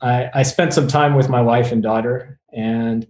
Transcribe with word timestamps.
I, 0.00 0.30
I 0.34 0.42
spent 0.42 0.72
some 0.72 0.88
time 0.88 1.14
with 1.14 1.28
my 1.28 1.42
wife 1.42 1.72
and 1.72 1.82
daughter, 1.82 2.40
and 2.52 3.06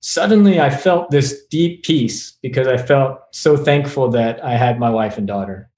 suddenly 0.00 0.60
I 0.60 0.68
felt 0.68 1.10
this 1.10 1.46
deep 1.46 1.84
peace 1.84 2.32
because 2.42 2.66
I 2.66 2.76
felt 2.76 3.20
so 3.32 3.56
thankful 3.56 4.10
that 4.10 4.44
I 4.44 4.56
had 4.56 4.78
my 4.78 4.90
wife 4.90 5.16
and 5.16 5.26
daughter. 5.26 5.70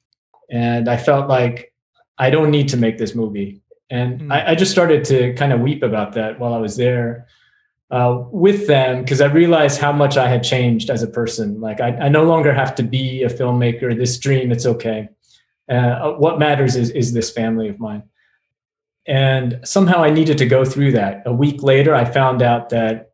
And 0.50 0.88
I 0.88 0.96
felt 0.96 1.28
like 1.28 1.72
I 2.18 2.30
don't 2.30 2.50
need 2.50 2.68
to 2.70 2.76
make 2.76 2.98
this 2.98 3.14
movie. 3.14 3.60
And 3.90 4.22
mm. 4.22 4.32
I, 4.32 4.52
I, 4.52 4.54
just 4.54 4.72
started 4.72 5.04
to 5.06 5.34
kind 5.34 5.52
of 5.52 5.60
weep 5.60 5.82
about 5.82 6.14
that 6.14 6.38
while 6.38 6.54
I 6.54 6.58
was 6.58 6.76
there 6.76 7.26
uh, 7.90 8.24
with 8.30 8.66
them 8.66 9.02
because 9.02 9.20
I 9.20 9.26
realized 9.26 9.80
how 9.80 9.92
much 9.92 10.16
I 10.16 10.28
had 10.28 10.42
changed 10.42 10.90
as 10.90 11.02
a 11.02 11.06
person. 11.06 11.60
Like 11.60 11.80
I, 11.80 11.88
I 11.96 12.08
no 12.08 12.24
longer 12.24 12.52
have 12.52 12.74
to 12.76 12.82
be 12.82 13.22
a 13.22 13.28
filmmaker. 13.28 13.96
This 13.96 14.18
dream, 14.18 14.52
it's 14.52 14.66
okay. 14.66 15.08
Uh, 15.68 16.12
what 16.12 16.38
matters 16.38 16.76
is 16.76 16.90
is 16.90 17.12
this 17.12 17.30
family 17.30 17.68
of 17.68 17.78
mine. 17.78 18.02
And 19.06 19.60
somehow 19.64 20.02
I 20.02 20.10
needed 20.10 20.38
to 20.38 20.46
go 20.46 20.64
through 20.64 20.92
that. 20.92 21.22
A 21.26 21.32
week 21.32 21.62
later, 21.62 21.94
I 21.94 22.06
found 22.06 22.42
out 22.42 22.70
that 22.70 23.12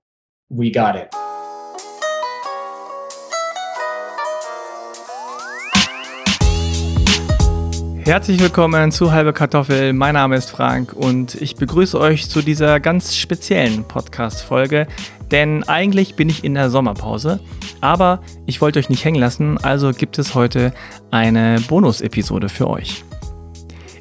we 0.49 0.71
got 0.71 0.95
it. 0.95 1.09
Herzlich 8.05 8.41
willkommen 8.41 8.91
zu 8.93 9.13
Halbe 9.13 9.33
Kartoffel. 9.33 9.93
Mein 9.93 10.15
Name 10.15 10.37
ist 10.37 10.51
Frank 10.51 10.93
und 10.93 11.35
ich 11.41 11.57
begrüße 11.57 11.99
euch 11.99 12.29
zu 12.29 12.43
dieser 12.43 12.81
ganz 12.81 13.15
speziellen 13.15 13.85
Podcast-Folge, 13.85 14.87
denn 15.31 15.63
eigentlich 15.65 16.17
bin 16.17 16.29
ich 16.29 16.43
in 16.43 16.55
der 16.55 16.71
Sommerpause, 16.71 17.39
aber 17.81 18.21
ich 18.47 18.61
wollte 18.61 18.81
euch 18.81 18.89
nicht 18.89 19.05
hängen 19.05 19.21
lassen, 19.21 19.59
also 19.59 19.93
gibt 19.93 20.19
es 20.19 20.35
heute 20.35 20.73
eine 21.13 21.61
Bonus-Episode 21.69 22.49
für 22.49 22.69
euch. 22.69 23.05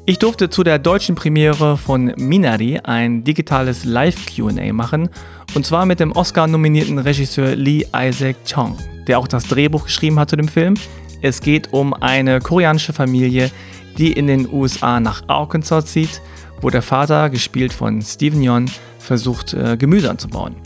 Ich 0.06 0.18
durfte 0.18 0.48
zu 0.48 0.64
der 0.64 0.78
deutschen 0.78 1.14
Premiere 1.14 1.76
von 1.76 2.12
Minari 2.16 2.80
ein 2.82 3.22
digitales 3.22 3.84
Live-QA 3.84 4.72
machen 4.72 5.10
und 5.54 5.66
zwar 5.66 5.84
mit 5.84 6.00
dem 6.00 6.12
Oscar-nominierten 6.12 6.98
Regisseur 6.98 7.54
Lee 7.54 7.86
Isaac 7.94 8.36
Chong, 8.50 8.76
der 9.06 9.18
auch 9.18 9.28
das 9.28 9.44
Drehbuch 9.44 9.84
geschrieben 9.84 10.18
hat 10.18 10.30
zu 10.30 10.36
dem 10.36 10.48
Film. 10.48 10.74
Es 11.22 11.42
geht 11.42 11.72
um 11.72 11.92
eine 11.92 12.40
koreanische 12.40 12.94
Familie, 12.94 13.50
die 13.98 14.12
in 14.12 14.26
den 14.26 14.50
USA 14.50 15.00
nach 15.00 15.22
Arkansas 15.28 15.86
zieht, 15.86 16.22
wo 16.62 16.70
der 16.70 16.82
Vater, 16.82 17.28
gespielt 17.28 17.72
von 17.72 18.00
Steven 18.00 18.42
Yeun, 18.42 18.70
versucht, 18.98 19.52
äh, 19.52 19.76
Gemüse 19.76 20.10
anzubauen. 20.10 20.56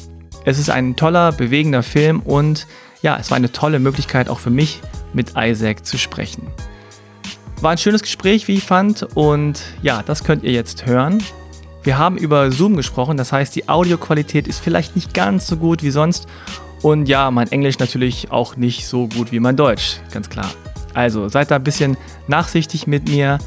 Es 0.44 0.58
ist 0.58 0.70
ein 0.70 0.94
toller, 0.94 1.32
bewegender 1.32 1.82
Film 1.82 2.20
und 2.20 2.66
ja, 3.02 3.18
es 3.18 3.30
war 3.30 3.36
eine 3.36 3.50
tolle 3.50 3.80
Möglichkeit 3.80 4.28
auch 4.28 4.38
für 4.38 4.50
mich, 4.50 4.80
mit 5.12 5.32
Isaac 5.36 5.84
zu 5.84 5.98
sprechen. 5.98 6.46
War 7.60 7.70
ein 7.70 7.78
schönes 7.78 8.02
Gespräch, 8.02 8.48
wie 8.48 8.54
ich 8.54 8.64
fand. 8.64 9.02
Und 9.14 9.62
ja, 9.82 10.02
das 10.02 10.24
könnt 10.24 10.44
ihr 10.44 10.52
jetzt 10.52 10.86
hören. 10.86 11.22
Wir 11.82 11.98
haben 11.98 12.16
über 12.16 12.50
Zoom 12.50 12.76
gesprochen, 12.76 13.18
das 13.18 13.30
heißt, 13.30 13.54
die 13.54 13.68
Audioqualität 13.68 14.48
ist 14.48 14.58
vielleicht 14.58 14.96
nicht 14.96 15.12
ganz 15.12 15.46
so 15.46 15.58
gut 15.58 15.82
wie 15.82 15.90
sonst. 15.90 16.26
Und 16.80 17.08
ja, 17.08 17.30
mein 17.30 17.52
Englisch 17.52 17.78
natürlich 17.78 18.30
auch 18.30 18.56
nicht 18.56 18.86
so 18.86 19.06
gut 19.08 19.32
wie 19.32 19.40
mein 19.40 19.56
Deutsch, 19.56 20.00
ganz 20.10 20.30
klar. 20.30 20.50
Also 20.94 21.28
seid 21.28 21.50
da 21.50 21.56
ein 21.56 21.64
bisschen 21.64 21.98
nachsichtig 22.26 22.86
mit 22.86 23.08
mir. 23.08 23.38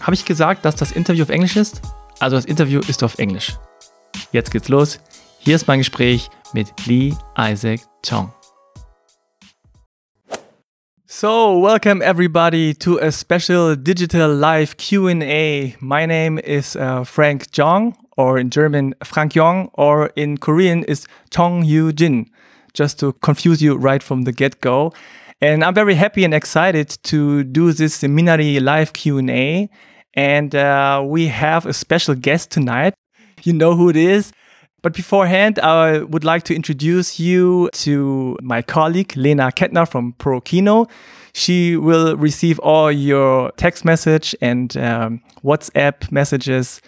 Habe 0.00 0.14
ich 0.14 0.26
gesagt, 0.26 0.66
dass 0.66 0.76
das 0.76 0.92
Interview 0.92 1.22
auf 1.22 1.30
Englisch 1.30 1.56
ist? 1.56 1.80
Also 2.20 2.36
das 2.36 2.44
Interview 2.44 2.80
ist 2.86 3.02
auf 3.02 3.18
Englisch. 3.18 3.56
Jetzt 4.32 4.50
geht's 4.50 4.68
los. 4.68 5.00
Hier 5.38 5.56
ist 5.56 5.66
mein 5.66 5.78
Gespräch 5.78 6.28
mit 6.52 6.68
Lee 6.86 7.14
Isaac 7.38 7.80
Chong. 8.06 8.32
So, 11.06 11.58
welcome 11.58 12.00
everybody 12.00 12.72
to 12.76 12.96
a 12.96 13.12
special 13.12 13.76
digital 13.76 14.34
live 14.34 14.78
Q&A. 14.78 15.76
My 15.78 16.06
name 16.06 16.38
is 16.38 16.76
uh, 16.76 17.04
Frank 17.04 17.50
Jong, 17.50 17.94
or 18.16 18.38
in 18.38 18.48
German 18.48 18.94
Frank 19.04 19.32
Jong, 19.34 19.68
or 19.74 20.06
in 20.16 20.38
Korean 20.38 20.82
is 20.84 21.06
Chong 21.28 21.62
Yu 21.62 21.92
Jin, 21.92 22.30
just 22.72 22.98
to 23.00 23.12
confuse 23.20 23.60
you 23.60 23.76
right 23.76 24.02
from 24.02 24.22
the 24.22 24.32
get-go. 24.32 24.94
And 25.42 25.62
I'm 25.62 25.74
very 25.74 25.94
happy 25.94 26.24
and 26.24 26.32
excited 26.32 26.96
to 27.02 27.44
do 27.44 27.72
this 27.72 28.00
Minari 28.02 28.58
live 28.58 28.94
Q&A. 28.94 29.68
And 30.14 30.54
uh, 30.54 31.02
we 31.04 31.26
have 31.26 31.66
a 31.66 31.74
special 31.74 32.14
guest 32.14 32.50
tonight. 32.50 32.94
You 33.42 33.52
know 33.52 33.76
who 33.76 33.90
it 33.90 33.96
is. 33.96 34.32
But 34.84 34.92
beforehand, 34.92 35.58
I 35.60 36.00
would 36.00 36.24
like 36.24 36.42
to 36.42 36.54
introduce 36.54 37.18
you 37.18 37.70
to 37.72 38.36
my 38.42 38.60
colleague, 38.60 39.16
Lena 39.16 39.50
Kettner 39.50 39.88
from 39.88 40.12
ProKino. 40.18 40.90
She 41.32 41.74
will 41.74 42.18
receive 42.18 42.58
all 42.58 42.92
your 42.92 43.50
text 43.52 43.86
message 43.86 44.36
and 44.42 44.76
um, 44.76 45.22
WhatsApp 45.42 46.12
messages 46.12 46.82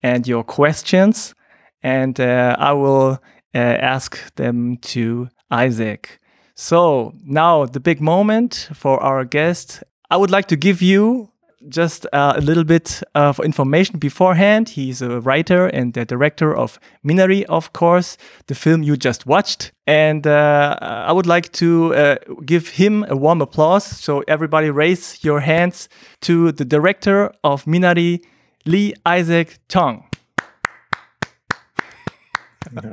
and 0.00 0.28
your 0.28 0.44
questions. 0.44 1.34
And 1.82 2.20
uh, 2.20 2.54
I 2.56 2.72
will 2.72 3.18
uh, 3.52 3.58
ask 3.58 4.32
them 4.36 4.76
to 4.92 5.28
Isaac. 5.50 6.20
So 6.54 7.14
now 7.24 7.66
the 7.66 7.80
big 7.80 8.00
moment 8.00 8.68
for 8.74 9.02
our 9.02 9.24
guest. 9.24 9.82
I 10.08 10.16
would 10.16 10.30
like 10.30 10.46
to 10.46 10.56
give 10.56 10.80
you 10.80 11.32
just 11.68 12.06
uh, 12.12 12.34
a 12.36 12.40
little 12.40 12.64
bit 12.64 13.02
of 13.14 13.38
information 13.40 13.98
beforehand. 13.98 14.70
He's 14.70 15.02
a 15.02 15.20
writer 15.20 15.66
and 15.66 15.92
the 15.92 16.04
director 16.04 16.56
of 16.56 16.78
Minari, 17.04 17.44
of 17.44 17.72
course, 17.72 18.16
the 18.46 18.54
film 18.54 18.82
you 18.82 18.96
just 18.96 19.26
watched. 19.26 19.72
And 19.86 20.26
uh, 20.26 20.78
I 20.80 21.12
would 21.12 21.26
like 21.26 21.52
to 21.52 21.94
uh, 21.94 22.16
give 22.44 22.68
him 22.70 23.04
a 23.08 23.16
warm 23.16 23.42
applause. 23.42 23.84
So, 23.84 24.22
everybody, 24.28 24.70
raise 24.70 25.22
your 25.24 25.40
hands 25.40 25.88
to 26.22 26.52
the 26.52 26.64
director 26.64 27.32
of 27.44 27.64
Minari, 27.64 28.20
Lee 28.64 28.94
Isaac 29.04 29.58
Chung. 29.68 30.04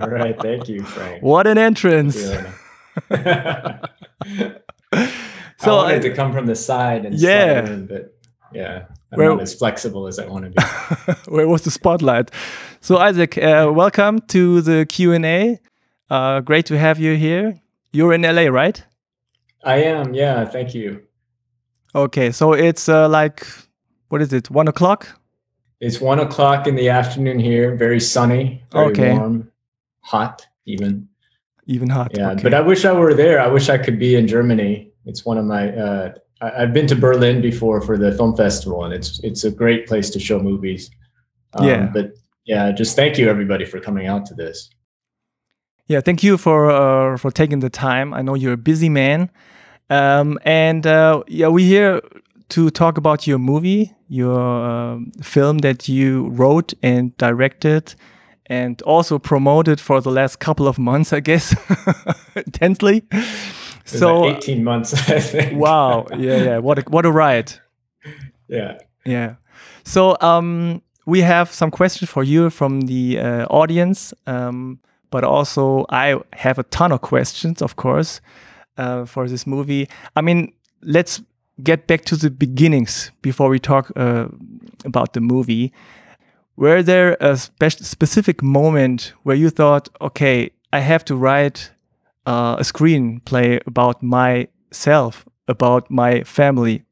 All 0.02 0.10
right, 0.10 0.40
thank 0.42 0.68
you, 0.68 0.84
Frank. 0.84 1.22
What 1.22 1.46
an 1.46 1.58
entrance! 1.58 2.16
so 5.58 5.72
I 5.72 5.84
wanted 5.84 6.02
to 6.04 6.16
come 6.16 6.34
from 6.34 6.48
the 6.48 6.56
side 6.56 7.06
and 7.06 7.16
yeah, 7.16 7.66
in, 7.66 7.86
but 7.86 8.17
yeah 8.54 8.86
i'm 9.12 9.18
where, 9.18 9.30
not 9.30 9.42
as 9.42 9.54
flexible 9.54 10.08
as 10.08 10.20
i 10.20 10.26
want 10.26 10.46
to 10.46 10.52
be. 10.52 11.14
Where 11.32 11.48
was 11.48 11.64
the 11.64 11.72
spotlight? 11.72 12.32
So 12.82 12.98
isaac 12.98 13.38
uh, 13.38 13.72
welcome 13.74 14.20
to 14.28 14.62
the 14.62 14.86
q&a 14.86 15.60
uh, 16.10 16.40
great 16.42 16.66
to 16.68 16.78
have 16.78 17.00
you 17.00 17.16
here. 17.16 17.60
You're 17.92 18.14
in 18.14 18.22
la 18.22 18.44
right? 18.52 18.84
I 19.64 19.84
am 19.84 20.14
yeah 20.14 20.46
thank 20.46 20.74
you. 20.74 21.04
Okay 21.94 22.32
so 22.32 22.54
it's 22.54 22.88
uh, 22.88 23.10
like 23.10 23.46
what 24.10 24.22
is 24.22 24.32
it 24.34 24.50
one 24.50 24.68
o'clock? 24.68 25.08
It's 25.80 26.02
one 26.02 26.20
o'clock 26.20 26.66
in 26.68 26.76
the 26.76 26.90
afternoon 26.90 27.40
here 27.40 27.76
very 27.76 28.00
sunny 28.00 28.64
very 28.72 28.92
okay. 28.92 29.12
warm 29.14 29.52
hot 30.02 30.48
even. 30.66 31.10
Even 31.66 31.90
hot 31.90 32.12
yeah 32.16 32.32
okay. 32.32 32.44
but 32.44 32.54
i 32.54 32.62
wish 32.62 32.86
i 32.86 32.94
were 32.94 33.14
there. 33.14 33.40
I 33.40 33.48
wish 33.48 33.70
i 33.70 33.78
could 33.78 34.00
be 34.00 34.16
in 34.16 34.28
germany. 34.28 34.92
It's 35.06 35.26
one 35.26 35.38
of 35.38 35.46
my 35.46 35.72
uh, 35.76 36.14
I, 36.42 36.62
have 36.62 36.74
been 36.74 36.88
to 36.88 36.96
Berlin 36.96 37.42
before 37.42 37.82
for 37.82 37.98
the 37.98 38.12
film 38.12 38.36
festival, 38.36 38.84
and 38.84 38.94
it's 38.94 39.20
it's 39.24 39.44
a 39.44 39.52
great 39.52 39.88
place 39.88 40.10
to 40.12 40.20
show 40.20 40.40
movies. 40.40 40.90
Um, 41.54 41.68
yeah, 41.68 41.90
but 41.94 42.12
yeah, 42.46 42.72
just 42.72 42.96
thank 42.96 43.18
you 43.18 43.30
everybody 43.30 43.66
for 43.66 43.80
coming 43.80 44.08
out 44.08 44.26
to 44.28 44.34
this. 44.34 44.70
Yeah, 45.88 46.02
thank 46.02 46.24
you 46.24 46.38
for 46.38 46.70
uh, 46.70 47.18
for 47.18 47.32
taking 47.32 47.60
the 47.60 47.70
time. 47.70 48.14
I 48.14 48.22
know 48.22 48.36
you're 48.36 48.54
a 48.54 48.58
busy 48.58 48.90
man, 48.90 49.30
um, 49.90 50.38
and 50.44 50.86
uh, 50.86 51.24
yeah, 51.28 51.48
we're 51.48 51.66
here 51.66 52.02
to 52.50 52.70
talk 52.70 52.98
about 52.98 53.28
your 53.28 53.40
movie, 53.40 53.94
your 54.08 54.40
uh, 54.40 55.00
film 55.22 55.60
that 55.60 55.90
you 55.90 56.28
wrote 56.30 56.74
and 56.84 57.18
directed, 57.18 57.96
and 58.46 58.82
also 58.84 59.20
promoted 59.20 59.80
for 59.80 60.02
the 60.02 60.12
last 60.12 60.40
couple 60.40 60.68
of 60.68 60.78
months, 60.78 61.12
I 61.12 61.20
guess, 61.20 61.56
intensely 62.36 63.04
so 63.88 64.22
like 64.22 64.38
18 64.38 64.64
months 64.64 64.94
I 65.10 65.20
think. 65.20 65.60
wow. 65.60 66.06
Yeah 66.18 66.44
yeah. 66.44 66.58
What 66.60 66.80
a, 66.80 66.82
what 66.90 67.06
a 67.06 67.12
ride 67.12 67.54
yeah. 68.48 68.78
Yeah. 69.06 69.36
So 69.84 70.16
um 70.22 70.82
we 71.06 71.22
have 71.22 71.52
some 71.52 71.72
questions 71.72 72.10
for 72.10 72.24
you 72.24 72.50
from 72.50 72.82
the 72.82 73.20
uh, 73.20 73.46
audience. 73.50 74.14
Um 74.26 74.80
but 75.10 75.24
also 75.24 75.86
i 75.90 76.16
have 76.34 76.60
a 76.60 76.64
ton 76.64 76.92
of 76.92 77.00
questions 77.02 77.62
of 77.62 77.76
course 77.76 78.22
uh, 78.78 79.06
for 79.06 79.28
this 79.28 79.46
movie. 79.48 79.88
I 80.16 80.22
mean 80.22 80.52
let's 80.82 81.22
get 81.64 81.88
back 81.88 82.06
to 82.06 82.16
the 82.16 82.30
beginnings 82.30 83.12
before 83.22 83.50
we 83.50 83.60
talk 83.60 83.92
uh, 83.96 84.28
about 84.86 85.14
the 85.14 85.22
movie. 85.22 85.72
Were 86.56 86.84
there 86.84 87.18
a 87.20 87.38
spe 87.38 87.72
specific 87.72 88.42
moment 88.44 89.14
where 89.24 89.36
you 89.38 89.50
thought 89.50 89.90
okay 90.02 90.52
i 90.74 90.80
have 90.80 91.04
to 91.06 91.16
write 91.16 91.72
uh, 92.28 92.58
a 92.60 92.64
screenplay 92.64 93.66
about 93.66 94.04
myself, 94.04 95.26
about 95.48 95.90
my 95.90 96.24
family? 96.24 96.84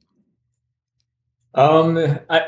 Um, 1.53 2.19
I 2.29 2.41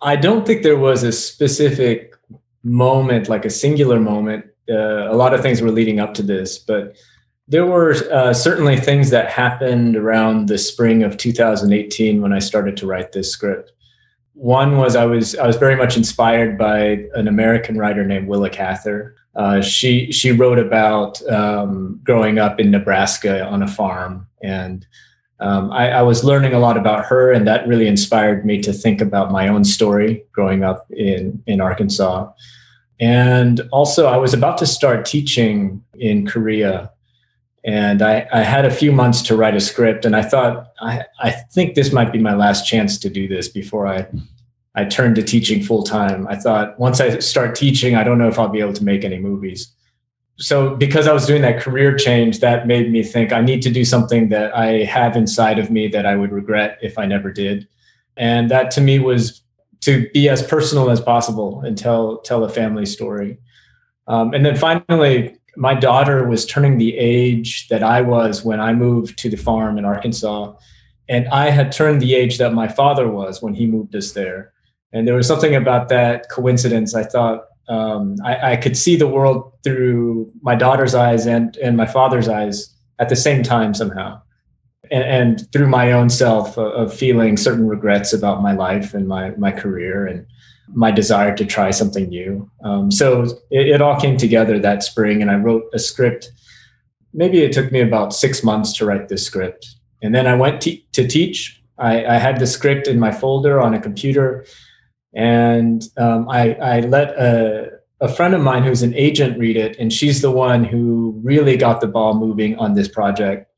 I 0.00 0.16
don't 0.16 0.46
think 0.46 0.62
there 0.62 0.78
was 0.78 1.02
a 1.02 1.12
specific 1.12 2.14
moment, 2.62 3.28
like 3.28 3.44
a 3.44 3.50
singular 3.50 4.00
moment. 4.00 4.46
Uh, 4.68 5.10
a 5.10 5.16
lot 5.16 5.34
of 5.34 5.40
things 5.42 5.60
were 5.60 5.70
leading 5.70 6.00
up 6.00 6.14
to 6.14 6.22
this, 6.22 6.58
but 6.58 6.96
there 7.48 7.66
were 7.66 7.94
uh, 8.12 8.32
certainly 8.32 8.76
things 8.76 9.10
that 9.10 9.30
happened 9.30 9.96
around 9.96 10.48
the 10.48 10.58
spring 10.58 11.02
of 11.02 11.16
2018 11.16 12.20
when 12.20 12.32
I 12.32 12.40
started 12.40 12.76
to 12.78 12.86
write 12.86 13.12
this 13.12 13.30
script. 13.30 13.72
One 14.34 14.76
was 14.76 14.96
I 14.96 15.06
was 15.06 15.34
I 15.36 15.46
was 15.46 15.56
very 15.56 15.76
much 15.76 15.96
inspired 15.96 16.58
by 16.58 17.04
an 17.14 17.26
American 17.26 17.78
writer 17.78 18.04
named 18.04 18.28
Willa 18.28 18.50
Cather. 18.50 19.14
Uh, 19.36 19.60
she 19.60 20.10
she 20.10 20.32
wrote 20.32 20.58
about 20.58 21.24
um, 21.28 22.00
growing 22.02 22.38
up 22.38 22.58
in 22.58 22.70
Nebraska 22.70 23.44
on 23.44 23.62
a 23.62 23.68
farm, 23.68 24.26
and 24.42 24.86
um, 25.40 25.70
I, 25.70 25.90
I, 25.90 26.02
was 26.02 26.24
learning 26.24 26.54
a 26.54 26.58
lot 26.58 26.78
about 26.78 27.04
her, 27.04 27.30
and 27.30 27.46
that 27.46 27.68
really 27.68 27.86
inspired 27.86 28.46
me 28.46 28.62
to 28.62 28.72
think 28.72 29.02
about 29.02 29.30
my 29.30 29.48
own 29.48 29.64
story 29.64 30.24
growing 30.32 30.64
up 30.64 30.86
in 30.90 31.42
in 31.46 31.60
Arkansas. 31.60 32.30
And 32.98 33.60
also, 33.72 34.06
I 34.06 34.16
was 34.16 34.32
about 34.32 34.56
to 34.58 34.66
start 34.66 35.04
teaching 35.04 35.84
in 35.98 36.26
Korea 36.26 36.90
and 37.66 38.00
I, 38.00 38.28
I, 38.32 38.42
had 38.42 38.64
a 38.64 38.70
few 38.70 38.92
months 38.92 39.20
to 39.22 39.36
write 39.36 39.56
a 39.56 39.60
script 39.60 40.04
and 40.04 40.14
i 40.14 40.22
thought 40.22 40.68
I, 40.80 41.04
I 41.20 41.30
think 41.30 41.74
this 41.74 41.92
might 41.92 42.12
be 42.12 42.18
my 42.18 42.34
last 42.34 42.66
chance 42.66 42.96
to 42.98 43.10
do 43.10 43.26
this 43.28 43.48
before 43.48 43.86
i 43.86 44.06
i 44.76 44.84
turned 44.84 45.16
to 45.16 45.22
teaching 45.22 45.62
full 45.62 45.82
time 45.82 46.26
i 46.28 46.36
thought 46.36 46.78
once 46.78 47.00
i 47.00 47.18
start 47.18 47.54
teaching 47.54 47.96
i 47.96 48.04
don't 48.04 48.18
know 48.18 48.28
if 48.28 48.38
i'll 48.38 48.48
be 48.48 48.60
able 48.60 48.72
to 48.72 48.84
make 48.84 49.04
any 49.04 49.18
movies 49.18 49.72
so 50.36 50.76
because 50.76 51.06
i 51.08 51.12
was 51.12 51.26
doing 51.26 51.42
that 51.42 51.60
career 51.60 51.96
change 51.96 52.40
that 52.40 52.66
made 52.66 52.90
me 52.90 53.02
think 53.02 53.32
i 53.32 53.40
need 53.40 53.62
to 53.62 53.70
do 53.70 53.84
something 53.84 54.28
that 54.28 54.54
i 54.56 54.84
have 54.84 55.16
inside 55.16 55.58
of 55.58 55.70
me 55.70 55.88
that 55.88 56.06
i 56.06 56.14
would 56.14 56.32
regret 56.32 56.78
if 56.82 56.98
i 56.98 57.06
never 57.06 57.32
did 57.32 57.66
and 58.16 58.50
that 58.50 58.70
to 58.70 58.80
me 58.80 58.98
was 58.98 59.42
to 59.80 60.08
be 60.14 60.28
as 60.28 60.42
personal 60.42 60.90
as 60.90 61.00
possible 61.00 61.60
and 61.60 61.76
tell 61.76 62.18
tell 62.18 62.44
a 62.44 62.48
family 62.48 62.86
story 62.86 63.38
um, 64.08 64.34
and 64.34 64.46
then 64.46 64.56
finally 64.56 65.36
my 65.56 65.74
daughter 65.74 66.28
was 66.28 66.44
turning 66.44 66.78
the 66.78 66.96
age 66.96 67.68
that 67.68 67.82
I 67.82 68.02
was 68.02 68.44
when 68.44 68.60
I 68.60 68.72
moved 68.74 69.18
to 69.18 69.30
the 69.30 69.36
farm 69.36 69.78
in 69.78 69.84
Arkansas. 69.84 70.54
And 71.08 71.28
I 71.28 71.50
had 71.50 71.72
turned 71.72 72.02
the 72.02 72.14
age 72.14 72.38
that 72.38 72.52
my 72.52 72.68
father 72.68 73.08
was 73.08 73.42
when 73.42 73.54
he 73.54 73.66
moved 73.66 73.94
us 73.94 74.12
there. 74.12 74.52
And 74.92 75.06
there 75.06 75.14
was 75.14 75.26
something 75.26 75.54
about 75.54 75.88
that 75.88 76.28
coincidence. 76.30 76.94
I 76.94 77.04
thought 77.04 77.44
um, 77.68 78.16
I, 78.24 78.52
I, 78.52 78.56
could 78.56 78.76
see 78.76 78.94
the 78.94 79.08
world 79.08 79.52
through 79.64 80.30
my 80.40 80.54
daughter's 80.54 80.94
eyes 80.94 81.26
and, 81.26 81.56
and 81.56 81.76
my 81.76 81.86
father's 81.86 82.28
eyes 82.28 82.72
at 83.00 83.08
the 83.08 83.16
same 83.16 83.42
time 83.42 83.74
somehow. 83.74 84.20
And, 84.92 85.02
and 85.02 85.52
through 85.52 85.66
my 85.66 85.90
own 85.90 86.08
self 86.08 86.56
of, 86.56 86.72
of 86.72 86.94
feeling 86.94 87.36
certain 87.36 87.66
regrets 87.66 88.12
about 88.12 88.40
my 88.40 88.52
life 88.52 88.94
and 88.94 89.08
my, 89.08 89.30
my 89.30 89.50
career. 89.50 90.06
And 90.06 90.26
my 90.74 90.90
desire 90.90 91.34
to 91.36 91.44
try 91.44 91.70
something 91.70 92.08
new. 92.08 92.50
Um, 92.62 92.90
so 92.90 93.22
it, 93.50 93.68
it, 93.68 93.82
all 93.82 94.00
came 94.00 94.16
together 94.16 94.58
that 94.58 94.82
spring, 94.82 95.22
and 95.22 95.30
I 95.30 95.36
wrote 95.36 95.64
a 95.72 95.78
script. 95.78 96.30
Maybe 97.12 97.42
it 97.42 97.52
took 97.52 97.70
me 97.72 97.80
about 97.80 98.14
six 98.14 98.42
months 98.42 98.72
to 98.74 98.86
write 98.86 99.08
this 99.08 99.24
script. 99.24 99.76
And 100.02 100.14
then 100.14 100.26
I 100.26 100.34
went 100.34 100.60
to 100.62 101.08
teach. 101.08 101.62
I, 101.78 102.04
I, 102.04 102.18
had 102.18 102.40
the 102.40 102.46
script 102.46 102.88
in 102.88 102.98
my 102.98 103.12
folder 103.12 103.60
on 103.60 103.74
a 103.74 103.80
computer, 103.80 104.44
and 105.14 105.82
um, 105.96 106.28
I, 106.28 106.54
I, 106.54 106.80
let 106.80 107.10
a, 107.10 107.80
a 108.00 108.08
friend 108.08 108.34
of 108.34 108.42
mine 108.42 108.62
who's 108.62 108.82
an 108.82 108.94
agent 108.94 109.38
read 109.38 109.56
it, 109.56 109.76
and 109.78 109.92
she's 109.92 110.20
the 110.20 110.30
one 110.30 110.64
who 110.64 111.18
really 111.22 111.56
got 111.56 111.80
the 111.80 111.88
ball 111.88 112.14
moving 112.14 112.58
on 112.58 112.74
this 112.74 112.88
project. 112.88 113.50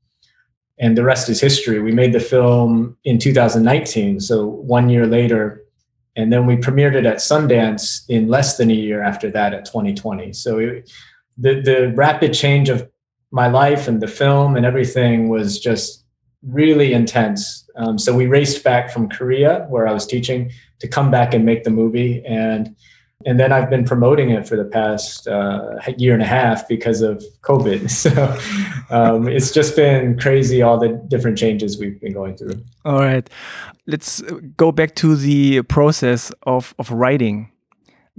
And 0.78 0.96
the 0.96 1.02
rest 1.02 1.28
is 1.28 1.40
history. 1.40 1.80
We 1.80 1.90
made 1.90 2.12
the 2.12 2.20
film 2.20 2.96
in 3.04 3.18
2019. 3.18 4.20
So 4.20 4.46
one 4.46 4.88
year 4.88 5.06
later, 5.06 5.64
and 6.14 6.32
then 6.32 6.46
we 6.46 6.56
premiered 6.56 6.94
it 6.94 7.06
at 7.06 7.16
Sundance 7.16 8.08
in 8.08 8.28
less 8.28 8.56
than 8.56 8.70
a 8.70 8.74
year 8.74 9.02
after 9.02 9.30
that 9.32 9.54
at 9.54 9.64
2020. 9.64 10.32
So 10.32 10.58
it, 10.58 10.90
the 11.36 11.60
the 11.60 11.92
rapid 11.94 12.34
change 12.34 12.68
of 12.68 12.88
my 13.30 13.46
life 13.48 13.88
and 13.88 14.00
the 14.00 14.08
film 14.08 14.56
and 14.56 14.64
everything 14.64 15.28
was 15.28 15.58
just 15.58 16.04
really 16.42 16.92
intense. 16.92 17.68
Um, 17.76 17.98
so 17.98 18.14
we 18.14 18.26
raced 18.26 18.64
back 18.64 18.90
from 18.90 19.08
Korea, 19.08 19.66
where 19.68 19.86
I 19.86 19.92
was 19.92 20.06
teaching, 20.06 20.50
to 20.80 20.88
come 20.88 21.10
back 21.10 21.34
and 21.34 21.44
make 21.44 21.64
the 21.64 21.70
movie, 21.70 22.24
and 22.26 22.74
and 23.26 23.40
then 23.40 23.50
I've 23.50 23.68
been 23.68 23.84
promoting 23.84 24.30
it 24.30 24.46
for 24.46 24.54
the 24.56 24.64
past 24.64 25.26
uh, 25.26 25.74
year 25.96 26.14
and 26.14 26.22
a 26.22 26.26
half 26.26 26.68
because 26.68 27.02
of 27.02 27.24
COVID. 27.42 27.90
So 27.90 28.38
um, 28.90 29.26
it's 29.26 29.50
just 29.50 29.74
been 29.74 30.16
crazy 30.18 30.62
all 30.62 30.78
the 30.78 30.90
different 31.08 31.36
changes 31.36 31.78
we've 31.78 32.00
been 32.00 32.12
going 32.12 32.36
through. 32.36 32.62
All 32.84 33.00
right 33.00 33.28
let's 33.88 34.20
go 34.56 34.70
back 34.70 34.94
to 34.94 35.16
the 35.16 35.62
process 35.62 36.30
of 36.44 36.74
of 36.78 36.92
writing. 36.92 37.50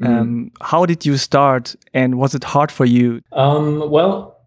Mm. 0.02 0.08
Um, 0.08 0.52
how 0.62 0.86
did 0.86 1.06
you 1.06 1.18
start, 1.18 1.76
and 1.94 2.18
was 2.18 2.36
it 2.36 2.44
hard 2.44 2.72
for 2.72 2.86
you? 2.86 3.22
Um, 3.32 3.90
well, 3.90 4.39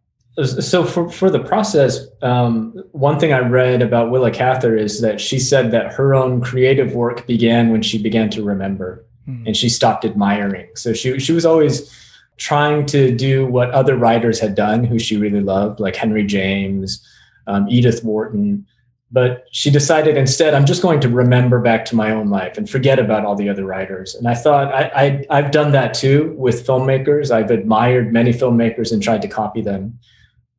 so 0.44 0.84
for 0.84 1.10
for 1.10 1.30
the 1.30 1.40
process, 1.40 2.06
um, 2.22 2.72
one 2.92 3.18
thing 3.18 3.32
I 3.32 3.40
read 3.40 3.82
about 3.82 4.10
Willa 4.10 4.30
Cather 4.30 4.76
is 4.76 5.00
that 5.00 5.20
she 5.20 5.38
said 5.38 5.70
that 5.72 5.92
her 5.92 6.14
own 6.14 6.40
creative 6.40 6.94
work 6.94 7.26
began 7.26 7.70
when 7.70 7.82
she 7.82 8.02
began 8.02 8.30
to 8.30 8.42
remember, 8.42 9.04
mm. 9.28 9.46
and 9.46 9.56
she 9.56 9.68
stopped 9.68 10.04
admiring. 10.04 10.68
So 10.74 10.94
she 10.94 11.18
she 11.18 11.32
was 11.32 11.44
always 11.44 11.90
trying 12.38 12.86
to 12.86 13.14
do 13.14 13.46
what 13.46 13.70
other 13.70 13.96
writers 13.96 14.40
had 14.40 14.54
done, 14.54 14.84
who 14.84 14.98
she 14.98 15.16
really 15.16 15.40
loved, 15.42 15.80
like 15.80 15.96
Henry 15.96 16.24
James, 16.24 17.06
um, 17.46 17.68
Edith 17.68 18.02
Wharton 18.02 18.66
but 19.12 19.44
she 19.52 19.70
decided 19.70 20.16
instead 20.16 20.54
i'm 20.54 20.64
just 20.64 20.82
going 20.82 20.98
to 20.98 21.08
remember 21.08 21.60
back 21.60 21.84
to 21.84 21.94
my 21.94 22.10
own 22.10 22.28
life 22.28 22.56
and 22.56 22.68
forget 22.68 22.98
about 22.98 23.24
all 23.24 23.36
the 23.36 23.48
other 23.48 23.64
writers 23.64 24.14
and 24.14 24.26
i 24.26 24.34
thought 24.34 24.72
I, 24.74 25.24
I, 25.30 25.42
have 25.42 25.50
done 25.50 25.72
that 25.72 25.94
too 25.94 26.34
with 26.36 26.66
filmmakers 26.66 27.30
i've 27.30 27.50
admired 27.50 28.12
many 28.12 28.32
filmmakers 28.32 28.90
and 28.90 29.02
tried 29.02 29.22
to 29.22 29.28
copy 29.28 29.60
them 29.60 29.98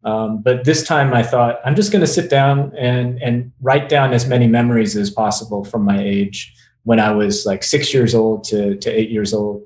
um, 0.05 0.41
but 0.41 0.63
this 0.65 0.85
time 0.85 1.13
i 1.13 1.23
thought 1.23 1.59
i'm 1.65 1.75
just 1.75 1.91
going 1.91 2.01
to 2.01 2.07
sit 2.07 2.29
down 2.29 2.71
and 2.77 3.21
and 3.21 3.51
write 3.61 3.89
down 3.89 4.13
as 4.13 4.27
many 4.27 4.47
memories 4.47 4.95
as 4.95 5.09
possible 5.09 5.63
from 5.63 5.83
my 5.83 5.99
age 5.99 6.53
when 6.83 6.99
i 6.99 7.11
was 7.11 7.45
like 7.45 7.63
six 7.63 7.93
years 7.93 8.13
old 8.13 8.43
to, 8.43 8.75
to 8.77 8.89
eight 8.89 9.09
years 9.09 9.33
old 9.33 9.65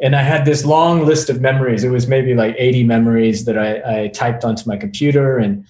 and 0.00 0.14
i 0.14 0.22
had 0.22 0.44
this 0.44 0.64
long 0.64 1.04
list 1.04 1.30
of 1.30 1.40
memories 1.40 1.84
it 1.84 1.90
was 1.90 2.06
maybe 2.06 2.34
like 2.34 2.54
80 2.58 2.84
memories 2.84 3.44
that 3.44 3.58
i, 3.58 4.02
I 4.02 4.08
typed 4.08 4.44
onto 4.44 4.68
my 4.68 4.76
computer 4.76 5.38
and 5.38 5.66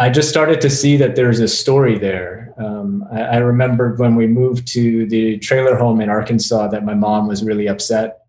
I 0.00 0.10
just 0.10 0.28
started 0.28 0.60
to 0.60 0.70
see 0.70 0.96
that 0.98 1.16
there's 1.16 1.40
a 1.40 1.48
story 1.48 1.98
there. 1.98 2.54
Um, 2.56 3.04
I, 3.10 3.20
I 3.20 3.36
remember 3.38 3.96
when 3.96 4.14
we 4.14 4.28
moved 4.28 4.68
to 4.68 5.06
the 5.06 5.38
trailer 5.38 5.74
home 5.76 6.00
in 6.00 6.08
Arkansas 6.08 6.68
that 6.68 6.84
my 6.84 6.94
mom 6.94 7.26
was 7.26 7.42
really 7.42 7.66
upset 7.66 8.20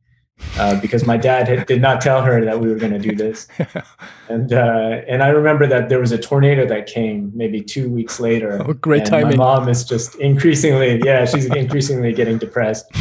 uh, 0.57 0.79
because 0.81 1.05
my 1.05 1.17
dad 1.17 1.47
had, 1.47 1.67
did 1.67 1.81
not 1.81 2.01
tell 2.01 2.21
her 2.21 2.43
that 2.43 2.59
we 2.59 2.69
were 2.69 2.75
going 2.75 2.91
to 2.91 2.99
do 2.99 3.15
this. 3.15 3.47
and 4.29 4.53
uh, 4.53 5.01
and 5.07 5.23
I 5.23 5.29
remember 5.29 5.67
that 5.67 5.89
there 5.89 5.99
was 5.99 6.11
a 6.11 6.17
tornado 6.17 6.65
that 6.67 6.87
came 6.87 7.31
maybe 7.35 7.61
two 7.61 7.89
weeks 7.89 8.19
later. 8.19 8.61
Oh, 8.65 8.73
great 8.73 9.05
timing! 9.05 9.37
My 9.37 9.57
mom 9.57 9.69
is 9.69 9.83
just 9.83 10.15
increasingly, 10.15 11.01
yeah, 11.03 11.25
she's 11.25 11.45
increasingly 11.45 12.13
getting 12.13 12.37
depressed. 12.37 12.85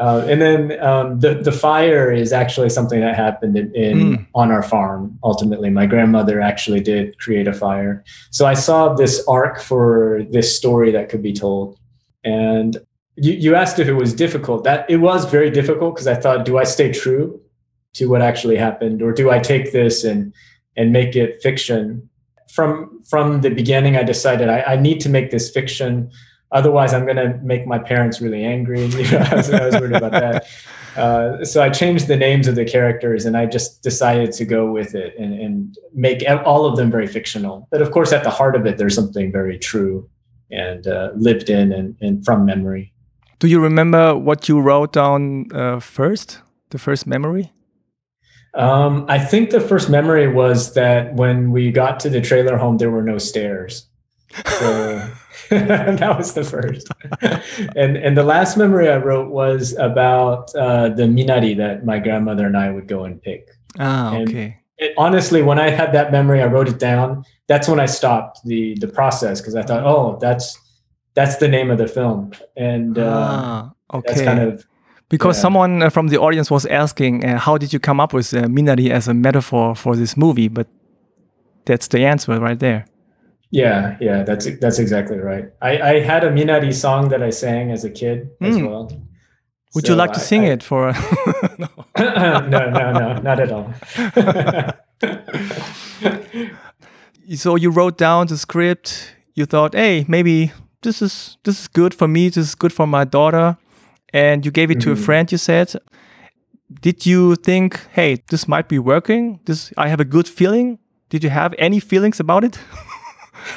Uh, 0.00 0.26
and 0.30 0.40
then 0.40 0.82
um, 0.82 1.20
the 1.20 1.34
the 1.34 1.52
fire 1.52 2.10
is 2.10 2.32
actually 2.32 2.70
something 2.70 3.00
that 3.00 3.14
happened 3.14 3.54
in, 3.54 3.74
in 3.74 3.98
mm. 3.98 4.26
on 4.34 4.50
our 4.50 4.62
farm. 4.62 5.18
Ultimately, 5.22 5.68
my 5.68 5.84
grandmother 5.84 6.40
actually 6.40 6.80
did 6.80 7.18
create 7.18 7.46
a 7.46 7.52
fire. 7.52 8.02
So 8.30 8.46
I 8.46 8.54
saw 8.54 8.94
this 8.94 9.22
arc 9.28 9.60
for 9.60 10.24
this 10.30 10.56
story 10.56 10.90
that 10.92 11.10
could 11.10 11.22
be 11.22 11.34
told, 11.34 11.78
and 12.24 12.78
you, 13.20 13.34
you 13.34 13.54
asked 13.54 13.78
if 13.78 13.88
it 13.88 13.94
was 13.94 14.14
difficult. 14.14 14.64
That 14.64 14.88
it 14.88 14.96
was 14.96 15.24
very 15.26 15.50
difficult 15.50 15.94
because 15.94 16.06
I 16.06 16.14
thought, 16.14 16.44
do 16.44 16.58
I 16.58 16.64
stay 16.64 16.90
true 16.90 17.40
to 17.94 18.06
what 18.06 18.22
actually 18.22 18.56
happened, 18.56 19.02
or 19.02 19.12
do 19.12 19.30
I 19.30 19.38
take 19.38 19.72
this 19.72 20.04
and 20.04 20.32
and 20.76 20.92
make 20.92 21.14
it 21.16 21.42
fiction? 21.42 22.08
From 22.52 23.00
from 23.08 23.42
the 23.42 23.50
beginning, 23.50 23.96
I 23.96 24.02
decided 24.02 24.48
I, 24.48 24.62
I 24.62 24.76
need 24.76 25.00
to 25.02 25.08
make 25.08 25.30
this 25.30 25.50
fiction. 25.50 26.10
Otherwise, 26.52 26.92
I'm 26.92 27.04
going 27.04 27.16
to 27.16 27.38
make 27.44 27.66
my 27.66 27.78
parents 27.78 28.20
really 28.20 28.44
angry. 28.44 28.80
You 28.86 29.10
know, 29.10 29.18
I, 29.18 29.34
was, 29.36 29.50
I 29.50 29.66
was 29.66 29.74
worried 29.76 29.94
about 29.94 30.12
that. 30.12 30.46
Uh, 30.96 31.44
so 31.44 31.62
I 31.62 31.68
changed 31.70 32.08
the 32.08 32.16
names 32.16 32.48
of 32.48 32.56
the 32.56 32.64
characters, 32.64 33.24
and 33.24 33.36
I 33.36 33.46
just 33.46 33.82
decided 33.82 34.32
to 34.32 34.44
go 34.44 34.72
with 34.72 34.96
it 34.96 35.14
and, 35.16 35.32
and 35.34 35.78
make 35.94 36.24
all 36.44 36.66
of 36.66 36.76
them 36.76 36.90
very 36.90 37.06
fictional. 37.06 37.68
But 37.70 37.82
of 37.82 37.92
course, 37.92 38.12
at 38.12 38.24
the 38.24 38.30
heart 38.30 38.56
of 38.56 38.66
it, 38.66 38.78
there's 38.78 38.96
something 38.96 39.30
very 39.30 39.56
true 39.58 40.10
and 40.50 40.86
uh, 40.88 41.10
lived 41.14 41.48
in 41.48 41.72
and, 41.72 41.96
and 42.00 42.24
from 42.24 42.44
memory. 42.44 42.92
Do 43.40 43.48
you 43.48 43.58
remember 43.58 44.14
what 44.14 44.48
you 44.48 44.60
wrote 44.60 44.92
down 44.92 45.50
uh, 45.52 45.80
first? 45.80 46.40
The 46.70 46.78
first 46.78 47.06
memory? 47.06 47.52
Um, 48.54 49.06
I 49.08 49.18
think 49.18 49.50
the 49.50 49.60
first 49.60 49.88
memory 49.88 50.28
was 50.28 50.74
that 50.74 51.14
when 51.14 51.50
we 51.50 51.72
got 51.72 51.98
to 52.00 52.10
the 52.10 52.20
trailer 52.20 52.58
home, 52.58 52.76
there 52.76 52.90
were 52.90 53.02
no 53.02 53.16
stairs. 53.16 53.88
So 54.44 55.10
that 55.48 56.14
was 56.18 56.34
the 56.34 56.44
first. 56.44 56.88
and 57.76 57.96
and 57.96 58.16
the 58.16 58.24
last 58.24 58.58
memory 58.58 58.90
I 58.90 58.98
wrote 58.98 59.30
was 59.30 59.74
about 59.78 60.54
uh, 60.54 60.90
the 60.90 61.04
minari 61.04 61.56
that 61.56 61.86
my 61.86 61.98
grandmother 61.98 62.46
and 62.46 62.56
I 62.56 62.70
would 62.70 62.88
go 62.88 63.04
and 63.04 63.22
pick. 63.22 63.48
Ah, 63.78 64.16
okay. 64.18 64.58
It, 64.76 64.92
honestly, 64.98 65.42
when 65.42 65.58
I 65.58 65.70
had 65.70 65.92
that 65.92 66.12
memory, 66.12 66.42
I 66.42 66.46
wrote 66.46 66.68
it 66.68 66.78
down. 66.78 67.24
That's 67.48 67.68
when 67.68 67.80
I 67.80 67.86
stopped 67.86 68.40
the 68.44 68.74
the 68.80 68.88
process 68.88 69.40
because 69.40 69.54
I 69.54 69.62
thought, 69.62 69.84
oh, 69.84 70.18
that's 70.20 70.58
that's 71.20 71.36
the 71.36 71.48
name 71.48 71.70
of 71.70 71.78
the 71.78 71.86
film, 71.86 72.32
and 72.56 72.98
uh, 72.98 73.04
ah, 73.06 73.72
okay. 73.94 74.08
that's 74.08 74.22
kind 74.22 74.40
of 74.40 74.64
because 75.08 75.36
yeah. 75.36 75.42
someone 75.42 75.82
uh, 75.82 75.90
from 75.90 76.08
the 76.08 76.18
audience 76.18 76.50
was 76.50 76.66
asking, 76.66 77.24
uh, 77.24 77.38
how 77.38 77.58
did 77.58 77.72
you 77.72 77.78
come 77.80 78.00
up 78.04 78.12
with 78.12 78.32
uh, 78.34 78.42
Minari 78.48 78.90
as 78.90 79.08
a 79.08 79.14
metaphor 79.14 79.74
for 79.74 79.96
this 79.96 80.16
movie? 80.16 80.48
But 80.48 80.66
that's 81.66 81.88
the 81.88 82.04
answer 82.06 82.38
right 82.40 82.58
there. 82.58 82.84
Yeah, 83.50 83.96
yeah, 84.00 84.22
that's 84.22 84.46
that's 84.60 84.78
exactly 84.78 85.18
right. 85.18 85.44
I, 85.60 85.72
I 85.92 86.00
had 86.00 86.24
a 86.24 86.30
Minari 86.30 86.72
song 86.72 87.08
that 87.10 87.22
I 87.22 87.30
sang 87.30 87.70
as 87.72 87.84
a 87.84 87.90
kid 87.90 88.30
as 88.40 88.56
Mm. 88.56 88.68
well. 88.68 88.88
Would 89.74 89.86
So 89.86 89.92
you 89.92 89.96
like 89.98 90.12
to 90.12 90.20
I- 90.20 90.30
sing 90.30 90.44
I- 90.44 90.52
it 90.54 90.62
for? 90.62 90.92
no. 91.58 91.68
no, 91.98 92.70
no, 92.78 92.92
no, 92.92 93.20
not 93.28 93.40
at 93.40 93.50
all. 93.52 93.74
So 97.36 97.54
you 97.56 97.70
wrote 97.70 97.96
down 97.96 98.26
the 98.26 98.36
script. 98.36 99.14
You 99.34 99.46
thought, 99.46 99.74
hey, 99.74 100.04
maybe 100.08 100.52
this 100.82 101.02
is 101.02 101.36
this 101.44 101.60
is 101.60 101.68
good 101.68 101.94
for 101.94 102.08
me. 102.08 102.28
This 102.28 102.48
is 102.48 102.54
good 102.54 102.72
for 102.72 102.86
my 102.86 103.04
daughter, 103.04 103.56
and 104.12 104.44
you 104.44 104.50
gave 104.52 104.70
it 104.70 104.80
to 104.80 104.92
a 104.92 104.94
Mhm. 104.94 105.04
friend. 105.04 105.32
You 105.32 105.38
said. 105.38 105.74
Did 106.82 107.04
you 107.04 107.34
think, 107.34 107.80
hey, 107.94 108.22
this 108.30 108.46
might 108.46 108.68
be 108.68 108.78
working? 108.78 109.40
This 109.44 109.72
I 109.76 109.88
have 109.88 110.00
a 110.00 110.04
good 110.04 110.28
feeling. 110.28 110.78
Did 111.08 111.24
you 111.24 111.30
have 111.30 111.52
any 111.58 111.80
feelings 111.80 112.20
about 112.20 112.44
it? 112.44 112.58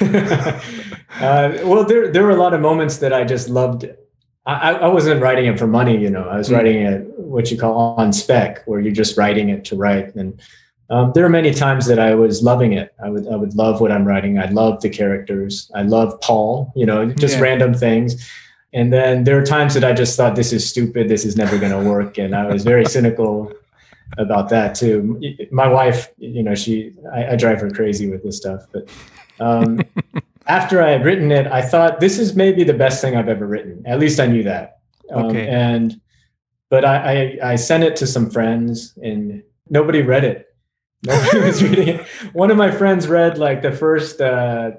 uh, 1.20 1.52
well, 1.64 1.84
there 1.84 2.10
there 2.12 2.22
were 2.22 2.30
a 2.30 2.36
lot 2.44 2.54
of 2.54 2.60
moments 2.60 2.98
that 2.98 3.12
I 3.12 3.24
just 3.24 3.48
loved. 3.48 3.86
I, 4.46 4.72
I 4.74 4.88
wasn't 4.88 5.22
writing 5.22 5.46
it 5.46 5.58
for 5.58 5.66
money, 5.66 5.96
you 5.96 6.10
know. 6.10 6.28
I 6.28 6.36
was 6.36 6.48
Mm. 6.48 6.54
writing 6.56 6.76
it 6.82 7.06
what 7.18 7.50
you 7.50 7.56
call 7.58 7.94
on 7.96 8.12
spec, 8.12 8.62
where 8.66 8.80
you're 8.80 8.92
just 8.92 9.16
writing 9.16 9.48
it 9.48 9.64
to 9.66 9.76
write. 9.76 10.14
And 10.16 10.40
um, 10.90 11.12
there 11.14 11.24
are 11.24 11.30
many 11.30 11.52
times 11.52 11.86
that 11.86 11.98
I 11.98 12.14
was 12.14 12.42
loving 12.42 12.72
it. 12.74 12.94
I 13.02 13.08
would 13.08 13.26
I 13.28 13.36
would 13.36 13.54
love 13.54 13.80
what 13.80 13.90
I'm 13.90 14.04
writing. 14.04 14.38
I 14.38 14.46
love 14.50 14.80
the 14.80 14.90
characters. 14.90 15.70
I 15.74 15.82
love 15.82 16.20
Paul. 16.20 16.72
You 16.76 16.86
know, 16.86 17.06
just 17.06 17.36
Yeah. 17.36 17.42
random 17.42 17.74
things. 17.74 18.30
And 18.72 18.92
then 18.92 19.24
there 19.24 19.38
are 19.38 19.44
times 19.46 19.74
that 19.74 19.84
I 19.84 19.92
just 19.92 20.16
thought 20.16 20.34
this 20.36 20.52
is 20.52 20.68
stupid. 20.68 21.08
This 21.08 21.24
is 21.24 21.36
never 21.36 21.58
going 21.58 21.72
to 21.72 21.88
work, 21.88 22.18
and 22.18 22.34
I 22.34 22.46
was 22.46 22.64
very 22.64 22.84
cynical 22.84 23.52
about 24.18 24.48
that 24.50 24.74
too. 24.74 25.20
My 25.50 25.68
wife, 25.68 26.08
you 26.18 26.42
know, 26.42 26.54
she 26.54 26.92
I, 27.12 27.32
I 27.32 27.36
drive 27.36 27.60
her 27.60 27.70
crazy 27.70 28.10
with 28.10 28.22
this 28.22 28.36
stuff, 28.36 28.62
but. 28.72 28.88
Um, 29.40 29.80
after 30.46 30.82
I 30.82 30.90
had 30.90 31.04
written 31.04 31.32
it, 31.32 31.46
I 31.46 31.62
thought 31.62 32.00
this 32.00 32.18
is 32.18 32.36
maybe 32.36 32.64
the 32.64 32.74
best 32.74 33.00
thing 33.00 33.16
I've 33.16 33.28
ever 33.28 33.46
written. 33.46 33.82
At 33.86 33.98
least 33.98 34.20
I 34.20 34.26
knew 34.26 34.42
that. 34.44 34.78
Um, 35.10 35.26
Okay. 35.26 35.48
And 35.48 35.98
but 36.70 36.84
I, 36.84 37.38
I 37.42 37.52
I 37.52 37.56
sent 37.56 37.82
it 37.84 37.96
to 37.96 38.06
some 38.06 38.30
friends 38.30 38.94
and 39.02 39.42
nobody 39.70 40.02
read 40.02 40.24
it. 40.24 40.53
Nobody 41.04 41.40
was 41.40 41.62
reading 41.62 41.88
it. 41.88 42.06
One 42.32 42.50
of 42.50 42.56
my 42.56 42.70
friends 42.70 43.08
read 43.08 43.38
like 43.38 43.62
the 43.62 43.72
first 43.72 44.20
uh, 44.20 44.72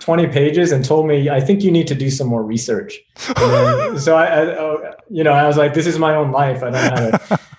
20 0.00 0.28
pages 0.28 0.72
and 0.72 0.84
told 0.84 1.06
me, 1.06 1.28
I 1.30 1.40
think 1.40 1.62
you 1.62 1.70
need 1.70 1.86
to 1.88 1.94
do 1.94 2.10
some 2.10 2.26
more 2.28 2.42
research. 2.42 2.98
Then- 3.36 3.98
so 3.98 4.16
I, 4.16 4.26
I, 4.26 4.40
oh, 4.58 4.94
you 5.10 5.24
know, 5.24 5.32
I 5.32 5.46
was 5.46 5.56
like, 5.56 5.74
this 5.74 5.86
is 5.86 5.98
my 5.98 6.14
own 6.14 6.32
life. 6.32 6.62
I 6.62 6.70
don't 6.70 6.74
how 6.74 7.18
to. 7.18 7.40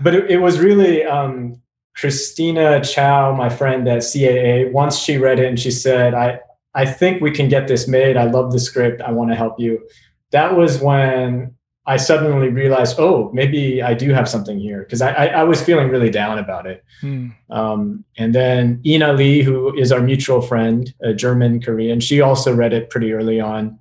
But 0.00 0.12
it, 0.12 0.28
it 0.28 0.38
was 0.38 0.58
really 0.58 1.04
um, 1.04 1.62
Christina 1.96 2.82
Chow, 2.82 3.32
my 3.32 3.48
friend 3.48 3.86
at 3.88 4.02
CAA. 4.02 4.72
Once 4.72 4.98
she 4.98 5.18
read 5.18 5.38
it 5.38 5.46
and 5.46 5.58
she 5.58 5.70
said, 5.70 6.14
I, 6.14 6.40
I 6.74 6.84
think 6.84 7.22
we 7.22 7.30
can 7.30 7.48
get 7.48 7.68
this 7.68 7.86
made. 7.86 8.16
I 8.16 8.24
love 8.24 8.50
the 8.50 8.58
script. 8.58 9.00
I 9.00 9.12
want 9.12 9.30
to 9.30 9.36
help 9.36 9.60
you. 9.60 9.86
That 10.32 10.56
was 10.56 10.80
when 10.80 11.54
I 11.86 11.98
suddenly 11.98 12.48
realized, 12.48 12.98
oh, 12.98 13.30
maybe 13.34 13.82
I 13.82 13.92
do 13.92 14.12
have 14.12 14.26
something 14.28 14.58
here 14.58 14.80
because 14.80 15.02
I, 15.02 15.12
I, 15.12 15.26
I 15.26 15.42
was 15.44 15.62
feeling 15.62 15.88
really 15.90 16.08
down 16.08 16.38
about 16.38 16.66
it. 16.66 16.82
Hmm. 17.02 17.28
Um, 17.50 18.04
and 18.16 18.34
then 18.34 18.80
Ina 18.86 19.12
Lee, 19.12 19.42
who 19.42 19.76
is 19.76 19.92
our 19.92 20.00
mutual 20.00 20.40
friend, 20.40 20.92
a 21.02 21.12
German 21.12 21.60
Korean, 21.60 22.00
she 22.00 22.22
also 22.22 22.54
read 22.54 22.72
it 22.72 22.88
pretty 22.88 23.12
early 23.12 23.38
on 23.38 23.78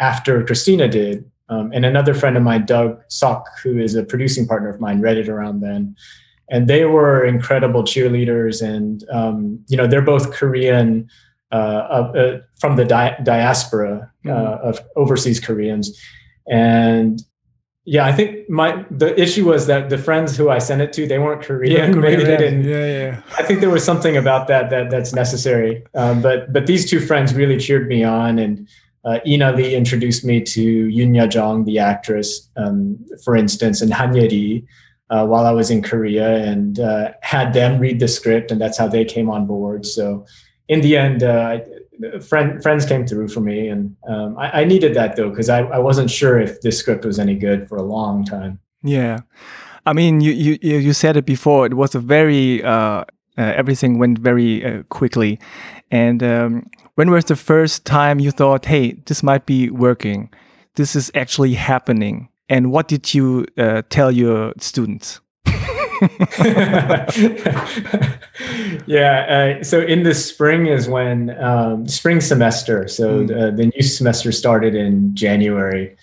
after 0.00 0.42
Christina 0.44 0.88
did. 0.88 1.30
Um, 1.50 1.70
and 1.74 1.84
another 1.84 2.14
friend 2.14 2.38
of 2.38 2.42
mine, 2.42 2.64
Doug 2.64 3.02
Sock, 3.08 3.46
who 3.62 3.78
is 3.78 3.94
a 3.94 4.02
producing 4.04 4.46
partner 4.46 4.70
of 4.70 4.80
mine, 4.80 5.02
read 5.02 5.18
it 5.18 5.28
around 5.28 5.60
then. 5.60 5.94
And 6.48 6.66
they 6.66 6.86
were 6.86 7.24
incredible 7.26 7.82
cheerleaders. 7.82 8.62
And, 8.66 9.04
um, 9.10 9.62
you 9.68 9.76
know, 9.76 9.86
they're 9.86 10.00
both 10.02 10.32
Korean 10.32 11.08
uh, 11.52 11.56
uh, 11.56 12.40
from 12.58 12.76
the 12.76 12.86
di- 12.86 13.16
diaspora 13.22 14.10
uh, 14.24 14.28
Mhm. 14.28 14.60
of 14.60 14.80
overseas 14.96 15.38
Koreans. 15.40 16.00
And 16.48 17.22
yeah, 17.86 18.06
I 18.06 18.12
think 18.12 18.48
my 18.48 18.84
the 18.90 19.18
issue 19.20 19.46
was 19.46 19.66
that 19.66 19.90
the 19.90 19.98
friends 19.98 20.36
who 20.36 20.48
I 20.48 20.58
sent 20.58 20.80
it 20.80 20.92
to, 20.94 21.06
they 21.06 21.18
weren't 21.18 21.42
Korean, 21.42 22.00
made 22.00 22.20
it, 22.20 22.40
and 22.40 22.64
yeah, 22.64 22.86
yeah. 22.86 23.22
I 23.38 23.42
think 23.42 23.60
there 23.60 23.70
was 23.70 23.84
something 23.84 24.16
about 24.16 24.48
that 24.48 24.70
that 24.70 24.90
that's 24.90 25.12
necessary. 25.12 25.84
Um, 25.94 26.22
but 26.22 26.50
but 26.52 26.66
these 26.66 26.88
two 26.88 26.98
friends 26.98 27.34
really 27.34 27.58
cheered 27.58 27.86
me 27.86 28.02
on, 28.02 28.38
and 28.38 28.66
uh, 29.04 29.18
Ina 29.26 29.52
Lee 29.52 29.74
introduced 29.74 30.24
me 30.24 30.40
to 30.40 30.62
Youn 30.62 31.14
Yuh-jung, 31.14 31.64
the 31.66 31.78
actress, 31.78 32.48
um, 32.56 32.98
for 33.22 33.36
instance, 33.36 33.82
and 33.82 33.92
Han 33.92 34.14
Ye 34.14 34.64
uh, 35.10 35.26
while 35.26 35.44
I 35.44 35.52
was 35.52 35.70
in 35.70 35.82
Korea, 35.82 36.36
and 36.36 36.80
uh, 36.80 37.12
had 37.20 37.52
them 37.52 37.78
read 37.78 38.00
the 38.00 38.08
script, 38.08 38.50
and 38.50 38.58
that's 38.58 38.78
how 38.78 38.88
they 38.88 39.04
came 39.04 39.28
on 39.28 39.46
board. 39.46 39.84
So 39.84 40.24
in 40.68 40.80
the 40.80 40.96
end, 40.96 41.22
uh, 41.22 41.60
friend, 42.20 42.62
friends 42.62 42.86
came 42.86 43.06
through 43.06 43.28
for 43.28 43.40
me, 43.40 43.68
and 43.68 43.96
um, 44.08 44.36
I, 44.38 44.62
I 44.62 44.64
needed 44.64 44.94
that 44.94 45.16
though 45.16 45.30
because 45.30 45.48
I, 45.48 45.60
I 45.60 45.78
wasn't 45.78 46.10
sure 46.10 46.38
if 46.38 46.60
this 46.60 46.78
script 46.78 47.04
was 47.04 47.18
any 47.18 47.34
good 47.34 47.68
for 47.68 47.76
a 47.76 47.82
long 47.82 48.24
time. 48.24 48.58
Yeah, 48.82 49.20
I 49.86 49.92
mean, 49.92 50.20
you 50.20 50.32
you 50.32 50.58
you 50.60 50.92
said 50.92 51.16
it 51.16 51.26
before. 51.26 51.66
It 51.66 51.74
was 51.74 51.94
a 51.94 52.00
very 52.00 52.62
uh, 52.62 53.04
uh, 53.36 53.52
everything 53.56 53.98
went 53.98 54.18
very 54.18 54.64
uh, 54.64 54.82
quickly. 54.84 55.38
And 55.90 56.22
um, 56.22 56.70
when 56.94 57.10
was 57.10 57.26
the 57.26 57.36
first 57.36 57.84
time 57.84 58.20
you 58.20 58.30
thought, 58.30 58.66
"Hey, 58.66 58.92
this 59.06 59.22
might 59.22 59.46
be 59.46 59.70
working. 59.70 60.30
This 60.74 60.96
is 60.96 61.10
actually 61.14 61.54
happening"? 61.54 62.28
And 62.48 62.70
what 62.70 62.88
did 62.88 63.14
you 63.14 63.46
uh, 63.56 63.82
tell 63.88 64.10
your 64.10 64.52
students? 64.58 65.20
yeah. 68.86 69.56
Uh, 69.60 69.64
so 69.64 69.80
in 69.80 70.02
the 70.02 70.14
spring 70.14 70.66
is 70.66 70.88
when 70.88 71.30
um, 71.42 71.86
spring 71.88 72.20
semester. 72.20 72.88
So 72.88 73.20
Mm. 73.20 73.28
the, 73.28 73.50
the 73.56 73.66
new 73.74 73.82
semester 73.82 74.32
started 74.32 74.74
in 74.74 75.14
January. 75.14 75.96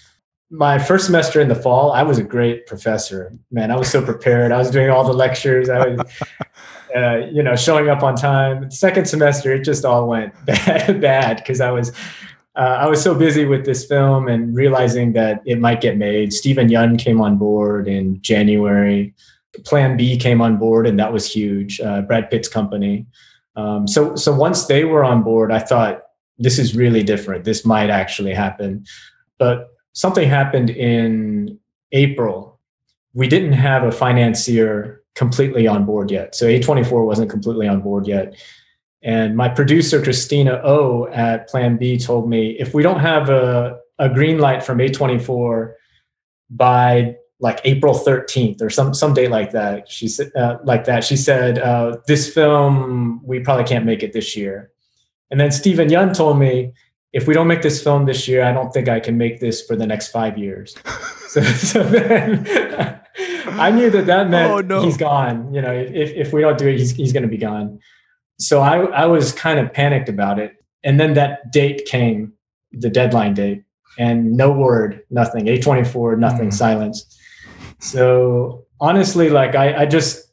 My 0.49 0.79
first 0.79 1.05
semester 1.05 1.39
in 1.39 1.47
the 1.47 1.55
fall, 1.55 1.91
I 1.91 2.03
was 2.03 2.17
a 2.17 2.23
great 2.23 2.67
professor. 2.67 3.31
Man, 3.51 3.71
I 3.71 3.77
was 3.77 3.89
so 3.89 4.03
prepared. 4.03 4.51
I 4.51 4.57
was 4.57 4.69
doing 4.69 4.89
all 4.89 5.03
the 5.03 5.13
lectures. 5.13 5.69
I 5.69 5.87
was, 5.87 5.99
uh, 6.95 7.17
you 7.31 7.41
know, 7.41 7.55
showing 7.55 7.89
up 7.89 8.03
on 8.03 8.15
time. 8.15 8.69
Second 8.69 9.07
semester, 9.07 9.53
it 9.53 9.63
just 9.63 9.85
all 9.85 10.07
went 10.07 10.33
bad 10.45 11.37
because 11.37 11.61
I 11.61 11.71
was. 11.71 11.91
Uh, 12.53 12.79
I 12.81 12.87
was 12.87 13.01
so 13.01 13.15
busy 13.15 13.45
with 13.45 13.65
this 13.65 13.85
film 13.85 14.27
and 14.27 14.53
realizing 14.53 15.13
that 15.13 15.41
it 15.45 15.57
might 15.57 15.79
get 15.79 15.95
made. 15.95 16.33
Steven 16.33 16.67
Yeun 16.67 16.99
came 16.99 17.21
on 17.21 17.37
board 17.37 17.87
in 17.87 18.21
January. 18.21 19.13
Plan 19.65 19.97
B 19.97 20.17
came 20.17 20.41
on 20.41 20.57
board, 20.57 20.87
and 20.87 20.99
that 20.99 21.11
was 21.11 21.31
huge. 21.31 21.79
Uh, 21.81 22.01
Brad 22.01 22.29
Pitt's 22.29 22.47
company. 22.47 23.05
Um, 23.55 23.87
so, 23.87 24.15
so 24.15 24.33
once 24.33 24.65
they 24.65 24.85
were 24.85 25.03
on 25.03 25.23
board, 25.23 25.51
I 25.51 25.59
thought 25.59 26.03
this 26.37 26.57
is 26.57 26.75
really 26.75 27.03
different. 27.03 27.43
This 27.43 27.65
might 27.65 27.89
actually 27.89 28.33
happen. 28.33 28.85
But 29.37 29.69
something 29.93 30.27
happened 30.27 30.69
in 30.69 31.59
April. 31.91 32.59
We 33.13 33.27
didn't 33.27 33.53
have 33.53 33.83
a 33.83 33.91
financier 33.91 35.03
completely 35.15 35.67
on 35.67 35.85
board 35.85 36.09
yet. 36.09 36.33
So 36.35 36.45
A24 36.45 37.05
wasn't 37.05 37.29
completely 37.29 37.67
on 37.67 37.81
board 37.81 38.07
yet. 38.07 38.35
And 39.03 39.35
my 39.35 39.49
producer, 39.49 40.01
Christina 40.01 40.61
O 40.63 41.07
at 41.07 41.49
Plan 41.49 41.77
B, 41.77 41.97
told 41.97 42.29
me 42.29 42.51
if 42.51 42.73
we 42.73 42.83
don't 42.83 42.99
have 42.99 43.29
a, 43.29 43.79
a 43.99 44.09
green 44.09 44.37
light 44.37 44.63
from 44.63 44.77
A24 44.77 45.73
by 46.49 47.15
like 47.41 47.59
April 47.65 47.93
13th 47.95 48.61
or 48.61 48.69
some 48.69 48.93
some 48.93 49.13
date 49.13 49.31
like 49.31 49.51
that. 49.51 49.89
She 49.89 50.07
said 50.07 50.31
uh, 50.35 50.57
like 50.63 50.85
that. 50.85 51.03
She 51.03 51.17
said 51.17 51.59
uh, 51.59 51.97
this 52.07 52.31
film 52.33 53.21
we 53.25 53.39
probably 53.39 53.65
can't 53.65 53.85
make 53.85 54.03
it 54.03 54.13
this 54.13 54.37
year. 54.37 54.71
And 55.31 55.39
then 55.39 55.51
Steven 55.51 55.89
Yeun 55.89 56.15
told 56.15 56.37
me 56.39 56.71
if 57.13 57.27
we 57.27 57.33
don't 57.33 57.47
make 57.47 57.61
this 57.61 57.83
film 57.83 58.05
this 58.05 58.27
year, 58.27 58.43
I 58.43 58.53
don't 58.53 58.71
think 58.71 58.87
I 58.87 58.99
can 58.99 59.17
make 59.17 59.39
this 59.41 59.65
for 59.65 59.75
the 59.75 59.85
next 59.87 60.09
five 60.09 60.37
years. 60.37 60.75
so, 61.27 61.41
so 61.41 61.83
then 61.83 62.45
I 63.47 63.71
knew 63.71 63.89
that 63.89 64.05
that 64.05 64.29
meant 64.29 64.51
Oh, 64.51 64.59
no. 64.61 64.81
he's 64.83 64.97
gone. 64.97 65.53
You 65.53 65.61
know, 65.61 65.71
if 65.73 66.11
if 66.11 66.33
we 66.33 66.41
don't 66.41 66.57
do 66.57 66.67
it, 66.67 66.77
he's 66.77 66.91
he's 66.91 67.11
going 67.13 67.23
to 67.23 67.29
be 67.29 67.37
gone. 67.37 67.79
So 68.39 68.61
I 68.61 68.77
I 69.03 69.05
was 69.07 69.31
kind 69.33 69.59
of 69.59 69.73
panicked 69.73 70.09
about 70.09 70.39
it. 70.39 70.53
And 70.83 70.99
then 70.99 71.13
that 71.15 71.51
date 71.51 71.85
came, 71.85 72.33
the 72.71 72.89
deadline 72.89 73.33
date, 73.35 73.63
and 73.99 74.35
no 74.37 74.51
word, 74.51 75.01
nothing. 75.09 75.45
A24, 75.45 76.17
nothing, 76.17 76.49
Mm. 76.49 76.53
silence. 76.53 77.17
So 77.81 78.65
honestly, 78.79 79.29
like 79.29 79.55
I, 79.55 79.81
I 79.81 79.85
just, 79.85 80.31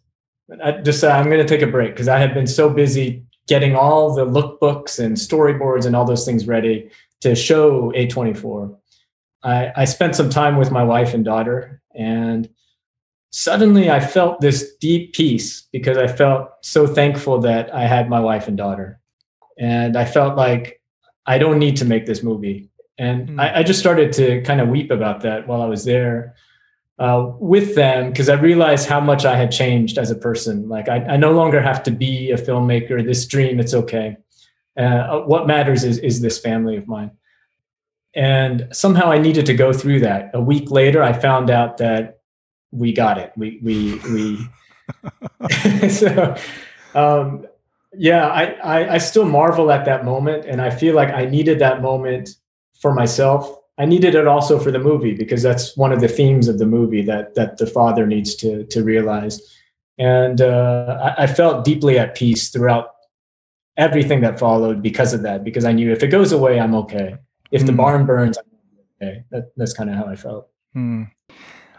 I 0.63 0.73
just 0.73 1.01
said 1.01 1.11
I'm 1.11 1.27
going 1.27 1.45
to 1.45 1.49
take 1.49 1.63
a 1.63 1.71
break 1.71 1.93
because 1.93 2.09
I 2.09 2.19
had 2.19 2.35
been 2.35 2.47
so 2.47 2.71
busy 2.71 3.25
getting 3.49 3.75
all 3.75 4.15
the 4.15 4.27
lookbooks 4.27 4.99
and 5.03 5.17
storyboards 5.17 5.87
and 5.87 5.97
all 5.97 6.05
those 6.05 6.25
things 6.25 6.47
ready 6.47 6.91
to 7.23 7.35
show 7.35 7.91
A24. 7.93 8.77
I, 9.43 9.73
I 9.77 9.85
spent 9.87 10.15
some 10.15 10.31
time 10.31 10.57
with 10.57 10.71
my 10.71 10.85
wife 10.85 11.15
and 11.15 11.25
daughter, 11.25 11.81
and 11.95 12.49
suddenly 13.31 13.91
I 13.91 14.01
felt 14.01 14.41
this 14.41 14.75
deep 14.77 15.15
peace 15.15 15.67
because 15.73 15.97
I 15.97 16.07
felt 16.07 16.49
so 16.63 16.87
thankful 16.87 17.41
that 17.41 17.75
I 17.75 17.87
had 17.87 18.09
my 18.09 18.21
wife 18.21 18.49
and 18.49 18.57
daughter, 18.57 19.01
and 19.59 19.97
I 19.97 20.05
felt 20.05 20.37
like 20.37 20.83
I 21.27 21.39
don't 21.39 21.59
need 21.59 21.77
to 21.79 21.85
make 21.85 22.07
this 22.07 22.23
movie. 22.23 22.71
And 22.99 23.29
Mm. 23.31 23.41
I, 23.41 23.61
I 23.61 23.63
just 23.63 23.79
started 23.79 24.13
to 24.15 24.43
kind 24.43 24.61
of 24.61 24.69
weep 24.69 24.91
about 24.91 25.21
that 25.21 25.47
while 25.47 25.63
I 25.63 25.67
was 25.67 25.85
there 25.85 26.35
uh, 26.99 27.33
with 27.39 27.75
them 27.75 28.11
because 28.11 28.29
I 28.29 28.35
realized 28.35 28.89
how 28.89 29.01
much 29.01 29.25
I 29.25 29.37
had 29.37 29.53
changed 29.53 29.99
as 29.99 30.11
a 30.11 30.17
person. 30.17 30.69
Like 30.69 30.89
I, 30.89 30.97
I 31.05 31.17
no 31.17 31.33
longer 31.33 31.61
have 31.61 31.83
to 31.85 31.91
be 31.91 32.31
a 32.31 32.37
filmmaker. 32.37 33.05
This 33.05 33.27
dream, 33.27 33.61
it's 33.61 33.75
okay. 33.75 34.17
Uh, 34.77 35.21
what 35.21 35.47
matters 35.47 35.85
is 35.85 35.99
is 35.99 36.21
this 36.21 36.39
family 36.39 36.77
of 36.77 36.87
mine. 36.87 37.11
And 38.15 38.69
somehow 38.73 39.11
I 39.11 39.19
needed 39.19 39.47
to 39.47 39.55
go 39.55 39.73
through 39.73 40.01
that. 40.01 40.31
A 40.35 40.41
week 40.41 40.71
later, 40.71 41.03
I 41.03 41.13
found 41.13 41.51
out 41.51 41.79
that 41.79 42.21
we 42.71 42.93
got 42.93 43.19
it. 43.19 43.33
We 43.37 43.61
we 43.63 43.99
we. 43.99 45.89
so, 45.89 46.35
um, 46.95 47.47
yeah, 47.95 48.27
I, 48.29 48.45
I 48.45 48.95
I 48.95 48.99
still 48.99 49.25
marvel 49.25 49.71
at 49.71 49.85
that 49.85 50.05
moment, 50.05 50.47
and 50.47 50.61
I 50.61 50.71
feel 50.71 50.95
like 50.95 51.11
I 51.11 51.27
needed 51.27 51.59
that 51.61 51.83
moment 51.83 52.31
for 52.81 52.95
myself. 52.95 53.58
I 53.79 53.87
needed 53.87 54.17
it 54.17 54.27
also 54.27 54.59
for 54.59 54.73
the 54.73 54.81
movie 54.81 55.15
because 55.15 55.43
that's 55.43 55.77
one 55.77 55.93
of 55.93 56.01
the 56.01 56.09
themes 56.09 56.49
of 56.49 56.59
the 56.59 56.67
movie 56.67 57.03
that 57.03 57.37
that 57.37 57.59
the 57.59 57.67
father 57.67 58.07
needs 58.07 58.35
to 58.37 58.65
to 58.65 58.83
realize. 58.83 59.41
And 59.99 60.41
uh, 60.41 61.15
I, 61.17 61.25
I 61.25 61.27
felt 61.27 61.65
deeply 61.65 61.99
at 61.99 62.15
peace 62.15 62.51
throughout 62.51 62.95
everything 63.77 64.21
that 64.21 64.39
followed 64.39 64.83
because 64.83 65.15
of 65.15 65.23
that. 65.23 65.45
Because 65.45 65.65
I 65.65 65.73
knew 65.73 65.93
if 65.93 66.03
it 66.03 66.09
goes 66.09 66.33
away, 66.33 66.61
I'm 66.61 66.75
okay. 66.75 67.17
If 67.51 67.67
the 67.67 67.73
mm. 67.73 67.77
barn 67.77 68.05
burns, 68.07 68.37
okay. 69.01 69.25
That, 69.31 69.53
that's 69.57 69.73
kind 69.73 69.91
of 69.91 69.97
how 69.97 70.07
I 70.07 70.17
felt. 70.17 70.49
Mm. 70.77 71.11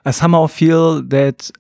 I 0.06 0.12
somehow 0.12 0.48
feel 0.48 1.02
that 1.04 1.52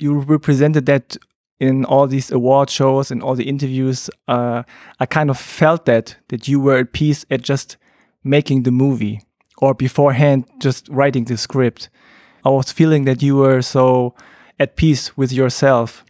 you 0.00 0.18
represented 0.18 0.86
that 0.86 1.16
in 1.60 1.84
all 1.84 2.06
these 2.06 2.30
award 2.30 2.70
shows 2.70 3.10
and 3.10 3.22
all 3.22 3.34
the 3.34 3.48
interviews. 3.48 4.10
Uh, 4.26 4.62
I 4.98 5.06
kind 5.06 5.30
of 5.30 5.38
felt 5.38 5.84
that 5.84 6.16
that 6.28 6.48
you 6.48 6.60
were 6.60 6.78
at 6.78 6.92
peace 6.92 7.24
at 7.30 7.42
just 7.42 7.76
making 8.24 8.62
the 8.62 8.72
movie 8.72 9.20
or 9.62 9.74
beforehand 9.74 10.44
just 10.58 10.88
writing 10.88 11.24
the 11.24 11.36
script. 11.36 11.88
I 12.44 12.48
was 12.48 12.72
feeling 12.72 13.04
that 13.04 13.22
you 13.22 13.36
were 13.36 13.62
so 13.62 14.14
at 14.58 14.76
peace 14.76 15.16
with 15.16 15.32
yourself 15.32 16.04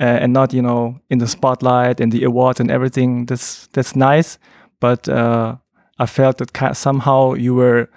uh, 0.00 0.18
and 0.22 0.32
not, 0.32 0.52
you 0.52 0.60
know, 0.60 1.00
in 1.08 1.18
the 1.18 1.28
spotlight 1.28 2.00
and 2.00 2.10
the 2.10 2.24
awards 2.24 2.58
and 2.60 2.70
everything. 2.70 3.26
That's 3.26 3.68
that's 3.68 3.94
nice, 3.94 4.38
but 4.80 5.08
uh, 5.08 5.56
I 5.98 6.06
felt 6.06 6.38
that 6.38 6.76
somehow 6.76 7.34
you 7.34 7.54
were 7.54 7.88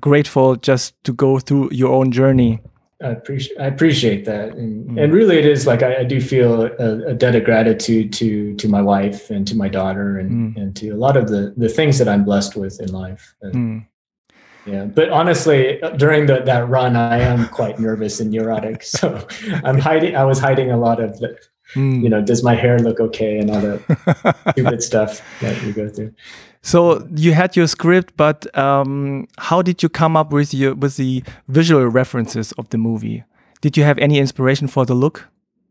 grateful 0.00 0.56
just 0.56 1.02
to 1.04 1.12
go 1.12 1.38
through 1.38 1.70
your 1.72 1.92
own 1.92 2.10
journey. 2.10 2.60
I 3.02 3.10
appreciate 3.10 3.60
I 3.60 3.66
appreciate 3.66 4.24
that, 4.26 4.48
and, 4.56 4.90
mm. 4.90 5.02
and 5.02 5.12
really, 5.12 5.38
it 5.38 5.46
is 5.46 5.66
like 5.66 5.82
I, 5.82 6.00
I 6.00 6.04
do 6.04 6.20
feel 6.20 6.62
a, 6.62 7.06
a, 7.06 7.14
debt 7.14 7.34
of 7.34 7.44
gratitude 7.44 8.12
to 8.14 8.54
to 8.56 8.68
my 8.68 8.82
wife 8.82 9.30
and 9.30 9.46
to 9.48 9.56
my 9.56 9.68
daughter, 9.68 10.18
and 10.18 10.30
mm. 10.30 10.60
and 10.60 10.76
to 10.76 10.90
a 10.90 10.96
lot 10.98 11.16
of 11.16 11.28
the 11.28 11.54
the 11.56 11.68
things 11.68 11.98
that 11.98 12.08
I'm 12.08 12.24
blessed 12.24 12.56
with 12.56 12.78
in 12.80 12.92
life. 12.92 13.34
Mm. 13.42 13.86
Yeah, 14.66 14.84
but 14.84 15.08
honestly, 15.10 15.80
during 15.96 16.26
the, 16.26 16.40
that 16.40 16.68
run, 16.68 16.96
I 16.96 17.18
am 17.18 17.48
quite 17.48 17.78
nervous 17.78 18.20
and 18.20 18.30
neurotic. 18.30 18.82
So 19.00 19.26
I'm 19.64 19.78
hiding. 19.78 20.16
I 20.16 20.24
was 20.24 20.38
hiding 20.38 20.70
a 20.70 20.76
lot 20.76 21.00
of 21.00 21.18
the, 21.18 21.38
mm. 21.74 22.02
you 22.02 22.08
know, 22.08 22.20
does 22.20 22.42
my 22.42 22.54
hair 22.54 22.78
look 22.78 23.00
okay 23.00 23.38
and 23.38 23.50
all 23.50 23.60
the 23.60 24.36
stupid 24.52 24.82
stuff 24.82 25.22
that 25.40 25.62
you 25.62 25.72
go 25.72 25.88
through. 25.88 26.12
So 26.62 27.08
you 27.14 27.32
had 27.32 27.56
your 27.56 27.66
script, 27.66 28.16
but 28.16 28.46
um, 28.56 29.26
how 29.38 29.62
did 29.62 29.82
you 29.82 29.88
come 29.88 30.16
up 30.16 30.32
with 30.32 30.52
your 30.52 30.74
with 30.74 30.96
the 30.96 31.24
visual 31.48 31.86
references 31.86 32.52
of 32.52 32.68
the 32.68 32.78
movie? 32.78 33.24
Did 33.60 33.76
you 33.76 33.84
have 33.84 33.98
any 33.98 34.18
inspiration 34.18 34.68
for 34.68 34.84
the 34.84 34.94
look 34.94 35.28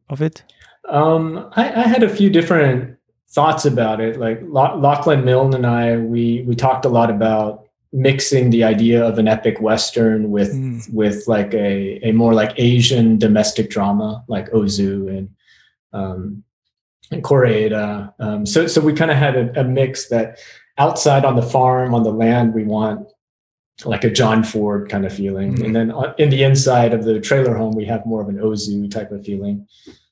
of 0.09 0.21
it? 0.21 0.43
Um, 0.87 1.49
I, 1.55 1.69
I, 1.69 1.87
had 1.87 2.01
a 2.01 2.09
few 2.09 2.31
different 2.31 2.97
thoughts 3.29 3.65
about 3.65 4.01
it. 4.01 4.19
Like 4.19 4.41
Lachlan 4.43 5.23
Milne 5.23 5.53
and 5.53 5.67
I, 5.67 5.97
we 5.97 6.43
we 6.47 6.55
talked 6.55 6.85
a 6.85 6.89
lot 6.89 7.11
about 7.11 7.68
mixing 7.91 8.51
the 8.51 8.63
idea 8.63 9.03
of 9.03 9.17
an 9.17 9.27
epic 9.27 9.59
western 9.61 10.29
with 10.29 10.53
mm. 10.53 10.93
with 10.93 11.27
like 11.27 11.53
a 11.53 11.99
a 12.07 12.11
more 12.11 12.33
like 12.33 12.53
Asian 12.57 13.17
domestic 13.17 13.69
drama, 13.69 14.23
like 14.27 14.49
Ozu 14.51 15.09
and 15.09 15.29
um, 15.93 16.43
and 17.11 17.23
Koreeda. 17.23 18.13
Um, 18.19 18.45
so 18.45 18.67
so 18.67 18.81
we 18.81 18.93
kind 18.93 19.11
of 19.11 19.17
had 19.17 19.35
a, 19.35 19.61
a 19.61 19.63
mix 19.63 20.09
that 20.09 20.39
outside 20.77 21.25
on 21.25 21.35
the 21.35 21.41
farm 21.41 21.93
on 21.93 22.03
the 22.03 22.11
land 22.11 22.53
we 22.53 22.63
want 22.63 23.07
like 23.85 24.03
a 24.03 24.09
John 24.09 24.43
Ford 24.43 24.89
kind 24.89 25.05
of 25.05 25.13
feeling, 25.13 25.53
mm-hmm. 25.53 25.65
and 25.65 25.75
then 25.75 25.93
in 26.17 26.29
the 26.29 26.43
inside 26.43 26.93
of 26.93 27.05
the 27.05 27.19
trailer 27.19 27.55
home 27.55 27.75
we 27.75 27.85
have 27.85 28.05
more 28.05 28.21
of 28.21 28.29
an 28.29 28.37
Ozu 28.37 28.91
type 28.91 29.11
of 29.11 29.23
feeling. 29.23 29.67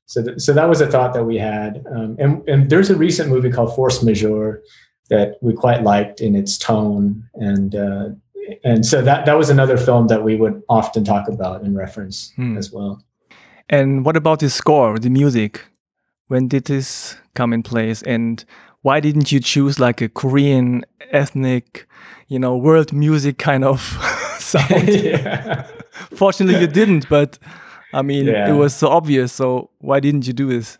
So, 0.05 0.23
th- 0.23 0.39
so 0.39 0.53
that 0.53 0.69
was 0.69 0.79
a 0.79 0.87
thought 0.87 1.13
that 1.15 1.25
we 1.25 1.37
had, 1.37 1.83
um, 1.91 2.15
and 2.17 2.47
and 2.47 2.69
there's 2.69 2.89
a 2.89 2.95
recent 2.95 3.29
movie 3.29 3.51
called 3.51 3.75
Force 3.75 4.01
Majeure 4.01 4.63
that 5.09 5.37
we 5.41 5.53
quite 5.53 5.83
liked 5.83 6.21
in 6.21 6.35
its 6.35 6.57
tone, 6.57 7.27
and 7.35 7.75
uh, 7.75 8.09
and 8.63 8.85
so 8.85 9.01
that 9.01 9.25
that 9.25 9.37
was 9.37 9.49
another 9.49 9.77
film 9.77 10.07
that 10.07 10.23
we 10.23 10.35
would 10.35 10.61
often 10.69 11.03
talk 11.03 11.27
about 11.27 11.63
and 11.63 11.75
reference 11.75 12.31
hmm. 12.35 12.57
as 12.57 12.71
well. 12.71 13.01
And 13.69 14.05
what 14.05 14.15
about 14.15 14.39
the 14.39 14.49
score, 14.49 14.97
the 14.97 15.09
music? 15.09 15.65
When 16.27 16.47
did 16.47 16.65
this 16.65 17.17
come 17.35 17.53
in 17.53 17.63
place, 17.63 18.01
and 18.03 18.43
why 18.81 18.99
didn't 18.99 19.31
you 19.31 19.39
choose 19.39 19.79
like 19.79 20.01
a 20.01 20.09
Korean 20.09 20.83
ethnic, 21.11 21.87
you 22.27 22.39
know, 22.39 22.55
world 22.57 22.93
music 22.93 23.37
kind 23.37 23.63
of 23.63 23.81
sound? 24.39 24.89
Fortunately, 26.15 26.59
you 26.59 26.67
didn't, 26.67 27.09
but 27.09 27.39
I 27.93 28.01
mean, 28.01 28.27
yeah. 28.27 28.49
it 28.49 28.53
was 28.53 28.75
so 28.75 28.87
obvious. 28.89 29.33
So 29.33 29.69
why 29.79 29.99
didn't 29.99 30.27
you 30.27 30.33
do 30.33 30.47
this? 30.47 30.77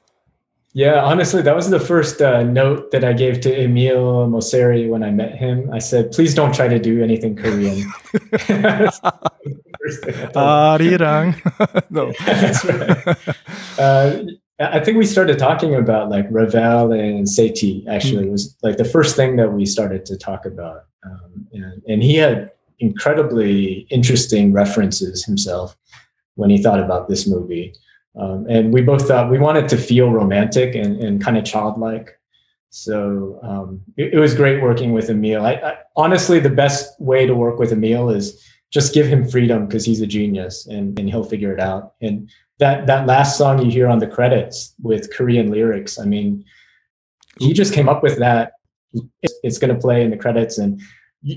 Yeah, 0.78 1.02
honestly, 1.04 1.42
that 1.42 1.56
was 1.56 1.72
the 1.72 1.80
first 1.80 2.22
uh, 2.22 2.44
note 2.44 2.92
that 2.92 3.04
I 3.04 3.14
gave 3.14 3.42
to 3.42 3.64
Emile 3.64 4.28
Mosseri 4.30 4.88
when 4.88 5.02
I 5.02 5.10
met 5.10 5.34
him. 5.34 5.74
I 5.74 5.80
said, 5.80 6.12
"Please 6.12 6.36
don't 6.36 6.54
try 6.54 6.68
to 6.68 6.78
do 6.78 7.02
anything 7.02 7.36
Korean." 7.36 7.82
Arirang. 10.38 11.34
no, 11.90 12.14
that's 12.28 12.64
right. 12.64 13.18
Uh, 13.80 14.22
I 14.60 14.80
think 14.80 15.00
we 15.00 15.08
started 15.08 15.40
talking 15.40 15.74
about 15.74 16.12
like 16.12 16.28
Ravel 16.30 16.92
and 16.92 17.26
Satie. 17.26 17.84
Actually, 17.88 18.26
mm-hmm. 18.26 18.34
was 18.34 18.56
like 18.62 18.78
the 18.78 18.86
first 18.86 19.16
thing 19.16 19.36
that 19.38 19.54
we 19.54 19.66
started 19.66 20.06
to 20.06 20.16
talk 20.16 20.46
about, 20.46 20.84
um, 21.04 21.48
and, 21.54 21.82
and 21.88 22.04
he 22.04 22.18
had 22.18 22.52
incredibly 22.78 23.88
interesting 23.90 24.54
references 24.54 25.26
himself 25.26 25.76
when 26.36 26.52
he 26.52 26.62
thought 26.62 26.80
about 26.80 27.10
this 27.10 27.26
movie. 27.26 27.74
Um, 28.18 28.48
and 28.50 28.74
we 28.74 28.82
both 28.82 29.08
thought 29.08 29.30
we 29.30 29.38
wanted 29.38 29.70
to 29.70 29.78
feel 29.78 30.12
romantic 30.12 30.76
and, 30.76 31.02
and 31.04 31.24
kind 31.24 31.38
of 31.38 31.46
childlike. 31.46 32.20
So 32.70 33.40
um, 33.44 33.82
it, 33.96 34.14
it, 34.16 34.20
was 34.20 34.34
great 34.34 34.62
working 34.62 34.92
with 34.92 35.10
Emile. 35.10 35.46
I, 35.46 35.54
I, 35.54 35.78
honestly, 35.96 36.40
the 36.40 36.50
best 36.50 37.00
way 37.00 37.26
to 37.26 37.34
work 37.34 37.60
with 37.60 37.72
Emile 37.72 38.10
is 38.10 38.44
just 38.72 38.94
give 38.94 39.08
him 39.08 39.28
freedom 39.28 39.66
because 39.66 39.86
he's 39.86 40.02
a 40.02 40.08
genius 40.08 40.66
and, 40.68 40.98
and 41.00 41.10
he'll 41.10 41.24
figure 41.24 41.54
it 41.54 41.60
out. 41.60 41.94
And 42.02 42.30
that 42.60 42.88
that 42.88 43.06
last 43.06 43.38
song 43.38 43.64
you 43.64 43.72
hear 43.72 43.88
on 43.88 44.00
the 44.00 44.08
credits 44.08 44.74
with 44.82 45.14
Korean 45.14 45.52
lyrics. 45.52 46.00
I 46.00 46.06
mean, 46.06 46.44
he 47.40 47.54
just 47.54 47.74
came 47.74 47.88
up 47.88 48.04
with 48.04 48.18
that. 48.18 48.54
It's, 49.22 49.34
it's 49.44 49.58
going 49.60 49.74
to 49.74 49.80
play 49.80 50.04
in 50.04 50.10
the 50.10 50.18
credits, 50.18 50.58
and 50.58 50.82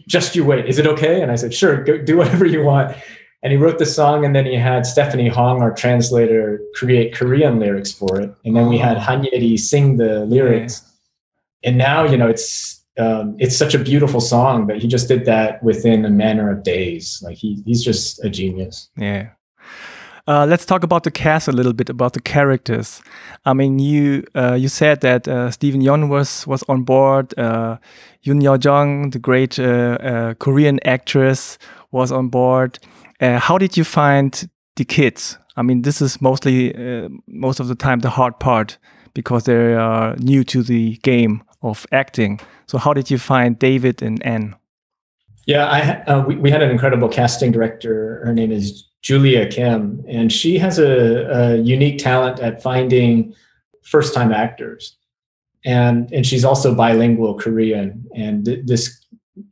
just 0.07 0.35
you 0.35 0.45
wait. 0.45 0.66
Is 0.66 0.79
it 0.79 0.87
okay? 0.87 1.21
And 1.21 1.31
I 1.31 1.35
said, 1.35 1.53
sure, 1.53 1.83
go, 1.85 1.99
do 1.99 2.16
whatever 2.16 2.47
you 2.47 2.64
want. 2.64 2.97
And 3.42 3.53
he 3.53 3.57
wrote 3.57 3.79
the 3.79 3.87
song, 3.87 4.24
and 4.24 4.37
then 4.37 4.44
he 4.44 4.55
had 4.55 4.85
Stephanie 4.85 5.29
Hong, 5.29 5.62
our 5.62 5.72
translator, 5.72 6.61
create 6.74 7.14
Korean 7.14 7.59
lyrics 7.59 7.90
for 7.90 8.20
it, 8.20 8.35
and 8.44 8.55
then 8.55 8.68
we 8.68 8.76
had 8.76 8.98
oh. 8.98 9.00
Han 9.00 9.24
Yeri 9.24 9.57
sing 9.57 9.96
the 9.96 10.26
lyrics. 10.26 10.83
And 11.64 11.79
now, 11.79 12.05
you 12.05 12.16
know, 12.16 12.29
it's 12.29 12.81
um, 12.98 13.37
it's 13.38 13.57
such 13.57 13.74
a 13.74 13.79
beautiful 13.79 14.20
song, 14.20 14.66
but 14.66 14.79
he 14.79 14.88
just 14.88 15.09
did 15.09 15.24
that 15.24 15.62
within 15.62 16.05
a 16.05 16.11
matter 16.11 16.50
of 16.50 16.62
days. 16.62 17.22
Like 17.24 17.38
he 17.38 17.62
he's 17.64 17.83
just 17.83 18.22
a 18.24 18.29
genius. 18.29 18.90
Yeah. 18.96 19.31
Uh, 20.29 20.46
let's 20.46 20.66
talk 20.66 20.85
about 20.85 21.03
the 21.03 21.11
cast 21.11 21.48
a 21.48 21.53
little 21.53 21.72
bit 21.72 21.88
about 21.88 22.12
the 22.12 22.20
characters. 22.20 23.03
I 23.44 23.53
mean, 23.55 23.79
you 23.79 24.24
uh, 24.35 24.55
you 24.55 24.68
said 24.68 25.00
that 25.00 25.26
uh, 25.26 25.50
Steven 25.50 25.81
Yeun 25.81 26.09
was 26.09 26.46
was 26.46 26.62
on 26.68 26.83
board. 26.83 27.37
Uh, 27.38 27.79
Youn 28.22 28.42
Yuh-jung, 28.42 29.11
the 29.11 29.18
great 29.18 29.59
uh, 29.59 29.96
uh, 30.00 30.35
Korean 30.35 30.79
actress, 30.85 31.59
was 31.90 32.12
on 32.12 32.29
board. 32.29 32.79
Uh, 33.20 33.38
how 33.38 33.59
did 33.59 33.76
you 33.76 33.85
find 33.85 34.48
the 34.76 34.85
kids? 34.85 35.38
I 35.57 35.62
mean, 35.62 35.83
this 35.83 36.00
is 36.00 36.20
mostly 36.20 36.74
uh, 36.74 37.09
most 37.26 37.61
of 37.61 37.68
the 37.68 37.74
time 37.74 38.00
the 38.00 38.11
hard 38.11 38.38
part 38.38 38.79
because 39.14 39.44
they 39.44 39.74
are 39.74 40.16
new 40.16 40.44
to 40.44 40.62
the 40.62 40.96
game 41.03 41.42
of 41.62 41.87
acting. 41.92 42.40
So, 42.66 42.79
how 42.79 42.92
did 42.94 43.11
you 43.11 43.18
find 43.18 43.59
David 43.59 44.03
and 44.03 44.24
Anne? 44.24 44.57
Yeah, 45.46 45.66
I, 45.66 45.81
uh, 46.05 46.24
we, 46.24 46.37
we 46.37 46.50
had 46.50 46.62
an 46.62 46.70
incredible 46.70 47.09
casting 47.09 47.50
director. 47.50 48.22
Her 48.24 48.33
name 48.33 48.53
is 48.53 48.87
Julia 49.03 49.48
Kim, 49.48 50.05
and 50.09 50.33
she 50.33 50.59
has 50.59 50.79
a, 50.79 51.26
a 51.31 51.57
unique 51.57 51.98
talent 51.98 52.40
at 52.40 52.62
finding 52.62 53.35
first 53.83 54.14
time 54.14 54.33
actors. 54.33 54.96
And, 55.64 56.11
and 56.12 56.26
she's 56.26 56.44
also 56.44 56.74
bilingual 56.74 57.35
Korean. 57.35 58.07
And 58.14 58.44
th- 58.44 58.61
this 58.64 58.99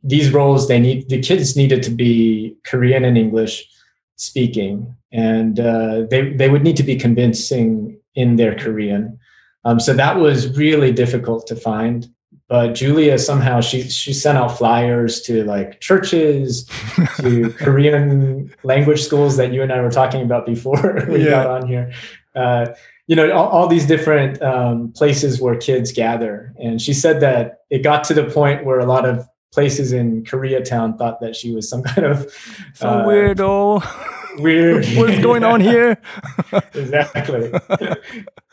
these 0.03 0.31
roles 0.31 0.67
they 0.67 0.79
need 0.79 1.09
the 1.09 1.19
kids 1.19 1.55
needed 1.55 1.83
to 1.83 1.91
be 1.91 2.55
Korean 2.63 3.05
and 3.05 3.17
English 3.17 3.67
speaking, 4.15 4.95
and 5.11 5.59
uh, 5.59 6.03
they 6.09 6.33
they 6.33 6.49
would 6.49 6.63
need 6.63 6.77
to 6.77 6.83
be 6.83 6.95
convincing 6.95 7.97
in 8.15 8.35
their 8.35 8.55
Korean. 8.55 9.19
Um, 9.65 9.79
so 9.79 9.93
that 9.93 10.17
was 10.17 10.57
really 10.57 10.91
difficult 10.91 11.47
to 11.47 11.55
find. 11.55 12.07
but 12.49 12.73
Julia 12.73 13.17
somehow 13.19 13.61
she 13.61 13.83
she 13.83 14.11
sent 14.11 14.37
out 14.37 14.57
flyers 14.57 15.21
to 15.21 15.43
like 15.43 15.79
churches, 15.79 16.65
to 17.17 17.53
Korean 17.59 18.51
language 18.63 19.03
schools 19.03 19.37
that 19.37 19.53
you 19.53 19.61
and 19.61 19.71
I 19.71 19.81
were 19.81 19.91
talking 19.91 20.23
about 20.23 20.45
before 20.45 21.05
we 21.09 21.23
yeah. 21.23 21.29
got 21.29 21.47
on 21.47 21.67
here. 21.67 21.93
Uh, 22.35 22.65
you 23.07 23.15
know, 23.15 23.31
all, 23.31 23.47
all 23.47 23.67
these 23.67 23.85
different 23.85 24.41
um, 24.41 24.91
places 24.93 25.41
where 25.41 25.55
kids 25.55 25.91
gather, 25.91 26.53
and 26.59 26.81
she 26.81 26.93
said 26.93 27.21
that 27.21 27.61
it 27.69 27.83
got 27.83 28.03
to 28.05 28.13
the 28.13 28.25
point 28.25 28.65
where 28.65 28.79
a 28.79 28.85
lot 28.85 29.05
of 29.07 29.27
places 29.51 29.91
in 29.91 30.23
Koreatown 30.23 30.97
thought 30.97 31.19
that 31.21 31.35
she 31.35 31.53
was 31.53 31.69
some 31.69 31.83
kind 31.91 32.07
of 32.07 32.31
some 32.73 33.01
uh, 33.01 33.05
weirdo. 33.05 34.15
Weird. 34.37 34.85
What's 34.95 35.19
going 35.19 35.43
on 35.43 35.59
here? 35.59 35.99
exactly. 36.73 37.51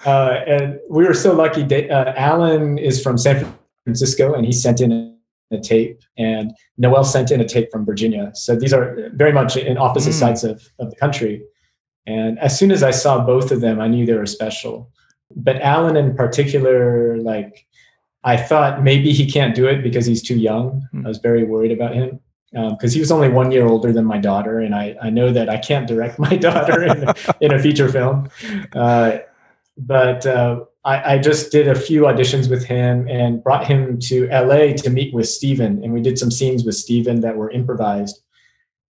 Uh, 0.04 0.40
and 0.46 0.80
we 0.90 1.04
were 1.04 1.14
so 1.14 1.32
lucky. 1.32 1.62
Uh, 1.88 2.12
Alan 2.16 2.78
is 2.78 3.00
from 3.00 3.18
San 3.18 3.54
Francisco, 3.85 4.35
and 4.35 4.44
he 4.44 4.52
sent 4.52 4.80
in 4.80 5.16
a 5.52 5.61
tape, 5.61 6.00
and 6.18 6.52
Noel 6.76 7.04
sent 7.04 7.30
in 7.30 7.40
a 7.40 7.46
tape 7.46 7.70
from 7.70 7.85
Virginia. 7.85 8.32
So 8.35 8.56
these 8.56 8.72
are 8.72 9.11
very 9.14 9.32
much 9.32 9.56
in 9.56 9.78
opposite 9.78 10.11
mm. 10.11 10.18
sides 10.18 10.44
of, 10.44 10.68
of 10.80 10.90
the 10.90 10.96
country. 10.96 11.44
And 12.06 12.38
as 12.38 12.59
soon 12.59 12.70
as 12.72 12.82
I 12.82 12.90
saw 12.90 13.24
both 13.24 13.50
of 13.50 13.61
them, 13.61 13.80
I 13.80 13.88
knew 13.88 14.06
they 14.06 14.14
were 14.14 14.26
special. 14.26 14.90
But 15.35 15.61
Alan 15.61 15.96
in 15.96 16.16
particular, 16.16 17.18
like 17.18 17.65
I 18.27 18.37
thought 18.37 18.83
maybe 18.83 19.12
he 19.12 19.31
can't 19.31 19.55
do 19.55 19.69
it 19.69 19.85
because 19.85 20.05
he's 20.05 20.21
too 20.21 20.37
young. 20.37 20.87
Mm. 20.93 21.07
I 21.07 21.09
was 21.09 21.19
very 21.19 21.45
worried 21.45 21.71
about 21.71 21.95
him 21.95 22.19
because 22.51 22.93
um, 22.93 22.95
he 22.95 22.99
was 22.99 23.12
only 23.12 23.29
one 23.29 23.53
year 23.53 23.67
older 23.67 23.93
than 23.93 24.05
my 24.05 24.19
daughter, 24.19 24.59
and 24.59 24.75
I, 24.75 24.97
I 25.01 25.11
know 25.11 25.33
that 25.33 25.49
I 25.49 25.59
can't 25.59 25.87
direct 25.87 26.19
my 26.19 26.37
daughter 26.49 26.83
in, 26.83 27.07
in 27.41 27.55
a 27.55 27.59
feature 27.61 27.89
film. 27.89 28.29
Uh, 28.73 29.19
but 29.79 30.27
uh, 30.27 30.65
I, 30.85 31.15
I, 31.15 31.19
just 31.19 31.53
did 31.53 31.69
a 31.69 31.75
few 31.75 32.03
auditions 32.03 32.49
with 32.49 32.65
him 32.65 33.07
and 33.09 33.45
brought 33.45 33.67
him 33.67 34.01
to 34.09 34.27
LA 34.29 34.73
to 34.73 34.91
meet 34.91 35.15
with 35.15 35.29
Steven, 35.29 35.85
and 35.85 35.93
we 35.93 36.01
did 36.01 36.19
some 36.19 36.31
scenes 36.31 36.65
with 36.65 36.75
Steven 36.75 37.21
that 37.21 37.37
were 37.37 37.51
improvised. 37.51 38.23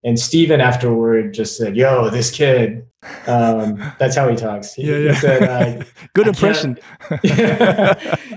And 0.04 0.18
Steven 0.18 0.62
afterward 0.62 1.34
just 1.34 1.58
said, 1.58 1.76
"Yo, 1.76 2.10
this 2.10 2.32
kid." 2.32 2.86
Um, 3.28 3.94
that's 3.98 4.16
how 4.16 4.28
he 4.28 4.36
talks. 4.36 4.74
He, 4.74 4.84
yeah, 4.84 4.98
yeah. 4.98 5.14
He 5.14 5.20
said, 5.20 5.88
"Good 6.14 6.28
impression." 6.28 6.78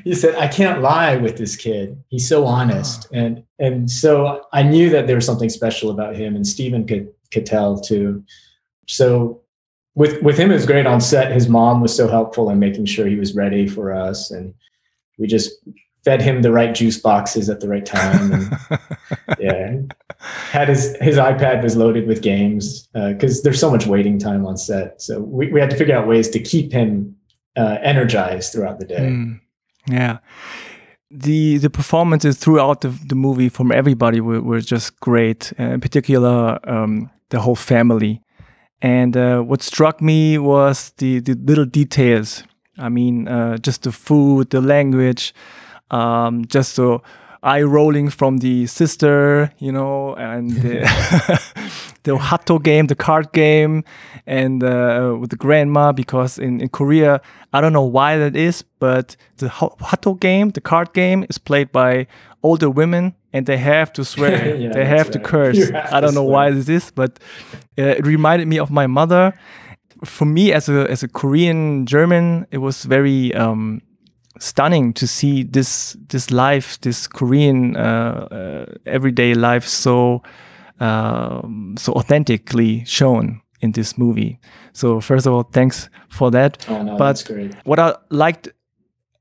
he 0.05 0.15
said, 0.15 0.35
"I 0.37 0.49
can't 0.49 0.83
lie 0.83 1.17
with 1.17 1.37
this 1.37 1.57
kid. 1.57 2.03
He's 2.09 2.29
so 2.29 2.47
honest." 2.47 3.07
Oh. 3.13 3.17
And 3.17 3.45
and 3.59 3.91
so 3.91 4.45
I 4.53 4.63
knew 4.63 4.91
that 4.91 5.07
there 5.07 5.17
was 5.17 5.27
something 5.27 5.49
special 5.49 5.91
about 5.91 6.17
him, 6.17 6.35
and 6.35 6.47
Steven 6.47 6.87
could 6.87 7.13
could 7.33 7.47
tell 7.47 7.81
too. 7.81 8.25
So 8.89 9.43
with 9.95 10.23
with 10.23 10.39
him, 10.39 10.51
it 10.51 10.55
was 10.55 10.67
great 10.67 10.87
on 10.87 11.01
set. 11.01 11.33
His 11.33 11.49
mom 11.49 11.81
was 11.81 11.95
so 11.95 12.09
helpful 12.09 12.51
in 12.51 12.59
making 12.59 12.87
sure 12.87 13.07
he 13.07 13.17
was 13.17 13.35
ready 13.35 13.69
for 13.69 13.93
us, 13.93 14.31
and 14.31 14.55
we 15.19 15.27
just 15.27 15.53
fed 16.05 16.21
him 16.21 16.43
the 16.43 16.53
right 16.53 16.75
juice 16.75 16.99
boxes 16.99 17.49
at 17.49 17.61
the 17.61 17.69
right 17.69 17.87
time. 17.87 18.33
And, 18.33 18.59
yeah, 19.39 19.77
had 20.51 20.69
his 20.69 20.97
his 21.01 21.17
iPad 21.17 21.63
was 21.63 21.77
loaded 21.77 22.07
with 22.07 22.23
games 22.23 22.89
because 22.93 23.39
uh, 23.39 23.43
there's 23.45 23.61
so 23.61 23.71
much 23.71 23.87
waiting 23.87 24.19
time 24.19 24.47
on 24.47 24.57
set. 24.57 25.01
So 25.01 25.21
we, 25.21 25.53
we 25.53 25.61
had 25.61 25.71
to 25.71 25.77
figure 25.77 25.97
out 25.97 26.07
ways 26.07 26.29
to 26.31 26.41
keep 26.41 26.73
him 26.73 27.17
uh, 27.57 27.79
energized 27.83 28.53
throughout 28.53 28.79
the 28.79 28.87
day. 28.87 29.01
Mm, 29.01 29.41
yeah. 29.89 30.19
The 31.11 31.59
the 31.59 31.71
performances 31.71 32.39
throughout 32.39 32.81
the, 32.81 32.89
the 32.89 33.15
movie 33.15 33.49
from 33.49 33.71
everybody 33.71 34.21
were, 34.21 34.41
were 34.41 34.61
just 34.61 34.99
great. 35.01 35.53
Uh, 35.59 35.75
in 35.75 35.81
particular, 35.81 36.59
um, 36.69 37.11
the 37.29 37.41
whole 37.41 37.57
family. 37.57 38.23
And 38.81 39.17
uh, 39.17 39.41
what 39.43 39.63
struck 39.63 40.01
me 40.01 40.39
was 40.39 40.93
the, 40.99 41.21
the 41.21 41.35
little 41.35 41.65
details. 41.65 42.43
I 42.79 42.89
mean, 42.89 43.29
uh, 43.29 43.59
just 43.59 43.83
the 43.83 43.93
food, 43.93 44.51
the 44.51 44.61
language, 44.61 45.33
um, 45.93 46.45
just 46.47 46.75
so 46.75 47.03
eye 47.43 47.63
rolling 47.63 48.09
from 48.09 48.39
the 48.39 48.67
sister, 48.67 49.53
you 49.59 49.73
know, 49.73 50.15
and 50.15 50.51
the, 50.51 50.81
the 52.05 52.17
Hwatu 52.17 52.63
game, 52.63 52.87
the 52.87 52.95
card 52.95 53.33
game, 53.33 53.85
and 54.27 54.63
uh, 54.63 55.17
with 55.21 55.31
the 55.31 55.37
grandma. 55.37 55.93
Because 55.93 56.39
in, 56.39 56.61
in 56.61 56.69
Korea, 56.69 57.21
I 57.53 57.61
don't 57.61 57.73
know 57.73 57.85
why 57.85 58.17
that 58.17 58.37
is, 58.37 58.63
but 58.79 59.17
the 59.39 59.49
Hwatu 59.49 60.19
game, 60.21 60.51
the 60.51 60.61
card 60.61 60.93
game, 60.93 61.27
is 61.29 61.39
played 61.39 61.73
by 61.73 62.07
older 62.43 62.71
women, 62.71 63.15
and 63.33 63.47
they 63.47 63.57
have 63.57 63.93
to 63.95 64.05
swear, 64.05 64.55
yeah, 64.57 64.73
they 64.73 64.85
have 64.85 65.07
right. 65.07 65.13
to 65.13 65.19
curse. 65.19 65.71
Have 65.71 65.93
I 65.93 66.01
don't 66.01 66.15
know 66.15 66.23
swear. 66.23 66.33
why 66.33 66.51
this 66.51 66.69
is, 66.69 66.91
but 66.91 67.19
uh, 67.79 67.83
it 67.83 68.07
reminded 68.07 68.47
me 68.49 68.59
of 68.59 68.71
my 68.71 68.87
mother. 68.87 69.35
For 70.05 70.25
me, 70.25 70.53
as 70.53 70.69
a 70.69 70.91
as 70.91 71.05
a 71.05 71.09
Korean 71.09 71.87
German, 71.87 72.47
it 72.51 72.59
was 72.59 72.83
very 72.85 73.33
um, 73.35 73.83
stunning 74.39 74.93
to 74.95 75.07
see 75.07 75.43
this 75.43 75.97
this 76.09 76.31
life, 76.31 76.81
this 76.81 77.07
Korean 77.07 77.77
uh, 77.77 77.81
uh, 78.31 78.75
everyday 78.87 79.35
life, 79.35 79.67
so 79.67 80.23
um, 80.81 81.75
so 81.79 81.93
authentically 81.93 82.85
shown 82.85 83.41
in 83.61 83.73
this 83.73 83.97
movie. 83.97 84.39
So 84.73 85.01
first 85.01 85.27
of 85.27 85.33
all, 85.33 85.45
thanks 85.45 85.89
for 86.09 86.31
that. 86.31 86.67
Oh, 86.69 86.83
no, 86.83 86.97
but 86.97 87.31
what 87.65 87.79
I 87.79 87.95
liked 88.11 88.49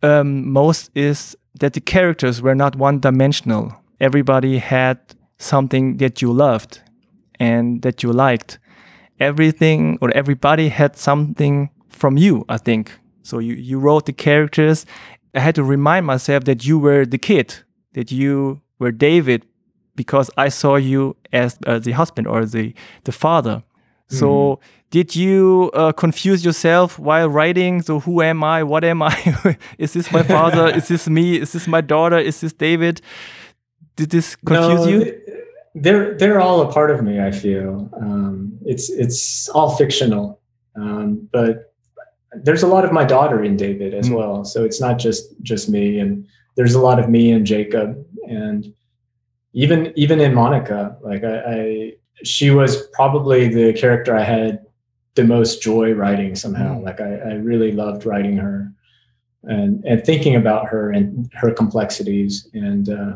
um, 0.01 0.51
most 0.51 0.89
is 0.95 1.37
that 1.59 1.73
the 1.73 1.81
characters 1.81 2.41
were 2.41 2.55
not 2.55 2.75
one 2.75 2.99
dimensional. 2.99 3.75
Everybody 3.99 4.57
had 4.57 4.97
something 5.37 5.97
that 5.97 6.21
you 6.21 6.33
loved 6.33 6.81
and 7.39 7.81
that 7.83 8.03
you 8.03 8.11
liked. 8.11 8.59
Everything 9.19 9.99
or 10.01 10.09
everybody 10.11 10.69
had 10.69 10.95
something 10.97 11.69
from 11.89 12.17
you, 12.17 12.45
I 12.49 12.57
think. 12.57 12.91
So 13.23 13.39
you, 13.39 13.53
you 13.53 13.79
wrote 13.79 14.05
the 14.05 14.13
characters. 14.13 14.85
I 15.33 15.39
had 15.39 15.55
to 15.55 15.63
remind 15.63 16.05
myself 16.05 16.43
that 16.45 16.65
you 16.65 16.79
were 16.79 17.05
the 17.05 17.17
kid, 17.17 17.55
that 17.93 18.11
you 18.11 18.61
were 18.79 18.91
David, 18.91 19.45
because 19.95 20.29
I 20.37 20.49
saw 20.49 20.75
you 20.75 21.15
as 21.31 21.57
uh, 21.65 21.79
the 21.79 21.91
husband 21.91 22.27
or 22.27 22.45
the, 22.45 22.73
the 23.03 23.11
father. 23.11 23.63
So 24.07 24.27
mm 24.27 24.63
did 24.91 25.15
you 25.15 25.71
uh, 25.73 25.93
confuse 25.93 26.43
yourself 26.43 26.99
while 26.99 27.29
writing? 27.29 27.81
So 27.81 28.01
who 28.01 28.21
am 28.21 28.43
I? 28.43 28.61
What 28.61 28.83
am 28.83 29.01
I? 29.01 29.57
is 29.77 29.93
this 29.93 30.11
my 30.11 30.21
father? 30.21 30.67
is 30.75 30.89
this 30.89 31.07
me? 31.07 31.39
Is 31.39 31.53
this 31.53 31.65
my 31.65 31.79
daughter? 31.79 32.19
Is 32.19 32.41
this 32.41 32.51
David? 32.51 33.01
Did 33.95 34.09
this 34.09 34.35
confuse 34.35 34.85
no, 34.85 34.87
you? 34.87 35.21
They're 35.75 36.17
they're 36.17 36.41
all 36.41 36.61
a 36.61 36.71
part 36.71 36.91
of 36.91 37.01
me. 37.01 37.21
I 37.21 37.31
feel 37.31 37.89
um, 37.95 38.59
it's 38.65 38.89
it's 38.89 39.47
all 39.49 39.77
fictional, 39.77 40.41
um, 40.75 41.29
but 41.31 41.70
there's 42.33 42.63
a 42.63 42.67
lot 42.67 42.85
of 42.85 42.91
my 42.91 43.03
daughter 43.03 43.43
in 43.43 43.57
David 43.57 43.93
as 43.93 44.09
mm. 44.09 44.15
well. 44.15 44.45
So 44.45 44.63
it's 44.63 44.79
not 44.79 44.97
just 44.97 45.33
just 45.41 45.69
me, 45.69 45.99
and 45.99 46.25
there's 46.55 46.75
a 46.75 46.81
lot 46.81 46.99
of 46.99 47.09
me 47.09 47.31
and 47.31 47.45
Jacob, 47.45 48.03
and 48.27 48.73
even 49.53 49.93
even 49.95 50.19
in 50.19 50.33
Monica, 50.33 50.97
like 51.01 51.23
I, 51.23 51.37
I 51.37 51.93
she 52.23 52.51
was 52.51 52.87
probably 52.93 53.47
the 53.47 53.73
character 53.73 54.15
I 54.15 54.23
had 54.23 54.65
the 55.15 55.23
most 55.23 55.61
joy 55.61 55.93
writing 55.93 56.35
somehow. 56.35 56.75
Mm. 56.75 56.83
Like 56.83 57.01
I, 57.01 57.15
I 57.15 57.33
really 57.33 57.71
loved 57.71 58.05
writing 58.05 58.37
her, 58.37 58.71
and 59.43 59.83
and 59.83 60.03
thinking 60.05 60.35
about 60.35 60.67
her 60.67 60.91
and 60.91 61.29
her 61.33 61.51
complexities, 61.51 62.47
and 62.53 62.89
uh, 62.89 63.15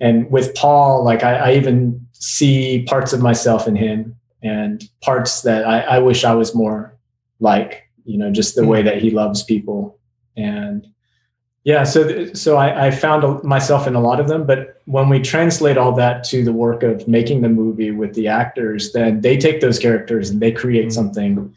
and 0.00 0.30
with 0.30 0.54
Paul, 0.54 1.04
like 1.04 1.24
I, 1.24 1.36
I 1.36 1.54
even 1.54 2.06
see 2.12 2.84
parts 2.84 3.14
of 3.14 3.22
myself 3.22 3.66
in 3.66 3.76
him, 3.76 4.16
and 4.42 4.84
parts 5.00 5.40
that 5.42 5.66
I, 5.66 5.80
I 5.80 5.98
wish 6.00 6.22
I 6.24 6.34
was 6.34 6.54
more 6.54 6.98
like 7.40 7.85
you 8.06 8.16
know, 8.16 8.30
just 8.30 8.54
the 8.54 8.66
way 8.66 8.82
that 8.82 9.02
he 9.02 9.10
loves 9.10 9.42
people. 9.42 9.98
And 10.36 10.86
yeah, 11.64 11.84
so 11.84 12.32
so 12.32 12.56
I, 12.56 12.86
I 12.86 12.90
found 12.92 13.42
myself 13.42 13.86
in 13.86 13.94
a 13.94 14.00
lot 14.00 14.20
of 14.20 14.28
them. 14.28 14.46
But 14.46 14.80
when 14.84 15.08
we 15.08 15.20
translate 15.20 15.76
all 15.76 15.92
that 15.96 16.22
to 16.24 16.44
the 16.44 16.52
work 16.52 16.82
of 16.82 17.08
making 17.08 17.42
the 17.42 17.48
movie 17.48 17.90
with 17.90 18.14
the 18.14 18.28
actors, 18.28 18.92
then 18.92 19.20
they 19.20 19.36
take 19.36 19.60
those 19.60 19.78
characters 19.78 20.30
and 20.30 20.40
they 20.40 20.52
create 20.52 20.82
mm-hmm. 20.82 20.90
something 20.90 21.54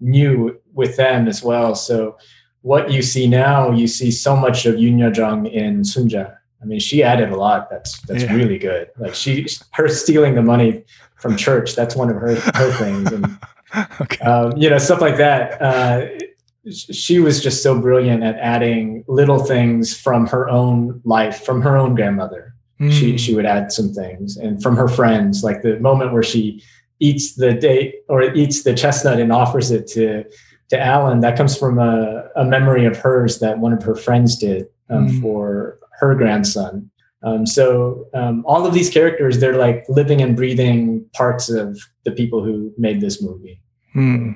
new 0.00 0.58
with 0.72 0.96
them 0.96 1.28
as 1.28 1.42
well. 1.42 1.74
So 1.74 2.16
what 2.62 2.90
you 2.90 3.02
see 3.02 3.26
now, 3.26 3.70
you 3.70 3.86
see 3.86 4.10
so 4.10 4.34
much 4.34 4.66
of 4.66 4.76
Yoon 4.76 5.14
Jung 5.14 5.46
in 5.46 5.82
Sunja. 5.82 6.36
I 6.62 6.64
mean, 6.64 6.80
she 6.80 7.02
added 7.02 7.30
a 7.30 7.36
lot. 7.36 7.70
That's 7.70 8.00
that's 8.02 8.22
yeah. 8.22 8.34
really 8.34 8.58
good. 8.58 8.90
Like 8.98 9.14
she, 9.14 9.46
her 9.72 9.88
stealing 9.88 10.34
the 10.34 10.42
money 10.42 10.84
from 11.16 11.36
church. 11.36 11.74
That's 11.76 11.94
one 11.94 12.10
of 12.10 12.16
her 12.16 12.34
her 12.34 12.72
things. 12.72 13.12
And 13.12 13.38
okay. 14.00 14.24
Um, 14.24 14.56
you 14.56 14.70
know, 14.70 14.78
stuff 14.78 15.00
like 15.00 15.16
that. 15.16 15.60
Uh, 15.60 16.06
she 16.70 17.18
was 17.18 17.42
just 17.42 17.62
so 17.62 17.80
brilliant 17.80 18.22
at 18.22 18.36
adding 18.36 19.04
little 19.08 19.38
things 19.38 19.98
from 19.98 20.26
her 20.26 20.48
own 20.48 21.00
life, 21.04 21.44
from 21.44 21.62
her 21.62 21.76
own 21.76 21.94
grandmother. 21.94 22.54
Mm. 22.80 22.92
She 22.92 23.18
she 23.18 23.34
would 23.34 23.46
add 23.46 23.72
some 23.72 23.92
things, 23.92 24.36
and 24.36 24.62
from 24.62 24.76
her 24.76 24.88
friends, 24.88 25.42
like 25.44 25.62
the 25.62 25.78
moment 25.80 26.12
where 26.12 26.22
she 26.22 26.62
eats 26.98 27.34
the 27.34 27.54
date 27.54 27.96
or 28.08 28.22
eats 28.34 28.62
the 28.62 28.74
chestnut 28.74 29.18
and 29.18 29.32
offers 29.32 29.70
it 29.70 29.86
to 29.88 30.24
to 30.70 30.80
Alan. 30.80 31.20
That 31.20 31.36
comes 31.36 31.56
from 31.56 31.78
a, 31.78 32.28
a 32.36 32.44
memory 32.44 32.86
of 32.86 32.96
hers 32.96 33.38
that 33.40 33.58
one 33.58 33.72
of 33.72 33.82
her 33.82 33.94
friends 33.94 34.38
did 34.38 34.66
um, 34.88 35.08
mm. 35.08 35.22
for 35.22 35.78
her 35.98 36.14
grandson. 36.14 36.90
Um, 37.22 37.46
so 37.46 38.08
um, 38.14 38.44
all 38.46 38.66
of 38.66 38.72
these 38.72 38.88
characters, 38.90 39.40
they're 39.40 39.56
like 39.56 39.84
living 39.88 40.22
and 40.22 40.36
breathing 40.36 41.04
parts 41.12 41.50
of 41.50 41.78
the 42.04 42.12
people 42.12 42.42
who 42.42 42.72
made 42.78 43.00
this 43.00 43.22
movie. 43.22 43.60
Hmm. 43.92 44.32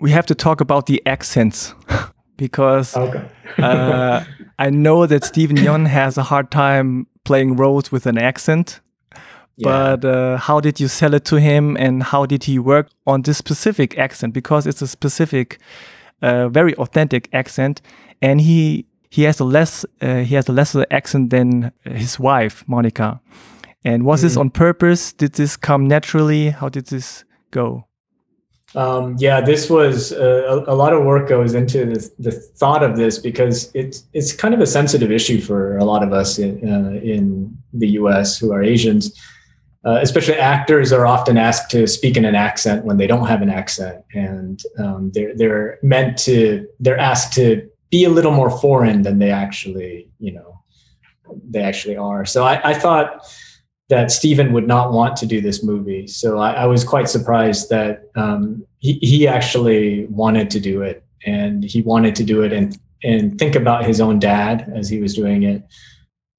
We 0.00 0.10
have 0.10 0.26
to 0.26 0.34
talk 0.34 0.60
about 0.60 0.86
the 0.86 1.02
accents 1.06 1.74
because 2.36 2.96
okay. 2.96 3.28
uh, 3.58 4.24
I 4.58 4.70
know 4.70 5.06
that 5.06 5.24
Steven 5.24 5.56
Yeun 5.56 5.86
has 5.86 6.16
a 6.16 6.22
hard 6.22 6.50
time 6.50 7.06
playing 7.24 7.56
roles 7.56 7.92
with 7.92 8.06
an 8.06 8.18
accent. 8.18 8.80
Yeah. 9.56 9.96
But 9.96 10.04
uh, 10.04 10.36
how 10.38 10.60
did 10.60 10.80
you 10.80 10.88
sell 10.88 11.14
it 11.14 11.24
to 11.26 11.38
him, 11.38 11.76
and 11.76 12.02
how 12.02 12.26
did 12.26 12.44
he 12.44 12.58
work 12.58 12.88
on 13.06 13.22
this 13.22 13.38
specific 13.38 13.96
accent? 13.96 14.34
Because 14.34 14.66
it's 14.66 14.82
a 14.82 14.88
specific, 14.88 15.60
uh, 16.22 16.48
very 16.48 16.74
authentic 16.74 17.28
accent, 17.32 17.80
and 18.20 18.40
he 18.40 18.86
he 19.14 19.22
has 19.22 19.40
a 19.40 19.44
less 19.44 19.84
uh, 20.02 20.24
he 20.28 20.34
has 20.34 20.48
a 20.48 20.52
lesser 20.52 20.84
accent 20.90 21.30
than 21.30 21.70
his 21.84 22.18
wife 22.18 22.64
Monica. 22.66 23.20
And 23.84 24.02
was 24.04 24.20
this 24.22 24.34
Mhm. 24.34 24.40
on 24.40 24.50
purpose? 24.50 25.12
Did 25.12 25.32
this 25.34 25.56
come 25.56 25.86
naturally? 25.86 26.50
How 26.50 26.68
did 26.70 26.86
this 26.86 27.24
go? 27.50 27.84
Um, 28.74 29.14
yeah, 29.18 29.40
this 29.44 29.70
was 29.70 30.12
uh, 30.12 30.64
a, 30.66 30.74
a 30.74 30.76
lot 30.82 30.92
of 30.92 31.04
work 31.04 31.28
goes 31.28 31.54
into 31.54 31.78
the, 31.86 32.10
the 32.18 32.32
thought 32.60 32.82
of 32.82 32.96
this 32.96 33.18
because 33.28 33.70
it's 33.74 33.98
it's 34.12 34.32
kind 34.42 34.54
of 34.54 34.60
a 34.60 34.66
sensitive 34.66 35.12
issue 35.12 35.40
for 35.40 35.78
a 35.78 35.84
lot 35.84 36.02
of 36.02 36.12
us 36.12 36.38
in 36.38 36.52
uh, 36.74 36.98
in 37.14 37.56
the 37.80 37.90
U.S. 38.00 38.38
who 38.40 38.52
are 38.52 38.62
Asians. 38.62 39.12
Uh, 39.86 39.98
especially 40.00 40.34
actors 40.56 40.92
are 40.92 41.06
often 41.06 41.36
asked 41.36 41.70
to 41.70 41.86
speak 41.86 42.16
in 42.16 42.24
an 42.24 42.34
accent 42.34 42.86
when 42.86 42.96
they 42.96 43.06
don't 43.06 43.28
have 43.28 43.42
an 43.42 43.50
accent, 43.50 43.96
and 44.14 44.56
um, 44.82 45.10
they're 45.14 45.34
they're 45.36 45.78
meant 45.82 46.18
to 46.26 46.66
they're 46.80 46.98
asked 47.12 47.34
to 47.34 47.46
be 47.94 48.04
a 48.04 48.14
little 48.16 48.34
more 48.40 48.50
foreign 48.64 48.98
than 49.06 49.16
they 49.18 49.32
actually 49.44 49.94
you 50.18 50.32
know 50.32 50.50
they 51.52 51.62
actually 51.70 51.96
are. 51.96 52.24
So 52.24 52.44
I, 52.44 52.70
I 52.70 52.74
thought 52.74 53.08
that 53.88 54.10
Steven 54.10 54.52
would 54.52 54.66
not 54.66 54.92
want 54.92 55.16
to 55.16 55.26
do 55.26 55.40
this 55.40 55.62
movie. 55.62 56.06
So 56.06 56.38
I, 56.38 56.52
I 56.52 56.66
was 56.66 56.84
quite 56.84 57.08
surprised 57.08 57.68
that 57.70 58.10
um, 58.16 58.64
he, 58.78 58.94
he 58.94 59.28
actually 59.28 60.06
wanted 60.06 60.50
to 60.50 60.60
do 60.60 60.82
it 60.82 61.04
and 61.26 61.64
he 61.64 61.82
wanted 61.82 62.14
to 62.16 62.24
do 62.24 62.42
it 62.42 62.52
and, 62.52 62.76
and 63.02 63.38
think 63.38 63.54
about 63.54 63.84
his 63.84 64.00
own 64.00 64.18
dad 64.18 64.72
as 64.74 64.88
he 64.88 65.00
was 65.00 65.14
doing 65.14 65.42
it. 65.42 65.62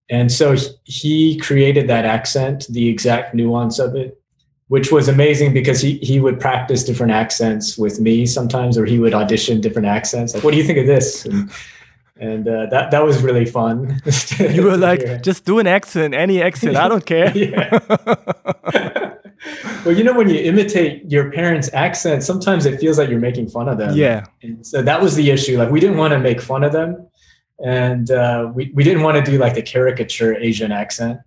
And 0.10 0.32
so 0.32 0.56
he 0.84 1.38
created 1.38 1.88
that 1.88 2.06
accent, 2.06 2.68
the 2.70 2.88
exact 2.90 3.34
nuance 3.34 3.80
of 3.80 3.96
it, 3.96 4.20
which 4.68 4.92
was 4.92 5.08
amazing 5.08 5.54
because 5.54 5.80
he, 5.82 5.98
he 6.00 6.20
would 6.20 6.40
practice 6.40 6.84
different 6.84 7.12
accents 7.12 7.78
with 7.78 8.00
me 8.00 8.26
sometimes, 8.26 8.78
or 8.78 8.86
he 8.86 8.98
would 9.00 9.14
audition 9.14 9.62
different 9.62 9.88
accents. 9.88 10.34
Like, 10.34 10.44
what 10.44 10.52
do 10.52 10.58
you 10.58 10.64
think 10.64 10.80
of 10.80 10.88
this? 10.88 11.26
And, 11.26 11.52
and 12.18 12.48
uh, 12.48 12.66
that, 12.72 12.92
that 12.92 13.04
was 13.06 13.22
really 13.22 13.46
fun. 13.46 14.02
You 14.40 14.64
were 14.64 14.78
like, 14.78 15.02
Yeah. 15.02 15.18
just 15.18 15.46
do 15.46 15.60
an 15.60 15.68
accent, 15.68 16.14
any 16.14 16.42
accent, 16.42 16.76
I 16.78 16.88
don't 16.88 17.06
care. 17.14 17.32
Well, 19.86 19.96
you 19.96 20.04
know, 20.04 20.14
when 20.14 20.28
you 20.30 20.40
imitate 20.40 21.12
your 21.12 21.32
parents' 21.32 21.70
accent, 21.74 22.24
sometimes 22.24 22.66
it 22.66 22.80
feels 22.80 22.98
like 22.98 23.10
you're 23.10 23.20
making 23.20 23.50
fun 23.50 23.70
of 23.70 23.78
them. 23.78 23.96
yeah. 23.96 24.26
And 24.42 24.66
so 24.66 24.82
that 24.82 25.00
was 25.00 25.16
the 25.16 25.30
issue. 25.30 25.60
Like, 25.60 25.70
we 25.70 25.80
didn't 25.80 25.98
want 25.98 26.14
to 26.14 26.20
make 26.20 26.42
fun 26.42 26.64
of 26.64 26.72
them. 26.72 27.08
And 27.64 28.10
uh, 28.10 28.52
we, 28.56 28.72
we 28.74 28.84
didn't 28.84 29.04
want 29.04 29.24
to 29.24 29.32
do 29.32 29.38
like 29.38 29.54
the 29.54 29.62
caricature 29.62 30.36
Asian 30.38 30.72
accent. 30.72 31.20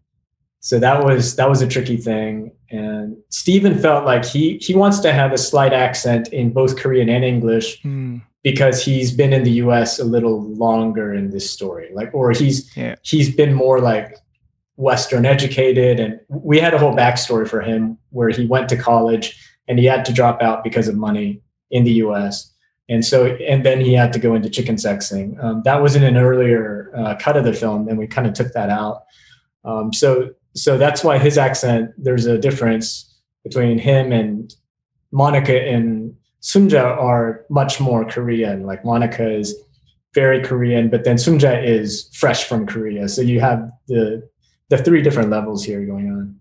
So 0.60 0.78
that 0.80 1.04
was 1.04 1.36
that 1.36 1.48
was 1.48 1.62
a 1.62 1.66
tricky 1.68 1.96
thing. 1.96 2.52
And 2.70 3.16
Steven 3.30 3.78
felt 3.78 4.04
like 4.04 4.24
he 4.24 4.58
he 4.58 4.74
wants 4.74 4.98
to 5.00 5.12
have 5.12 5.32
a 5.32 5.38
slight 5.38 5.72
accent 5.72 6.28
in 6.32 6.52
both 6.52 6.76
Korean 6.76 7.08
and 7.08 7.24
English 7.24 7.80
Mm, 7.82 8.22
because 8.42 8.84
he's 8.84 9.12
been 9.12 9.32
in 9.32 9.44
the 9.44 9.52
US 9.64 9.98
a 9.98 10.04
little 10.04 10.42
longer 10.54 11.14
in 11.14 11.30
this 11.30 11.50
story. 11.50 11.88
Like 11.94 12.10
or 12.12 12.32
he's 12.32 12.76
Yeah. 12.76 12.96
he's 13.02 13.34
been 13.34 13.54
more 13.54 13.80
like 13.80 14.16
Western 14.76 15.26
educated 15.26 15.98
and 16.00 16.20
we 16.28 16.58
had 16.60 16.74
a 16.74 16.78
whole 16.78 16.94
backstory 16.94 17.48
for 17.48 17.60
him 17.60 17.98
where 18.10 18.28
he 18.28 18.46
went 18.46 18.68
to 18.68 18.76
college 18.76 19.36
and 19.66 19.78
he 19.78 19.84
had 19.86 20.04
to 20.04 20.12
drop 20.12 20.40
out 20.42 20.62
because 20.64 20.88
of 20.88 20.94
money 20.96 21.40
in 21.70 21.84
the 21.84 21.92
US. 22.04 22.52
And 22.88 23.04
so 23.04 23.26
and 23.26 23.64
then 23.64 23.80
he 23.80 23.92
had 23.94 24.12
to 24.12 24.18
go 24.18 24.34
into 24.34 24.50
chicken 24.50 24.76
sexing. 24.76 25.42
Um, 25.42 25.62
that 25.64 25.82
was 25.82 25.94
in 25.94 26.02
an 26.02 26.16
earlier 26.16 26.90
uh, 26.96 27.14
cut 27.16 27.36
of 27.36 27.44
the 27.44 27.52
film 27.52 27.88
and 27.88 27.96
we 27.98 28.06
kind 28.06 28.26
of 28.26 28.32
took 28.34 28.52
that 28.54 28.70
out. 28.70 29.04
Um, 29.64 29.92
so 29.92 30.30
so 30.58 30.76
that's 30.78 31.02
why 31.04 31.18
his 31.18 31.38
accent 31.38 31.90
there's 31.96 32.26
a 32.26 32.38
difference 32.38 32.88
between 33.44 33.78
him 33.78 34.12
and 34.12 34.54
Monica 35.12 35.56
and 35.58 36.14
Sunja 36.42 36.84
are 36.84 37.44
much 37.50 37.80
more 37.80 38.04
Korean. 38.04 38.64
Like 38.64 38.84
Monica 38.84 39.28
is 39.28 39.54
very 40.14 40.42
Korean, 40.42 40.88
but 40.90 41.04
then 41.04 41.16
Sunja 41.16 41.62
is 41.64 42.10
fresh 42.14 42.44
from 42.44 42.66
Korea. 42.66 43.08
So 43.08 43.22
you 43.22 43.40
have 43.40 43.70
the 43.88 44.28
the 44.70 44.78
three 44.78 45.02
different 45.02 45.30
levels 45.30 45.64
here 45.64 45.84
going 45.86 46.10
on. 46.10 46.40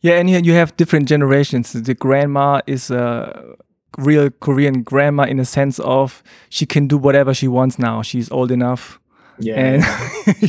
Yeah, 0.00 0.18
and 0.18 0.28
you 0.28 0.52
have 0.54 0.76
different 0.76 1.08
generations. 1.08 1.72
The 1.72 1.94
grandma 1.94 2.60
is 2.66 2.90
a 2.90 3.54
real 3.98 4.30
Korean 4.30 4.82
grandma 4.82 5.24
in 5.24 5.38
a 5.38 5.44
sense 5.44 5.78
of 5.78 6.22
she 6.48 6.66
can 6.66 6.88
do 6.88 6.98
whatever 6.98 7.32
she 7.34 7.46
wants 7.46 7.78
now. 7.78 8.02
She's 8.02 8.30
old 8.30 8.50
enough 8.50 8.98
Yeah. 9.38 9.54
and 9.54 9.84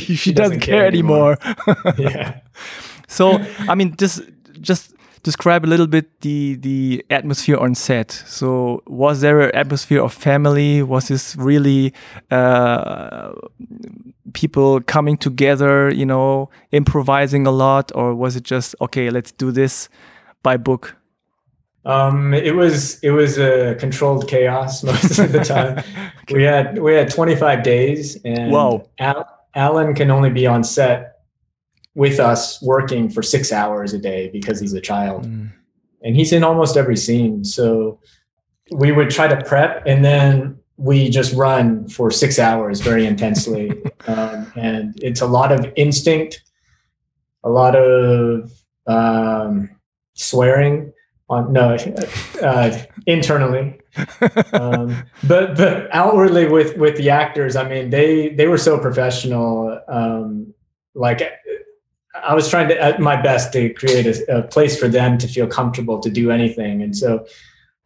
she, 0.00 0.32
doesn't, 0.32 0.60
care, 0.60 0.86
anymore. 0.86 1.38
yeah. 1.98 2.40
so, 3.08 3.38
I 3.68 3.74
mean, 3.74 3.96
just 3.96 4.22
just 4.60 4.94
describe 5.22 5.64
a 5.64 5.68
little 5.68 5.86
bit 5.86 6.20
the 6.20 6.56
the 6.56 7.04
atmosphere 7.10 7.56
on 7.56 7.74
set. 7.74 8.12
So, 8.12 8.82
was 8.86 9.20
there 9.20 9.40
an 9.40 9.54
atmosphere 9.54 10.02
of 10.02 10.12
family? 10.12 10.82
Was 10.82 11.08
this 11.08 11.34
really 11.36 11.92
uh, 12.30 13.32
people 14.32 14.80
coming 14.82 15.16
together? 15.16 15.90
You 15.92 16.06
know, 16.06 16.50
improvising 16.70 17.46
a 17.46 17.50
lot, 17.50 17.90
or 17.94 18.14
was 18.14 18.36
it 18.36 18.44
just 18.44 18.74
okay? 18.80 19.10
Let's 19.10 19.32
do 19.32 19.50
this 19.50 19.88
by 20.42 20.56
book. 20.56 20.96
Um, 21.86 22.32
it 22.32 22.54
was 22.54 22.98
it 23.02 23.10
was 23.10 23.38
a 23.38 23.74
controlled 23.78 24.28
chaos 24.28 24.82
most 24.90 25.18
of 25.18 25.32
the 25.32 25.44
time. 25.44 25.82
we 26.30 26.44
had 26.44 26.78
we 26.78 26.94
had 26.94 27.10
25 27.10 27.62
days, 27.62 28.16
and 28.24 28.52
Wow. 28.52 28.86
Al, 28.98 29.28
Alan 29.54 29.94
can 29.94 30.10
only 30.10 30.30
be 30.30 30.46
on 30.46 30.64
set 30.64 31.13
with 31.94 32.18
us 32.18 32.60
working 32.62 33.08
for 33.08 33.22
six 33.22 33.52
hours 33.52 33.92
a 33.92 33.98
day 33.98 34.28
because 34.30 34.60
he's 34.60 34.72
a 34.72 34.80
child. 34.80 35.24
Mm. 35.24 35.52
and 36.02 36.14
he's 36.16 36.32
in 36.32 36.44
almost 36.44 36.76
every 36.76 36.96
scene. 36.96 37.44
So 37.44 37.98
we 38.70 38.92
would 38.92 39.10
try 39.10 39.26
to 39.28 39.42
prep 39.44 39.86
and 39.86 40.04
then 40.04 40.58
we 40.76 41.08
just 41.08 41.32
run 41.34 41.88
for 41.88 42.10
six 42.10 42.38
hours 42.38 42.80
very 42.80 43.06
intensely. 43.06 43.70
um, 44.06 44.52
and 44.56 44.98
it's 45.02 45.20
a 45.20 45.26
lot 45.26 45.52
of 45.52 45.72
instinct, 45.76 46.42
a 47.42 47.48
lot 47.48 47.76
of 47.76 48.52
um, 48.86 49.70
swearing 50.14 50.92
on 51.30 51.52
no 51.52 51.76
uh, 52.42 52.78
internally. 53.06 53.80
um, 54.52 55.04
but 55.22 55.56
but 55.56 55.88
outwardly 55.94 56.48
with 56.48 56.76
with 56.76 56.96
the 56.96 57.10
actors, 57.10 57.54
I 57.54 57.68
mean 57.68 57.90
they 57.90 58.30
they 58.30 58.48
were 58.48 58.58
so 58.58 58.78
professional. 58.78 59.80
Um, 59.88 60.52
like 60.96 61.22
I 62.24 62.34
was 62.34 62.48
trying 62.48 62.68
to 62.68 62.80
at 62.80 63.00
my 63.00 63.20
best 63.20 63.52
to 63.52 63.72
create 63.74 64.06
a, 64.06 64.38
a 64.38 64.42
place 64.42 64.78
for 64.78 64.88
them 64.88 65.18
to 65.18 65.28
feel 65.28 65.46
comfortable 65.46 66.00
to 66.00 66.10
do 66.10 66.30
anything, 66.30 66.82
and 66.82 66.96
so 66.96 67.26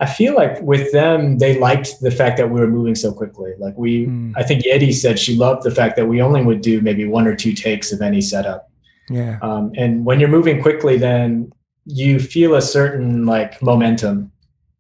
I 0.00 0.06
feel 0.06 0.34
like 0.34 0.60
with 0.62 0.92
them 0.92 1.38
they 1.38 1.58
liked 1.58 2.00
the 2.00 2.10
fact 2.10 2.36
that 2.36 2.50
we 2.50 2.60
were 2.60 2.68
moving 2.68 2.94
so 2.94 3.12
quickly. 3.12 3.52
Like 3.58 3.76
we, 3.76 4.04
Hmm. 4.04 4.32
I 4.36 4.42
think 4.44 4.64
Yeri 4.64 4.92
said 4.92 5.18
she 5.18 5.36
loved 5.36 5.64
the 5.64 5.70
fact 5.72 5.96
that 5.96 6.06
we 6.06 6.22
only 6.22 6.42
would 6.42 6.60
do 6.60 6.80
maybe 6.80 7.04
one 7.04 7.26
or 7.26 7.34
two 7.34 7.52
takes 7.52 7.92
of 7.92 8.00
any 8.00 8.20
setup. 8.20 8.70
Yeah. 9.10 9.38
Um, 9.42 9.72
and 9.76 10.04
when 10.04 10.20
you're 10.20 10.28
moving 10.28 10.62
quickly, 10.62 10.98
then 10.98 11.52
you 11.86 12.20
feel 12.20 12.54
a 12.54 12.62
certain 12.62 13.26
like 13.26 13.60
momentum 13.62 14.30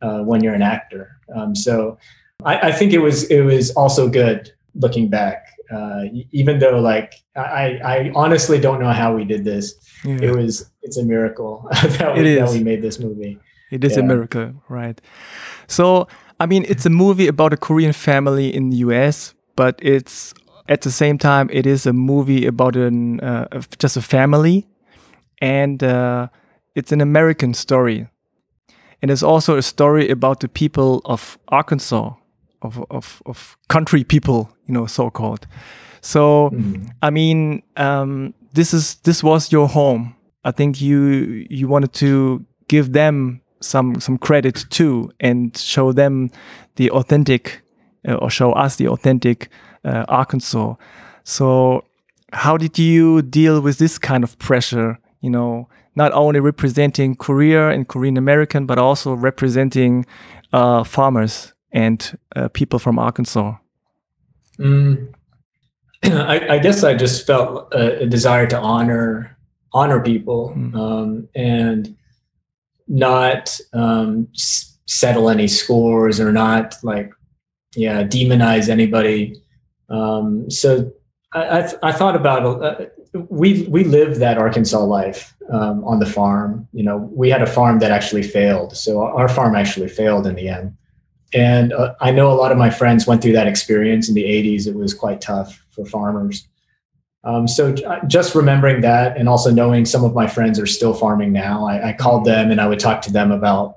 uh, 0.02 0.20
when 0.20 0.42
you're 0.42 0.54
an 0.54 0.62
actor. 0.62 1.16
Um, 1.34 1.56
so 1.56 1.98
I, 2.44 2.68
I 2.68 2.72
think 2.72 2.92
it 2.92 2.98
was 2.98 3.24
it 3.30 3.40
was 3.40 3.70
also 3.72 4.08
good 4.08 4.52
looking 4.74 5.08
back, 5.08 5.47
uh, 5.70 6.04
even 6.32 6.58
though 6.58 6.78
like 6.78 7.14
I, 7.36 7.80
I 7.84 8.12
honestly 8.14 8.58
don't 8.58 8.80
know 8.80 8.92
how 8.92 9.14
we 9.14 9.24
did 9.24 9.44
this. 9.44 9.74
yeah. 10.04 10.18
It 10.22 10.36
was 10.36 10.70
it's 10.82 10.96
a 10.96 11.04
miracle 11.04 11.68
that, 11.72 12.16
we, 12.16 12.34
that 12.34 12.50
we 12.50 12.62
made 12.62 12.82
this 12.82 12.98
movie. 12.98 13.38
It 13.70 13.84
is 13.84 13.96
a 13.96 14.02
miracle, 14.02 14.54
right? 14.68 14.98
So, 15.66 16.08
I 16.40 16.46
mean, 16.46 16.64
it's 16.68 16.86
a 16.86 16.90
movie 16.90 17.28
about 17.28 17.52
a 17.52 17.56
Korean 17.56 17.92
family 17.92 18.54
in 18.54 18.70
the 18.70 18.76
US, 18.78 19.34
but 19.56 19.78
it's 19.82 20.32
at 20.68 20.82
the 20.82 20.90
same 20.90 21.18
time 21.18 21.50
it 21.52 21.66
is 21.66 21.86
a 21.86 21.92
movie 21.92 22.46
about 22.46 22.76
an 22.76 23.20
uh, 23.20 23.60
just 23.78 23.96
a 23.96 24.02
family, 24.02 24.66
and 25.40 25.82
uh, 25.82 26.28
it's 26.74 26.92
an 26.92 27.00
American 27.00 27.52
story, 27.52 28.08
and 29.02 29.10
it's 29.10 29.22
also 29.22 29.56
a 29.56 29.62
story 29.62 30.08
about 30.08 30.40
the 30.40 30.48
people 30.48 31.02
of 31.04 31.38
Arkansas, 31.48 32.14
of 32.62 32.84
of 32.90 33.22
of 33.26 33.56
country 33.68 34.04
people, 34.04 34.50
you 34.66 34.74
know, 34.74 34.86
so 34.86 35.10
called. 35.10 35.46
So. 36.00 36.50
Mhm. 36.52 36.90
I 37.02 37.10
mean, 37.10 37.62
um, 37.76 38.34
this 38.54 38.72
is 38.74 38.96
this 39.02 39.22
was 39.22 39.52
your 39.52 39.68
home. 39.68 40.14
I 40.44 40.50
think 40.52 40.80
you 40.80 41.46
you 41.50 41.68
wanted 41.68 41.92
to 41.94 42.44
give 42.68 42.92
them 42.92 43.40
some 43.60 44.00
some 44.00 44.18
credit 44.18 44.64
too, 44.70 45.10
and 45.20 45.56
show 45.56 45.92
them 45.92 46.30
the 46.76 46.90
authentic, 46.90 47.62
uh, 48.08 48.14
or 48.14 48.30
show 48.30 48.52
us 48.52 48.76
the 48.76 48.88
authentic 48.88 49.48
uh, 49.84 50.04
Arkansas. 50.08 50.74
So, 51.24 51.84
how 52.32 52.56
did 52.56 52.78
you 52.78 53.22
deal 53.22 53.60
with 53.60 53.78
this 53.78 53.98
kind 53.98 54.24
of 54.24 54.36
pressure? 54.38 54.98
You 55.20 55.30
know, 55.30 55.68
not 55.94 56.12
only 56.12 56.40
representing 56.40 57.16
Korea 57.16 57.68
and 57.70 57.86
Korean 57.86 58.16
American, 58.16 58.66
but 58.66 58.78
also 58.78 59.12
representing 59.14 60.06
uh, 60.52 60.84
farmers 60.84 61.52
and 61.72 62.18
uh, 62.34 62.48
people 62.48 62.78
from 62.78 62.98
Arkansas. 62.98 63.56
Mm. 64.58 65.12
I, 66.02 66.54
I, 66.54 66.58
guess 66.58 66.84
I 66.84 66.94
just 66.94 67.26
felt 67.26 67.72
a, 67.74 68.02
a, 68.02 68.06
desire 68.06 68.46
to 68.46 68.58
honor 68.58 69.36
honor 69.72 70.00
people 70.00 70.54
mm. 70.56 70.74
um, 70.74 71.28
and 71.34 71.96
not 72.86 73.58
um, 73.72 74.28
s- 74.34 74.78
settle 74.86 75.28
any 75.28 75.46
scores 75.46 76.18
or 76.18 76.32
not 76.32 76.76
like 76.82 77.12
yeah 77.74 78.02
demonize 78.02 78.68
anybody. 78.68 79.40
Um, 79.90 80.50
so 80.50 80.90
I, 81.32 81.60
I, 81.60 81.72
I, 81.82 81.92
thought 81.92 82.16
about 82.16 82.62
uh, 82.62 82.86
we 83.28 83.64
we 83.64 83.84
lived 83.84 84.20
that 84.20 84.38
Arkansas 84.38 84.80
life 84.80 85.34
um, 85.50 85.84
on 85.84 85.98
the 85.98 86.06
farm. 86.06 86.68
You 86.72 86.84
know, 86.84 86.96
we 87.12 87.30
had 87.30 87.42
a 87.42 87.46
farm 87.46 87.78
that 87.80 87.90
actually 87.90 88.22
failed. 88.22 88.76
So 88.76 89.02
our 89.02 89.28
farm 89.28 89.54
actually 89.54 89.88
failed 89.88 90.26
in 90.26 90.34
the 90.34 90.48
end. 90.48 90.76
And 91.34 91.72
uh, 91.72 91.94
I 92.00 92.10
know 92.10 92.32
a 92.32 92.34
lot 92.34 92.52
of 92.52 92.58
my 92.58 92.70
friends 92.70 93.06
went 93.06 93.22
through 93.22 93.32
that 93.32 93.46
experience 93.46 94.08
in 94.08 94.14
the 94.14 94.24
80s. 94.24 94.66
It 94.66 94.74
was 94.74 94.94
quite 94.94 95.20
tough 95.20 95.62
for 95.70 95.84
farmers. 95.84 96.48
Um, 97.24 97.46
so 97.48 97.74
just 98.06 98.34
remembering 98.34 98.80
that 98.82 99.16
and 99.16 99.28
also 99.28 99.50
knowing 99.50 99.84
some 99.84 100.04
of 100.04 100.14
my 100.14 100.26
friends 100.26 100.58
are 100.58 100.66
still 100.66 100.94
farming 100.94 101.32
now, 101.32 101.66
I, 101.66 101.88
I 101.88 101.92
called 101.92 102.24
them 102.24 102.50
and 102.50 102.60
I 102.60 102.66
would 102.66 102.78
talk 102.78 103.02
to 103.02 103.12
them 103.12 103.32
about 103.32 103.76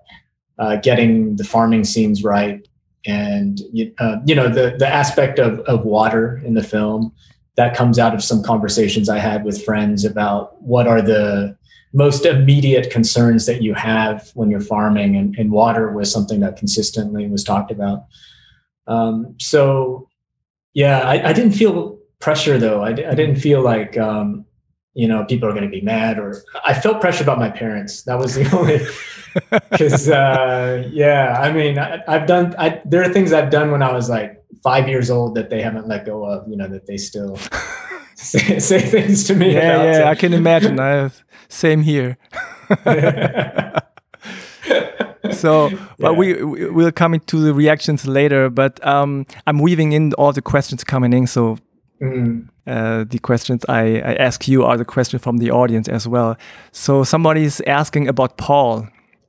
uh, 0.59 0.77
getting 0.77 1.35
the 1.35 1.43
farming 1.43 1.83
scenes 1.83 2.23
right 2.23 2.65
and 3.05 3.61
uh, 3.97 4.17
you 4.25 4.35
know 4.35 4.47
the 4.47 4.75
the 4.77 4.87
aspect 4.87 5.39
of 5.39 5.59
of 5.61 5.83
water 5.85 6.41
in 6.45 6.53
the 6.53 6.63
film 6.63 7.11
that 7.55 7.75
comes 7.75 7.99
out 7.99 8.13
of 8.13 8.23
some 8.23 8.43
conversations 8.43 9.09
I 9.09 9.17
had 9.17 9.43
with 9.43 9.63
friends 9.63 10.05
about 10.05 10.61
what 10.61 10.87
are 10.87 11.01
the 11.01 11.57
most 11.93 12.25
immediate 12.25 12.89
concerns 12.89 13.45
that 13.45 13.61
you 13.61 13.73
have 13.73 14.31
when 14.33 14.49
you're 14.49 14.61
farming, 14.61 15.15
and, 15.15 15.35
and 15.35 15.51
water 15.51 15.91
was 15.91 16.11
something 16.11 16.39
that 16.39 16.57
consistently 16.57 17.27
was 17.27 17.43
talked 17.43 17.71
about. 17.71 18.05
Um, 18.87 19.35
so, 19.39 20.09
yeah, 20.73 20.99
I, 20.99 21.29
I, 21.29 21.33
didn't 21.33 21.51
feel 21.51 21.99
pressure 22.19 22.57
though. 22.57 22.81
I, 22.81 22.89
I 22.89 23.15
didn't 23.15 23.35
feel 23.35 23.61
like 23.61 23.97
um, 23.97 24.45
you 24.93 25.07
know 25.07 25.23
people 25.25 25.47
are 25.47 25.53
going 25.53 25.63
to 25.63 25.69
be 25.69 25.81
mad, 25.81 26.17
or 26.17 26.41
I 26.65 26.73
felt 26.73 27.01
pressure 27.01 27.23
about 27.23 27.39
my 27.39 27.49
parents. 27.49 28.03
That 28.03 28.17
was 28.17 28.35
the 28.35 28.49
only 28.57 28.79
because 29.69 30.09
uh, 30.09 30.87
yeah, 30.91 31.37
I 31.39 31.51
mean, 31.51 31.77
I, 31.77 32.01
have 32.07 32.27
done. 32.27 32.55
I, 32.57 32.81
there 32.85 33.01
are 33.01 33.09
things 33.09 33.33
I've 33.33 33.49
done 33.49 33.71
when 33.71 33.83
I 33.83 33.91
was 33.91 34.09
like 34.09 34.43
five 34.63 34.87
years 34.87 35.09
old 35.09 35.35
that 35.35 35.49
they 35.49 35.61
haven't 35.61 35.87
let 35.87 36.05
go 36.05 36.25
of. 36.25 36.47
You 36.47 36.57
know 36.57 36.67
that 36.67 36.87
they 36.87 36.97
still 36.97 37.37
say, 38.15 38.59
say 38.59 38.79
things 38.79 39.25
to 39.25 39.35
me. 39.35 39.53
Yeah, 39.53 39.99
yeah, 39.99 40.09
I 40.09 40.15
can 40.15 40.33
imagine. 40.33 40.79
I 40.79 41.11
same 41.51 41.81
here. 41.83 42.17
so 45.31 45.69
but 45.99 46.11
yeah. 46.11 46.17
we 46.17 46.43
we'll 46.43 46.91
come 46.91 47.13
into 47.13 47.39
the 47.39 47.53
reactions 47.53 48.07
later 48.07 48.49
but 48.49 48.85
um, 48.85 49.25
i'm 49.47 49.59
weaving 49.59 49.91
in 49.91 50.13
all 50.13 50.31
the 50.31 50.41
questions 50.41 50.83
coming 50.83 51.13
in 51.13 51.27
so 51.27 51.57
mm. 52.01 52.47
uh, 52.67 53.03
the 53.07 53.19
questions 53.19 53.63
I, 53.69 53.99
I 53.99 54.15
ask 54.15 54.47
you 54.47 54.63
are 54.63 54.77
the 54.77 54.85
questions 54.85 55.21
from 55.21 55.37
the 55.37 55.51
audience 55.51 55.87
as 55.87 56.07
well 56.07 56.37
so 56.71 57.03
somebody 57.03 57.43
is 57.43 57.61
asking 57.67 58.07
about 58.07 58.37
paul 58.37 58.87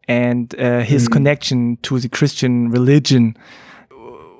and 0.08 0.54
uh, 0.58 0.80
his 0.80 1.08
mm. 1.08 1.12
connection 1.12 1.76
to 1.82 1.98
the 1.98 2.08
christian 2.08 2.70
religion 2.70 3.36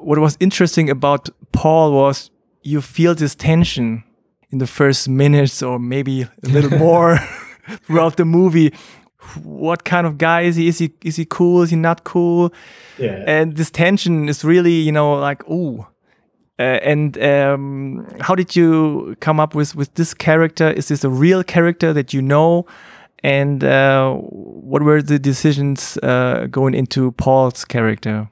what 0.01 0.19
was 0.19 0.37
interesting 0.41 0.91
about 0.91 1.29
paul 1.53 1.93
was 1.93 2.31
you 2.63 2.81
feel 2.81 3.15
this 3.15 3.35
tension 3.35 4.05
in 4.51 4.59
the 4.59 4.67
first 4.67 5.09
minutes 5.09 5.63
or 5.63 5.79
maybe 5.79 6.23
a 6.23 6.49
little 6.49 6.79
more 6.79 7.19
throughout 7.87 8.17
the 8.17 8.25
movie 8.25 8.73
what 9.43 9.85
kind 9.85 10.07
of 10.07 10.19
guy 10.19 10.43
is 10.43 10.57
he? 10.57 10.69
Is 10.69 10.79
he 10.79 10.93
is 11.05 11.17
he 11.17 11.25
cool? 11.25 11.63
Is 11.63 11.71
he 11.71 11.77
not 11.77 12.05
cool? 12.05 12.53
Yeah. 12.99 13.25
And 13.27 13.57
this 13.57 13.71
tension 13.71 14.29
is 14.29 14.45
really, 14.45 14.73
you 14.73 14.93
know, 14.93 15.15
like 15.15 15.49
ooh. 15.49 15.87
Uh, 16.59 16.79
and 16.83 17.21
um, 17.23 18.07
how 18.21 18.35
did 18.35 18.55
you 18.55 19.17
come 19.21 19.41
up 19.41 19.55
with 19.55 19.75
with 19.75 19.95
this 19.95 20.15
character? 20.15 20.71
Is 20.71 20.89
this 20.89 21.05
a 21.05 21.09
real 21.09 21.43
character 21.43 21.93
that 21.93 22.13
you 22.13 22.23
know? 22.23 22.67
And 23.25 23.63
uh, 23.63 24.15
what 24.15 24.83
were 24.83 25.01
the 25.01 25.19
decisions 25.19 25.97
uh, 26.03 26.49
going 26.51 26.75
into 26.75 27.13
Paul's 27.13 27.65
character? 27.65 28.29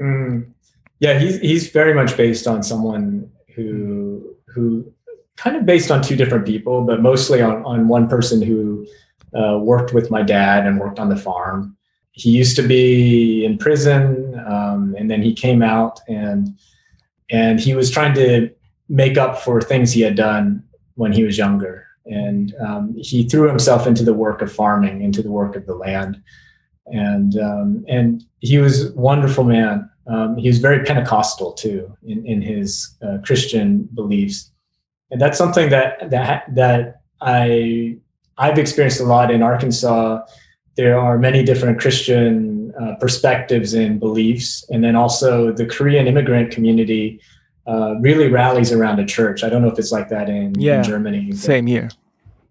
Mm. 0.00 0.52
Yeah, 0.98 1.18
he's 1.18 1.38
he's 1.38 1.70
very 1.70 1.94
much 1.94 2.16
based 2.16 2.46
on 2.46 2.62
someone 2.62 3.30
who 3.54 4.36
who 4.48 4.92
kind 5.36 5.56
of 5.56 5.66
based 5.66 5.90
on 5.90 6.02
two 6.02 6.16
different 6.16 6.46
people, 6.46 6.82
but 6.84 7.00
mostly 7.00 7.42
on, 7.42 7.64
on 7.64 7.88
one 7.88 8.08
person 8.08 8.42
who 8.42 8.86
uh, 9.34 9.58
worked 9.58 9.92
with 9.92 10.10
my 10.10 10.22
dad 10.22 10.66
and 10.66 10.80
worked 10.80 10.98
on 10.98 11.08
the 11.08 11.16
farm. 11.16 11.76
He 12.12 12.30
used 12.30 12.56
to 12.56 12.62
be 12.62 13.44
in 13.44 13.58
prison, 13.58 14.38
um, 14.46 14.94
and 14.98 15.10
then 15.10 15.22
he 15.22 15.34
came 15.34 15.62
out 15.62 16.00
and 16.08 16.58
and 17.28 17.60
he 17.60 17.74
was 17.74 17.90
trying 17.90 18.14
to 18.14 18.50
make 18.88 19.18
up 19.18 19.38
for 19.42 19.60
things 19.60 19.92
he 19.92 20.00
had 20.00 20.14
done 20.14 20.62
when 20.94 21.12
he 21.12 21.24
was 21.24 21.36
younger. 21.36 21.84
And 22.06 22.54
um, 22.60 22.94
he 22.96 23.28
threw 23.28 23.48
himself 23.48 23.86
into 23.86 24.04
the 24.04 24.14
work 24.14 24.40
of 24.40 24.52
farming, 24.52 25.02
into 25.02 25.22
the 25.22 25.30
work 25.30 25.56
of 25.56 25.66
the 25.66 25.74
land, 25.74 26.22
and 26.86 27.36
um, 27.38 27.84
and 27.88 28.24
he 28.40 28.56
was 28.58 28.92
wonderful 28.92 29.44
man. 29.44 29.90
Um, 30.06 30.36
he 30.36 30.48
was 30.48 30.58
very 30.58 30.84
Pentecostal 30.84 31.52
too 31.52 31.94
in 32.06 32.24
in 32.24 32.40
his 32.40 32.96
uh, 33.02 33.18
Christian 33.22 33.88
beliefs 33.92 34.52
and 35.10 35.20
that's 35.20 35.38
something 35.38 35.70
that 35.70 36.10
that 36.10 36.54
that 36.54 37.00
I 37.20 37.98
I've 38.38 38.58
experienced 38.58 39.00
a 39.00 39.04
lot 39.04 39.30
in 39.30 39.42
Arkansas. 39.42 40.22
There 40.76 40.98
are 40.98 41.18
many 41.18 41.42
different 41.42 41.80
Christian 41.80 42.74
uh, 42.78 42.96
perspectives 42.96 43.72
and 43.72 43.98
beliefs, 43.98 44.64
and 44.68 44.84
then 44.84 44.94
also 44.96 45.52
the 45.52 45.64
Korean 45.64 46.06
immigrant 46.06 46.50
community 46.50 47.20
uh, 47.66 47.94
really 48.00 48.28
rallies 48.28 48.72
around 48.72 49.00
a 49.00 49.06
church. 49.06 49.42
I 49.42 49.48
don't 49.48 49.62
know 49.62 49.70
if 49.70 49.78
it's 49.78 49.92
like 49.92 50.08
that 50.10 50.28
in, 50.28 50.54
yeah, 50.58 50.78
in 50.78 50.84
Germany. 50.84 51.32
Same 51.32 51.66
here. 51.66 51.88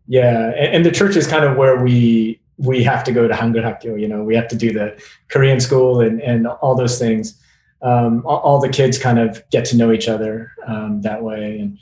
Yeah, 0.07 0.51
and, 0.57 0.75
and, 0.75 0.85
the 0.85 0.91
church 0.91 1.15
is 1.15 1.25
kind 1.25 1.45
of 1.45 1.57
where 1.57 1.83
we 1.83 2.39
we 2.57 2.83
have 2.83 3.03
to 3.03 3.11
go 3.11 3.27
to 3.27 3.33
Hangul 3.33 3.99
You 3.99 4.07
know, 4.07 4.23
we 4.23 4.35
have 4.35 4.47
to 4.49 4.55
do 4.55 4.73
the 4.73 5.01
Korean 5.29 5.59
school 5.59 6.01
and 6.01 6.21
and 6.21 6.47
all 6.47 6.75
those 6.75 6.97
things. 6.99 7.39
Um, 7.81 8.23
all, 8.25 8.39
all, 8.39 8.59
the 8.59 8.69
kids 8.69 8.97
kind 8.97 9.19
of 9.19 9.47
get 9.51 9.65
to 9.65 9.77
know 9.77 9.91
each 9.91 10.07
other 10.07 10.51
um, 10.65 11.01
that 11.03 11.21
way, 11.21 11.59
and 11.59 11.77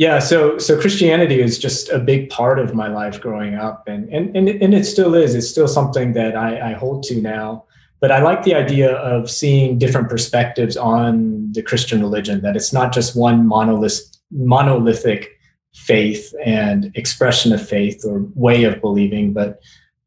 yeah 0.00 0.18
so 0.18 0.56
so 0.56 0.80
christianity 0.80 1.42
is 1.42 1.58
just 1.58 1.90
a 1.90 1.98
big 1.98 2.30
part 2.30 2.58
of 2.58 2.74
my 2.74 2.88
life 2.88 3.20
growing 3.20 3.54
up 3.54 3.86
and 3.86 4.08
and 4.08 4.34
and, 4.34 4.48
and 4.48 4.72
it 4.74 4.84
still 4.84 5.14
is. 5.14 5.34
It's 5.34 5.48
still 5.48 5.68
something 5.68 6.14
that 6.14 6.34
I, 6.36 6.70
I 6.70 6.72
hold 6.72 7.02
to 7.04 7.20
now. 7.20 7.64
But 8.00 8.10
i 8.10 8.22
like 8.22 8.42
the 8.42 8.54
idea 8.54 8.92
of 8.96 9.30
seeing 9.30 9.78
different 9.78 10.08
perspectives 10.08 10.76
on 10.78 11.52
the 11.52 11.62
christian 11.62 12.00
religion 12.00 12.40
that 12.40 12.56
it's 12.56 12.72
not 12.72 12.94
just 12.94 13.14
one 13.14 13.46
monolith 13.46 14.00
monolithic 14.30 15.28
faith 15.74 16.34
and 16.42 16.90
expression 16.94 17.52
of 17.52 17.68
faith 17.74 18.02
or 18.08 18.26
way 18.34 18.64
of 18.64 18.80
believing 18.80 19.34
but 19.34 19.60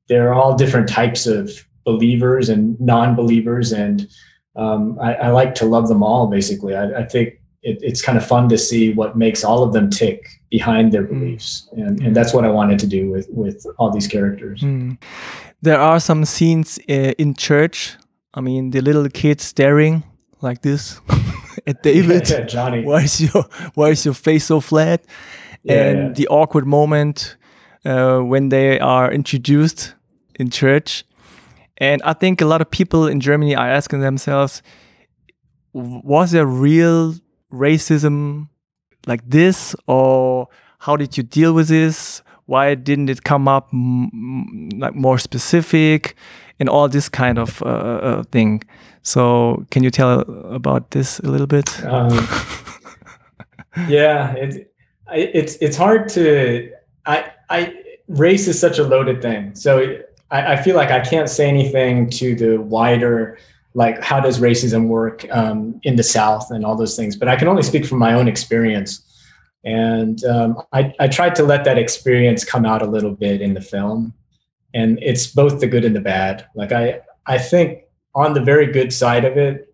there 0.09 0.27
are 0.27 0.33
all 0.33 0.55
different 0.55 0.89
types 0.89 1.27
of 1.27 1.51
believers 1.85 2.49
and 2.49 2.79
non-believers 2.81 3.71
and 3.71 4.07
um, 4.55 4.97
I, 4.99 5.15
I, 5.15 5.29
like 5.31 5.55
to 5.55 5.65
love 5.65 5.87
them 5.87 6.03
all 6.03 6.27
basically. 6.27 6.75
I, 6.75 7.01
I 7.01 7.05
think 7.05 7.39
it, 7.63 7.79
it's 7.81 8.01
kind 8.01 8.17
of 8.17 8.25
fun 8.25 8.49
to 8.49 8.57
see 8.57 8.93
what 8.93 9.17
makes 9.17 9.43
all 9.43 9.63
of 9.63 9.73
them 9.73 9.89
tick 9.89 10.27
behind 10.49 10.91
their 10.91 11.03
hmm. 11.03 11.19
beliefs. 11.19 11.67
And, 11.71 11.99
and 12.01 12.15
that's 12.15 12.33
what 12.33 12.45
i 12.45 12.49
wanted 12.49 12.79
to 12.79 12.87
do 12.87 13.09
with 13.09 13.27
with 13.29 13.65
all 13.77 13.89
these 13.91 14.07
characters. 14.07 14.61
Mm. 14.61 14.97
there 15.61 15.79
are 15.79 15.99
some 15.99 16.25
scenes 16.25 16.79
uh, 16.89 17.13
in 17.17 17.33
church. 17.33 17.97
I 18.33 18.41
mean 18.41 18.71
the 18.71 18.81
little 18.81 19.07
kid 19.09 19.41
staring 19.41 20.03
like 20.41 20.61
this 20.61 20.99
at 21.67 21.81
david. 21.83 22.29
Yeah, 22.29 22.41
johnny. 22.55 22.83
Why 22.83 23.03
is 23.03 23.21
your 23.21 23.45
why 23.73 23.89
is 23.89 24.05
your 24.05 24.13
face 24.13 24.45
so 24.45 24.59
flat? 24.59 25.03
Yeah, 25.63 25.83
and 25.83 25.99
yeah. 25.99 26.13
the 26.13 26.27
awkward 26.27 26.67
moment 26.67 27.37
uh, 27.85 28.19
when 28.19 28.49
they 28.49 28.79
are 28.79 29.11
introduced 29.11 29.95
in 30.39 30.49
church. 30.49 31.05
And 31.77 32.01
i 32.03 32.13
think 32.13 32.39
a 32.39 32.45
lot 32.45 32.61
of 32.61 32.69
people 32.69 33.07
in 33.07 33.19
germany 33.19 33.55
are 33.55 33.67
asking 33.67 34.01
themselves 34.01 34.61
was 35.73 36.31
there 36.31 36.45
real 36.45 37.15
racism 37.53 38.49
like 39.05 39.21
this 39.29 39.75
or 39.87 40.47
how 40.79 40.97
did 40.97 41.15
you 41.15 41.23
deal 41.23 41.53
with 41.53 41.67
this? 41.69 42.21
Why 42.45 42.75
didn't 42.75 43.09
it 43.09 43.23
come 43.23 43.47
up 43.47 43.69
like 43.71 44.95
more 44.95 45.17
specific 45.17 46.15
and 46.59 46.67
all 46.67 46.89
this 46.89 47.07
kind 47.07 47.39
of 47.39 47.61
uh, 47.61 47.65
uh, 47.65 48.23
thing? 48.23 48.63
So 49.01 49.65
can 49.71 49.83
you 49.83 49.91
tell 49.91 50.21
about 50.51 50.91
this 50.91 51.19
a 51.19 51.27
little 51.27 51.47
bit? 51.47 51.85
Um, 51.85 52.27
yeah 53.87 54.33
it, 54.33 54.71
it's 55.11 55.55
it's 55.55 55.75
hard 55.75 56.07
to 56.07 56.71
i 57.07 57.31
i 57.49 57.73
race 58.07 58.47
is 58.47 58.59
such 58.59 58.77
a 58.77 58.83
loaded 58.83 59.21
thing. 59.21 59.55
So 59.55 59.99
I 60.29 60.55
feel 60.55 60.75
like 60.75 60.89
i 60.89 60.99
can't 60.99 61.29
say 61.29 61.47
anything 61.47 62.09
to 62.11 62.35
the 62.35 62.57
wider 62.57 63.37
like 63.73 64.01
how 64.03 64.19
does 64.19 64.39
racism 64.39 64.87
work 64.87 65.25
um, 65.31 65.79
in 65.83 65.95
the 65.95 66.03
South 66.03 66.51
and 66.51 66.65
all 66.65 66.75
those 66.75 66.95
things. 66.95 67.15
But 67.15 67.27
I 67.27 67.35
can 67.35 67.47
only 67.47 67.63
speak 67.63 67.85
from 67.85 67.99
my 67.99 68.13
own 68.13 68.27
experience. 68.27 69.01
And 69.65 70.23
um, 70.25 70.61
I, 70.73 70.93
I 70.99 71.07
tried 71.07 71.35
to 71.35 71.43
let 71.43 71.63
that 71.65 71.77
experience 71.77 72.43
come 72.43 72.65
out 72.65 72.81
a 72.81 72.85
little 72.85 73.13
bit 73.13 73.41
in 73.41 73.53
the 73.53 73.61
film. 73.61 74.13
And 74.73 74.99
it's 75.01 75.27
both 75.27 75.59
the 75.59 75.67
good 75.67 75.85
and 75.85 75.95
the 75.95 76.01
bad. 76.01 76.45
Like 76.55 76.71
I, 76.71 77.01
I 77.25 77.37
think 77.37 77.83
on 78.13 78.33
the 78.33 78.41
very 78.41 78.71
good 78.71 78.93
side 78.93 79.25
of 79.25 79.37
it, 79.37 79.73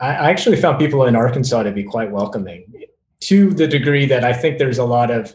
I, 0.00 0.08
I 0.08 0.30
actually 0.30 0.56
found 0.56 0.78
people 0.78 1.04
in 1.06 1.16
Arkansas 1.16 1.62
to 1.62 1.72
be 1.72 1.84
quite 1.84 2.10
welcoming. 2.10 2.64
to 3.20 3.50
the 3.54 3.68
degree 3.68 4.06
that 4.06 4.24
I 4.24 4.32
think 4.32 4.58
there's 4.58 4.78
a 4.78 4.84
lot 4.84 5.10
of 5.10 5.34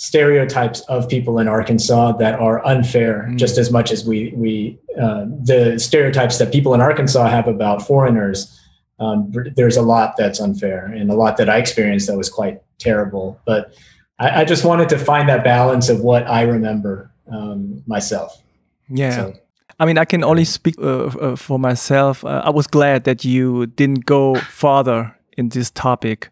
stereotypes 0.00 0.80
of 0.88 1.06
people 1.10 1.38
in 1.38 1.46
Arkansas 1.46 2.12
that 2.12 2.40
are 2.40 2.64
unfair, 2.66 3.28
mm. 3.28 3.36
just 3.36 3.58
as 3.58 3.70
much 3.70 3.92
as 3.92 4.02
we 4.02 4.32
we 4.34 4.78
uh, 4.98 5.26
the 5.44 5.78
stereotypes 5.78 6.38
that 6.38 6.50
people 6.50 6.72
in 6.72 6.80
Arkansas 6.80 7.28
have 7.28 7.46
about 7.46 7.86
foreigners. 7.86 8.56
Um, 8.98 9.30
there's 9.56 9.76
a 9.76 9.82
lot 9.82 10.14
that's 10.16 10.40
unfair, 10.40 10.86
and 10.86 11.10
a 11.10 11.14
lot 11.14 11.36
that 11.36 11.50
I 11.50 11.58
experienced 11.58 12.06
that 12.06 12.16
was 12.16 12.30
quite 12.30 12.62
terrible. 12.78 13.38
But 13.44 13.74
I, 14.18 14.40
I 14.40 14.44
just 14.46 14.64
wanted 14.64 14.88
to 14.88 14.98
find 14.98 15.28
that 15.28 15.44
balance 15.44 15.90
of 15.90 16.00
what 16.00 16.26
I 16.26 16.42
remember 16.42 17.12
um, 17.30 17.82
myself. 17.86 18.42
Yeah. 18.88 19.16
So, 19.16 19.34
I 19.78 19.84
mean, 19.84 19.98
I 19.98 20.06
can 20.06 20.24
only 20.24 20.46
speak 20.46 20.76
uh, 20.78 21.06
uh, 21.06 21.36
for 21.36 21.58
myself. 21.58 22.24
Uh, 22.24 22.40
I 22.42 22.50
was 22.50 22.66
glad 22.66 23.04
that 23.04 23.22
you 23.22 23.66
didn't 23.66 24.06
go 24.06 24.34
farther 24.36 25.14
in 25.36 25.50
this 25.50 25.70
topic 25.70 26.30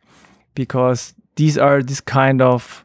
because 0.55 1.15
these 1.37 1.59
are 1.59 1.83
this 1.83 2.01
kind 2.01 2.41
of 2.41 2.85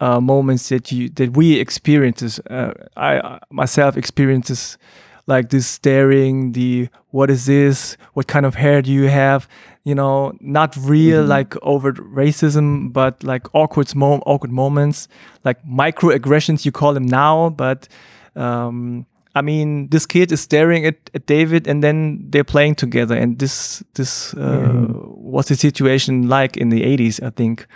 uh, 0.00 0.20
moments 0.20 0.68
that 0.68 0.92
you 0.92 1.08
that 1.10 1.36
we 1.36 1.58
experiences. 1.60 2.40
Uh, 2.50 2.72
I 2.96 3.38
myself 3.50 3.96
experiences 3.96 4.78
like 5.26 5.50
this 5.50 5.66
staring, 5.66 6.52
the 6.52 6.88
what 7.10 7.30
is 7.30 7.46
this? 7.46 7.96
What 8.14 8.26
kind 8.26 8.46
of 8.46 8.54
hair 8.54 8.82
do 8.82 8.92
you 8.92 9.08
have? 9.08 9.48
You 9.84 9.94
know, 9.94 10.32
not 10.40 10.76
real 10.76 11.22
mm 11.22 11.28
-hmm. 11.28 11.36
like 11.36 11.56
overt 11.62 11.98
racism, 12.14 12.92
but 12.92 13.22
like 13.22 13.48
awkward 13.52 13.94
mo 13.94 14.20
awkward 14.24 14.52
moments, 14.52 15.08
like 15.44 15.60
microaggressions. 15.64 16.64
You 16.64 16.72
call 16.72 16.94
them 16.94 17.06
now, 17.06 17.50
but 17.50 17.88
um, 18.34 19.06
I 19.36 19.42
mean, 19.42 19.88
this 19.88 20.06
kid 20.06 20.32
is 20.32 20.40
staring 20.40 20.86
at, 20.86 20.94
at 21.14 21.26
David, 21.26 21.68
and 21.68 21.82
then 21.82 22.30
they're 22.30 22.44
playing 22.44 22.76
together. 22.76 23.16
And 23.16 23.38
this 23.38 23.82
this 23.92 24.34
uh, 24.34 24.40
mm-hmm. 24.40 25.32
was 25.32 25.46
the 25.46 25.54
situation 25.54 26.28
like 26.28 26.60
in 26.60 26.70
the 26.70 26.82
'80s, 26.82 27.20
I 27.20 27.30
think. 27.30 27.66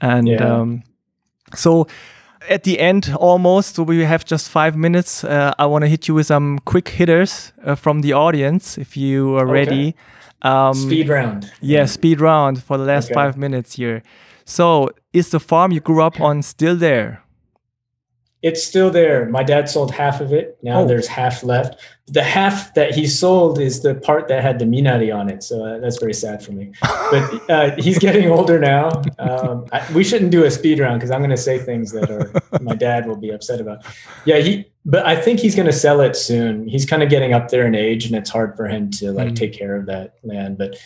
And 0.00 0.26
yeah. 0.26 0.60
um, 0.60 0.82
so, 1.54 1.86
at 2.48 2.64
the 2.64 2.80
end, 2.80 3.14
almost, 3.18 3.76
so 3.76 3.82
we 3.82 4.04
have 4.04 4.24
just 4.24 4.48
five 4.48 4.76
minutes. 4.76 5.24
Uh, 5.24 5.54
I 5.58 5.66
want 5.66 5.82
to 5.82 5.88
hit 5.88 6.08
you 6.08 6.14
with 6.14 6.26
some 6.26 6.58
quick 6.64 6.88
hitters 6.88 7.52
uh, 7.64 7.74
from 7.74 8.00
the 8.00 8.12
audience, 8.12 8.78
if 8.78 8.96
you 8.96 9.36
are 9.36 9.44
okay. 9.44 9.52
ready. 9.52 9.96
Um, 10.42 10.74
speed 10.74 11.08
round. 11.08 11.52
Yeah, 11.60 11.86
speed 11.86 12.20
round 12.20 12.62
for 12.62 12.76
the 12.76 12.84
last 12.84 13.06
okay. 13.06 13.14
five 13.14 13.36
minutes 13.36 13.76
here. 13.76 14.02
So, 14.44 14.90
is 15.12 15.30
the 15.30 15.40
farm 15.40 15.72
you 15.72 15.80
grew 15.80 16.02
up 16.02 16.20
on 16.20 16.42
still 16.42 16.76
there? 16.76 17.21
It's 18.42 18.64
still 18.64 18.90
there. 18.90 19.26
My 19.26 19.44
dad 19.44 19.68
sold 19.68 19.92
half 19.92 20.20
of 20.20 20.32
it. 20.32 20.58
Now 20.62 20.80
oh. 20.80 20.86
there's 20.86 21.06
half 21.06 21.44
left. 21.44 21.80
The 22.08 22.24
half 22.24 22.74
that 22.74 22.92
he 22.92 23.06
sold 23.06 23.60
is 23.60 23.82
the 23.82 23.94
part 23.94 24.26
that 24.28 24.42
had 24.42 24.58
the 24.58 24.64
Minari 24.64 25.16
on 25.16 25.30
it. 25.30 25.44
So 25.44 25.64
uh, 25.64 25.78
that's 25.78 25.98
very 25.98 26.12
sad 26.12 26.42
for 26.44 26.50
me. 26.50 26.72
But 26.82 27.40
uh, 27.50 27.76
he's 27.76 28.00
getting 28.00 28.28
older 28.28 28.58
now. 28.58 29.00
Um, 29.20 29.66
I, 29.72 29.86
we 29.92 30.02
shouldn't 30.02 30.32
do 30.32 30.44
a 30.44 30.50
speed 30.50 30.80
round 30.80 30.98
because 30.98 31.12
I'm 31.12 31.20
going 31.20 31.30
to 31.30 31.36
say 31.36 31.58
things 31.58 31.92
that 31.92 32.10
are 32.10 32.60
my 32.60 32.74
dad 32.74 33.06
will 33.06 33.16
be 33.16 33.30
upset 33.30 33.60
about. 33.60 33.86
Yeah, 34.24 34.38
he. 34.38 34.66
But 34.84 35.06
I 35.06 35.14
think 35.14 35.38
he's 35.38 35.54
going 35.54 35.66
to 35.66 35.72
sell 35.72 36.00
it 36.00 36.16
soon. 36.16 36.66
He's 36.66 36.84
kind 36.84 37.04
of 37.04 37.08
getting 37.08 37.32
up 37.32 37.50
there 37.50 37.64
in 37.64 37.76
age, 37.76 38.06
and 38.06 38.16
it's 38.16 38.30
hard 38.30 38.56
for 38.56 38.66
him 38.66 38.90
to 38.90 39.12
like 39.12 39.28
mm. 39.28 39.36
take 39.36 39.52
care 39.52 39.76
of 39.76 39.86
that 39.86 40.16
land. 40.24 40.58
But 40.58 40.76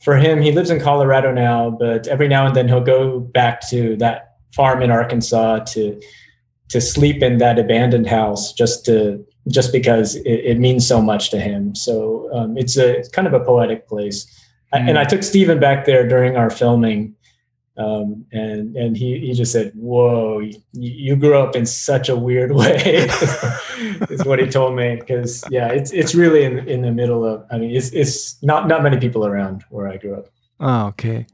for 0.00 0.18
him, 0.18 0.42
he 0.42 0.52
lives 0.52 0.68
in 0.68 0.78
Colorado 0.78 1.32
now. 1.32 1.70
But 1.70 2.06
every 2.08 2.28
now 2.28 2.44
and 2.44 2.54
then 2.54 2.68
he'll 2.68 2.84
go 2.84 3.18
back 3.18 3.66
to 3.70 3.96
that 3.96 4.36
farm 4.52 4.82
in 4.82 4.90
Arkansas 4.90 5.60
to 5.60 5.98
to 6.68 6.80
sleep 6.80 7.22
in 7.22 7.38
that 7.38 7.58
abandoned 7.58 8.06
house 8.06 8.52
just 8.52 8.84
to 8.86 9.24
just 9.48 9.72
because 9.72 10.16
it, 10.16 10.24
it 10.24 10.58
means 10.58 10.86
so 10.86 11.00
much 11.00 11.30
to 11.30 11.38
him. 11.38 11.74
So 11.74 12.28
um, 12.32 12.56
it's 12.56 12.76
a 12.76 12.98
it's 12.98 13.08
kind 13.08 13.26
of 13.26 13.34
a 13.34 13.40
poetic 13.40 13.88
place. 13.88 14.26
Mm. 14.74 14.78
I, 14.78 14.88
and 14.88 14.98
I 14.98 15.04
took 15.04 15.22
Steven 15.22 15.60
back 15.60 15.84
there 15.84 16.06
during 16.06 16.36
our 16.36 16.50
filming, 16.50 17.14
um, 17.78 18.24
and 18.32 18.76
and 18.76 18.96
he 18.96 19.20
he 19.20 19.32
just 19.34 19.52
said, 19.52 19.72
"Whoa, 19.74 20.40
you, 20.40 20.60
you 20.72 21.16
grew 21.16 21.38
up 21.38 21.54
in 21.54 21.66
such 21.66 22.08
a 22.08 22.16
weird 22.16 22.52
way," 22.60 22.74
is 24.10 24.24
what 24.24 24.40
he 24.40 24.46
told 24.46 24.74
me. 24.74 24.96
Because 24.96 25.44
yeah, 25.50 25.68
it's 25.68 25.92
it's 25.92 26.14
really 26.14 26.44
in 26.44 26.66
in 26.68 26.82
the 26.82 26.92
middle 26.92 27.24
of. 27.24 27.44
I 27.50 27.58
mean, 27.58 27.70
it's 27.70 27.90
it's 27.90 28.42
not 28.42 28.66
not 28.66 28.82
many 28.82 28.98
people 28.98 29.26
around 29.26 29.64
where 29.70 29.88
I 29.88 29.96
grew 29.98 30.14
up. 30.14 30.28
Oh, 30.58 30.86
okay. 30.86 31.26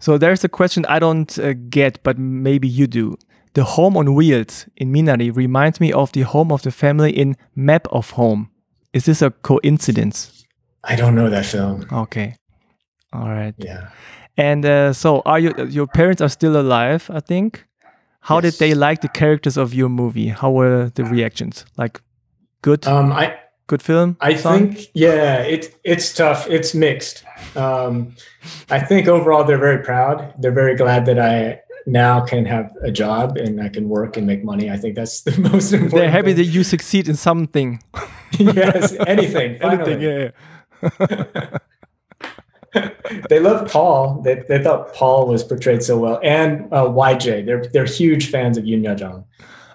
So 0.00 0.18
there's 0.18 0.44
a 0.44 0.48
question 0.48 0.84
I 0.86 0.98
don't 0.98 1.38
uh, 1.38 1.54
get, 1.70 2.02
but 2.02 2.18
maybe 2.18 2.68
you 2.68 2.86
do. 2.86 3.16
The 3.54 3.64
home 3.64 3.96
on 3.96 4.14
wheels 4.14 4.66
in 4.76 4.92
Minari 4.92 5.34
reminds 5.34 5.80
me 5.80 5.92
of 5.92 6.10
the 6.12 6.22
home 6.22 6.50
of 6.50 6.62
the 6.62 6.72
family 6.72 7.16
in 7.16 7.36
Map 7.54 7.86
of 7.90 8.10
Home. 8.10 8.50
Is 8.92 9.06
this 9.06 9.22
a 9.22 9.30
coincidence? 9.30 10.44
I 10.82 10.96
don't 10.96 11.14
know 11.14 11.30
that 11.30 11.46
film. 11.46 11.86
Okay. 11.90 12.36
All 13.12 13.28
right. 13.28 13.54
Yeah. 13.58 13.90
And 14.36 14.66
uh, 14.66 14.92
so, 14.92 15.22
are 15.24 15.38
you? 15.38 15.54
Your 15.68 15.86
parents 15.86 16.20
are 16.20 16.28
still 16.28 16.60
alive, 16.60 17.08
I 17.12 17.20
think. 17.20 17.64
How 18.20 18.36
yes. 18.36 18.42
did 18.42 18.58
they 18.58 18.74
like 18.74 19.00
the 19.02 19.08
characters 19.08 19.56
of 19.56 19.72
your 19.72 19.88
movie? 19.88 20.28
How 20.28 20.50
were 20.50 20.90
the 20.90 21.04
reactions? 21.04 21.64
Like, 21.76 22.00
good. 22.62 22.84
Um, 22.86 23.12
I 23.12 23.36
good 23.68 23.82
film. 23.82 24.16
I 24.20 24.34
song? 24.34 24.72
think 24.72 24.90
yeah, 24.94 25.36
it's 25.42 25.68
it's 25.84 26.12
tough. 26.12 26.48
It's 26.48 26.74
mixed. 26.74 27.24
Um, 27.54 28.16
I 28.70 28.80
think 28.80 29.06
overall 29.06 29.44
they're 29.44 29.58
very 29.58 29.82
proud. 29.82 30.34
They're 30.40 30.52
very 30.52 30.74
glad 30.74 31.06
that 31.06 31.18
I 31.18 31.60
now 31.86 32.20
can 32.20 32.44
have 32.46 32.74
a 32.82 32.90
job 32.90 33.36
and 33.36 33.60
I 33.60 33.68
can 33.68 33.88
work 33.88 34.16
and 34.16 34.26
make 34.26 34.44
money. 34.44 34.70
I 34.70 34.76
think 34.76 34.94
that's 34.94 35.20
the 35.28 35.38
most 35.40 35.72
important. 35.72 35.92
They're 35.92 36.10
happy 36.10 36.34
thing. 36.34 36.36
that 36.36 36.44
you 36.44 36.64
succeed 36.64 37.08
in 37.08 37.16
something. 37.16 37.82
yes, 38.38 38.94
anything. 39.06 39.56
anything, 39.62 40.00
yeah. 40.00 40.30
yeah. 41.00 42.90
they 43.28 43.38
love 43.38 43.70
Paul. 43.70 44.22
They, 44.22 44.42
they 44.48 44.62
thought 44.62 44.94
Paul 44.94 45.26
was 45.28 45.44
portrayed 45.44 45.82
so 45.82 45.98
well, 45.98 46.20
and 46.22 46.72
uh, 46.72 46.86
YJ. 46.86 47.46
They're 47.46 47.64
they're 47.72 47.84
huge 47.84 48.30
fans 48.30 48.58
of 48.58 48.66
Yuh-jung. 48.66 49.24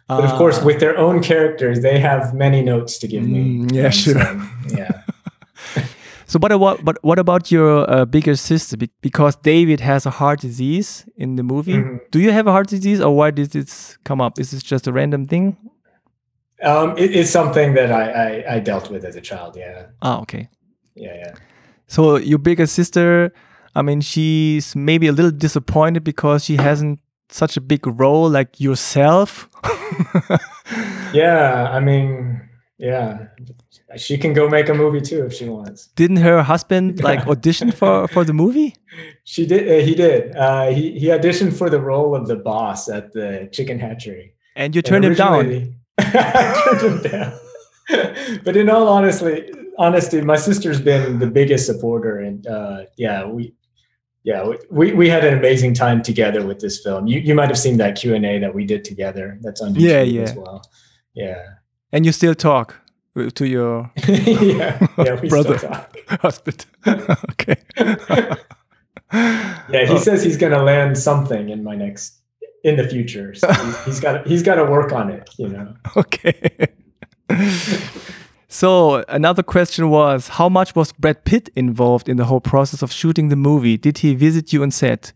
But 0.07 0.26
of 0.26 0.32
course, 0.32 0.57
ah. 0.60 0.66
with 0.66 0.80
their 0.80 0.97
own 0.97 1.22
characters, 1.22 1.82
they 1.82 1.99
have 1.99 2.34
many 2.34 2.64
notes 2.64 2.97
to 2.97 3.07
give 3.07 3.24
me. 3.24 3.60
Mm, 3.60 3.72
yeah, 3.72 3.89
sure. 3.91 4.16
So, 4.16 4.49
yeah. 4.76 5.03
So, 6.30 6.38
but 6.38 6.59
what, 6.59 6.86
but 6.86 7.03
what 7.03 7.17
about 7.17 7.51
your 7.51 7.89
uh, 7.89 8.05
bigger 8.05 8.36
sister? 8.36 8.77
Be 8.77 8.91
because 9.01 9.36
David 9.38 9.80
has 9.80 10.05
a 10.05 10.11
heart 10.11 10.41
disease 10.41 11.03
in 11.17 11.38
the 11.38 11.43
movie. 11.43 11.73
Mm 11.73 11.84
-hmm. 11.84 11.99
Do 12.11 12.19
you 12.19 12.32
have 12.32 12.49
a 12.49 12.51
heart 12.51 12.69
disease, 12.69 13.03
or 13.05 13.15
why 13.15 13.32
did 13.32 13.49
this 13.51 13.97
come 14.03 14.23
up? 14.25 14.39
Is 14.39 14.49
this 14.49 14.63
just 14.71 14.88
a 14.88 14.91
random 14.91 15.25
thing? 15.25 15.57
Um, 16.63 16.97
it, 16.97 17.15
it's 17.15 17.32
something 17.32 17.75
that 17.75 17.89
I, 17.89 18.03
I, 18.27 18.57
I 18.57 18.59
dealt 18.61 18.89
with 18.91 19.05
as 19.05 19.15
a 19.15 19.21
child. 19.21 19.55
Yeah. 19.55 19.86
Ah, 20.01 20.19
okay. 20.21 20.49
Yeah, 20.93 21.15
yeah. 21.15 21.36
So 21.88 22.19
your 22.19 22.41
bigger 22.41 22.67
sister, 22.67 23.32
I 23.75 23.82
mean, 23.82 24.01
she's 24.01 24.75
maybe 24.75 25.07
a 25.07 25.11
little 25.11 25.38
disappointed 25.38 26.03
because 26.03 26.45
she 26.45 26.57
hasn't 26.57 26.99
such 27.30 27.57
a 27.57 27.61
big 27.61 27.88
role 27.99 28.38
like 28.38 28.63
yourself. 28.63 29.49
yeah, 31.13 31.77
I 31.77 31.80
mean, 31.80 32.49
yeah, 32.80 33.27
she 33.97 34.17
can 34.17 34.32
go 34.32 34.47
make 34.47 34.69
a 34.69 34.73
movie 34.73 35.01
too 35.01 35.25
if 35.25 35.34
she 35.34 35.49
wants. 35.49 35.88
Didn't 35.97 36.17
her 36.17 36.41
husband 36.41 37.03
like 37.03 37.27
audition 37.27 37.73
for 37.73 38.07
for 38.07 38.23
the 38.23 38.34
movie? 38.34 38.75
She 39.23 39.45
did. 39.45 39.69
Uh, 39.69 39.86
he 39.86 39.93
did. 39.93 40.36
Uh, 40.36 40.71
he 40.71 40.97
he 40.99 41.07
auditioned 41.07 41.53
for 41.55 41.69
the 41.69 41.80
role 41.80 42.15
of 42.15 42.27
the 42.27 42.36
boss 42.36 42.89
at 42.89 43.13
the 43.13 43.47
chicken 43.51 43.80
hatchery. 43.80 44.34
And 44.55 44.75
you 44.75 44.82
turned 44.82 45.05
and 45.05 45.13
him 45.13 45.17
down. 45.17 45.75
I 45.99 46.77
turned 46.80 47.05
him 47.05 47.11
down. 47.11 47.39
but 48.43 48.57
in 48.57 48.69
all 48.69 48.88
honesty, 48.88 49.51
honesty, 49.77 50.21
my 50.21 50.36
sister's 50.36 50.82
been 50.82 51.19
the 51.19 51.27
biggest 51.27 51.67
supporter, 51.67 52.19
and 52.19 52.47
uh, 52.47 52.86
yeah, 52.97 53.25
we. 53.25 53.53
Yeah, 54.23 54.51
we, 54.69 54.91
we 54.91 55.07
had 55.07 55.23
an 55.23 55.38
amazing 55.38 55.73
time 55.73 56.03
together 56.03 56.45
with 56.45 56.59
this 56.59 56.84
film. 56.84 57.07
You 57.07 57.19
you 57.19 57.34
might 57.34 57.47
have 57.47 57.57
seen 57.57 57.77
that 57.77 57.95
Q 57.95 58.15
and 58.15 58.25
A 58.25 58.38
that 58.39 58.53
we 58.53 58.65
did 58.65 58.84
together. 58.84 59.38
That's 59.41 59.61
on 59.61 59.73
YouTube 59.73 59.82
yeah, 59.82 60.01
yeah. 60.01 60.21
as 60.23 60.34
well. 60.34 60.61
Yeah. 61.13 61.41
And 61.91 62.05
you 62.05 62.11
still 62.11 62.35
talk? 62.35 62.75
Uh, 63.15 63.29
to 63.31 63.47
your 63.47 63.91
yeah, 64.07 64.87
yeah, 64.97 65.15
brother 65.27 65.57
husband. 66.07 66.65
okay. 66.87 67.57
yeah, 69.11 69.85
he 69.85 69.93
oh. 69.93 69.97
says 69.97 70.23
he's 70.23 70.37
going 70.37 70.51
to 70.51 70.61
land 70.61 70.97
something 70.97 71.49
in 71.49 71.63
my 71.63 71.75
next 71.75 72.19
in 72.63 72.75
the 72.77 72.87
future. 72.87 73.33
So 73.33 73.51
he's 73.85 73.99
got 73.99 74.27
he's 74.27 74.43
got 74.43 74.55
to 74.55 74.65
work 74.65 74.93
on 74.93 75.09
it, 75.09 75.29
you 75.37 75.49
know. 75.49 75.73
Okay. 75.97 76.51
so 78.47 79.03
another 79.09 79.43
question 79.43 79.89
was, 79.89 80.29
how 80.29 80.47
much 80.47 80.75
was 80.75 80.91
Brad 80.93 81.25
Pitt 81.25 81.49
involved 81.55 82.07
in 82.07 82.17
the 82.17 82.25
whole 82.25 82.41
process 82.41 82.83
of 82.83 82.91
shooting 82.91 83.29
the 83.29 83.35
movie? 83.35 83.77
Did 83.77 83.99
he 83.99 84.13
visit 84.13 84.53
you 84.53 84.61
on 84.61 84.71
set? 84.71 85.13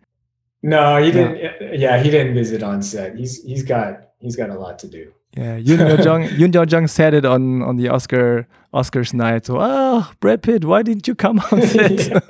No, 0.64 1.02
he 1.02 1.12
didn't. 1.12 1.80
Yeah, 1.80 2.02
he 2.02 2.10
didn't 2.10 2.34
visit 2.34 2.64
on 2.64 2.82
set. 2.82 3.16
He's 3.16 3.44
he's 3.44 3.64
got 3.64 4.10
he's 4.20 4.36
got 4.36 4.50
a 4.50 4.58
lot 4.58 4.80
to 4.80 4.88
do. 4.88 5.14
Yeah, 5.36 5.58
Yuh-jung 5.58 6.24
Yuh-jung 6.38 6.88
said 6.88 7.14
it 7.14 7.26
on 7.26 7.62
on 7.64 7.78
the 7.78 7.90
Oscar 7.90 8.48
Oscars 8.74 9.14
night. 9.14 9.46
So, 9.46 9.58
oh, 9.60 10.12
Brad 10.20 10.42
Pitt, 10.44 10.64
why 10.66 10.84
didn't 10.84 11.08
you 11.08 11.16
come 11.16 11.40
on 11.52 11.62
set? 11.62 12.12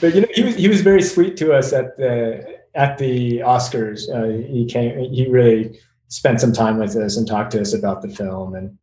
but 0.00 0.14
you 0.14 0.20
know, 0.22 0.28
he 0.34 0.42
was 0.42 0.54
he 0.56 0.68
was 0.68 0.80
very 0.80 1.02
sweet 1.02 1.36
to 1.38 1.52
us 1.52 1.72
at 1.72 1.96
the 1.96 2.58
at 2.74 2.98
the 2.98 3.38
Oscars. 3.40 4.08
Uh, 4.08 4.42
he 4.46 4.64
came. 4.66 4.98
He 5.12 5.28
really 5.28 5.78
spent 6.08 6.40
some 6.40 6.52
time 6.52 6.78
with 6.78 6.94
us 6.96 7.16
and 7.16 7.26
talked 7.26 7.50
to 7.52 7.60
us 7.60 7.74
about 7.74 8.02
the 8.02 8.08
film, 8.08 8.54
and 8.54 8.78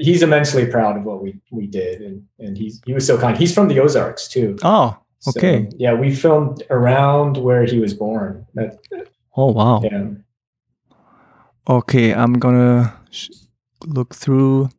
he's 0.00 0.22
immensely 0.22 0.66
proud 0.66 0.96
of 0.96 1.04
what 1.04 1.22
we 1.22 1.38
we 1.50 1.66
did. 1.66 2.00
And 2.00 2.24
and 2.38 2.56
he's 2.56 2.80
he 2.86 2.92
was 2.92 3.06
so 3.06 3.18
kind. 3.18 3.36
He's 3.36 3.54
from 3.54 3.68
the 3.68 3.78
Ozarks 3.80 4.26
too. 4.28 4.56
Oh, 4.62 4.96
So, 5.20 5.32
Okay. 5.36 5.68
yeah, 5.76 5.92
we 5.94 6.14
filmed 6.14 6.62
around 6.70 7.36
where 7.36 7.64
he 7.64 7.78
was 7.78 7.94
born. 7.94 8.46
That, 8.54 8.78
Oh 9.36 9.52
wow. 9.52 9.82
yeah. 9.84 10.06
Okay, 11.68 12.12
I'm 12.14 12.34
gonna 12.38 12.94
sh- 13.10 13.28
look 13.86 14.14
through. 14.14 14.70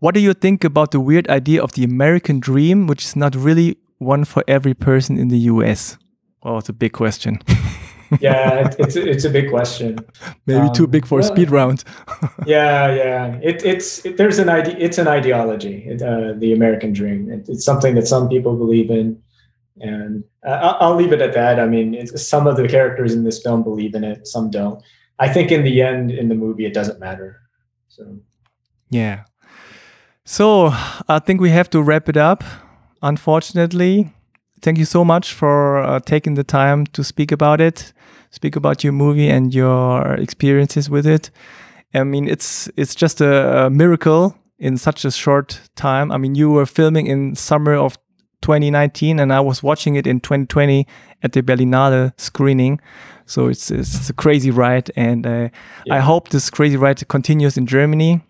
What 0.00 0.14
do 0.14 0.20
you 0.20 0.32
think 0.34 0.64
about 0.64 0.90
the 0.92 1.00
weird 1.00 1.28
idea 1.28 1.62
of 1.62 1.72
the 1.72 1.84
American 1.84 2.40
dream, 2.40 2.86
which 2.86 3.04
is 3.04 3.16
not 3.16 3.34
really 3.34 3.76
one 3.98 4.24
for 4.24 4.42
every 4.48 4.74
person 4.74 5.18
in 5.18 5.28
the 5.28 5.38
US? 5.52 5.98
Oh, 6.42 6.58
it's 6.58 6.68
a 6.68 6.72
big 6.72 6.92
question. 6.92 7.38
Yeah, 8.22 8.60
it- 8.66 8.76
it's 8.78 8.96
it's 8.96 9.24
a 9.26 9.30
big 9.30 9.50
question. 9.50 9.98
Maybe 10.46 10.66
too 10.72 10.84
Um, 10.84 10.90
big 10.90 11.04
for 11.06 11.20
a 11.20 11.22
speed 11.22 11.50
round. 11.50 11.84
Yeah, 12.46 12.94
yeah. 12.94 13.38
It, 13.42 13.62
it's 13.66 14.02
it, 14.06 14.16
there's 14.16 14.38
an 14.38 14.48
idea. 14.48 14.76
It's 14.78 14.96
an 14.96 15.06
ideology. 15.08 15.84
It, 15.86 16.00
uh, 16.00 16.32
the 16.38 16.54
American 16.54 16.94
dream. 16.94 17.30
It, 17.30 17.50
it's 17.50 17.64
something 17.66 17.94
that 17.96 18.06
some 18.08 18.30
people 18.30 18.56
believe 18.56 18.88
in, 18.90 19.20
and 19.82 20.24
uh, 20.42 20.58
I'll, 20.62 20.76
I'll 20.80 20.96
leave 20.96 21.12
it 21.12 21.20
at 21.20 21.34
that. 21.34 21.60
I 21.60 21.66
mean, 21.66 21.92
it's, 21.94 22.26
some 22.26 22.46
of 22.46 22.56
the 22.56 22.66
characters 22.66 23.12
in 23.12 23.24
this 23.24 23.42
film 23.42 23.62
believe 23.62 23.94
in 23.94 24.04
it. 24.04 24.26
Some 24.26 24.48
don't. 24.50 24.82
I 25.18 25.28
think 25.28 25.50
in 25.50 25.64
the 25.64 25.82
end, 25.82 26.10
in 26.10 26.28
the 26.28 26.34
movie, 26.34 26.66
it 26.66 26.74
doesn't 26.74 27.00
matter. 27.00 27.40
So 27.88 28.18
Yeah. 28.90 29.24
So 30.24 30.70
I 31.08 31.18
think 31.20 31.40
we 31.40 31.50
have 31.50 31.70
to 31.70 31.82
wrap 31.82 32.08
it 32.08 32.16
up. 32.16 32.44
Unfortunately, 33.02 34.12
thank 34.60 34.78
you 34.78 34.84
so 34.84 35.04
much 35.04 35.32
for 35.32 35.78
uh, 35.78 36.00
taking 36.00 36.34
the 36.34 36.44
time 36.44 36.86
to 36.86 37.02
speak 37.02 37.32
about 37.32 37.60
it, 37.60 37.92
speak 38.30 38.56
about 38.56 38.84
your 38.84 38.92
movie 38.92 39.28
and 39.30 39.54
your 39.54 40.14
experiences 40.14 40.90
with 40.90 41.06
it. 41.06 41.30
I 41.94 42.04
mean, 42.04 42.28
it's 42.28 42.68
it's 42.76 42.94
just 42.94 43.20
a, 43.20 43.66
a 43.66 43.70
miracle 43.70 44.36
in 44.58 44.76
such 44.76 45.04
a 45.04 45.10
short 45.10 45.60
time. 45.76 46.12
I 46.12 46.18
mean, 46.18 46.34
you 46.34 46.50
were 46.50 46.66
filming 46.66 47.06
in 47.06 47.34
summer 47.34 47.74
of 47.74 47.96
2019, 48.42 49.18
and 49.18 49.32
I 49.32 49.40
was 49.40 49.62
watching 49.62 49.96
it 49.96 50.06
in 50.06 50.20
2020 50.20 50.86
at 51.22 51.32
the 51.32 51.42
Berlinale 51.42 52.12
screening. 52.16 52.80
So 53.26 53.48
it's 53.48 53.70
it's 53.70 54.08
a 54.08 54.14
crazy 54.14 54.50
ride, 54.50 54.90
and 54.96 55.26
uh, 55.26 55.48
I 55.90 56.00
hope 56.00 56.30
this 56.30 56.48
crazy 56.50 56.76
ride 56.76 57.06
continues 57.08 57.58
in 57.58 57.66
Germany 57.66 58.22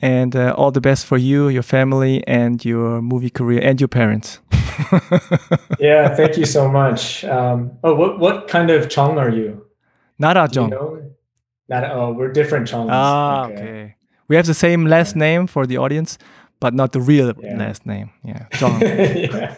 and 0.00 0.36
uh, 0.36 0.54
all 0.56 0.70
the 0.70 0.80
best 0.80 1.06
for 1.06 1.16
you, 1.16 1.48
your 1.48 1.62
family, 1.62 2.26
and 2.26 2.64
your 2.64 3.00
movie 3.00 3.30
career, 3.30 3.60
and 3.62 3.80
your 3.80 3.88
parents. 3.88 4.40
yeah, 5.78 6.14
thank 6.14 6.36
you 6.36 6.44
so 6.44 6.68
much. 6.68 7.24
Um, 7.24 7.72
oh, 7.82 7.94
what 7.94 8.18
what 8.18 8.48
kind 8.48 8.70
of 8.70 8.88
Chong 8.88 9.18
are 9.18 9.30
you? 9.30 9.66
Nara 10.18 10.48
Do 10.48 10.62
you 10.62 10.68
know? 10.68 11.10
Not, 11.68 11.90
oh, 11.90 12.12
we're 12.12 12.32
different 12.32 12.68
Chongs. 12.68 12.88
Ah, 12.90 13.46
okay. 13.46 13.96
We 14.28 14.36
have 14.36 14.46
the 14.46 14.54
same 14.54 14.86
last 14.86 15.16
name 15.16 15.46
for 15.46 15.66
the 15.66 15.78
audience, 15.78 16.18
but 16.64 16.74
not 16.74 16.92
the 16.92 17.00
real 17.00 17.32
Yeah. 17.42 17.58
last 17.58 17.84
name. 17.86 18.08
Yeah, 18.22 18.46
yeah. 18.60 19.54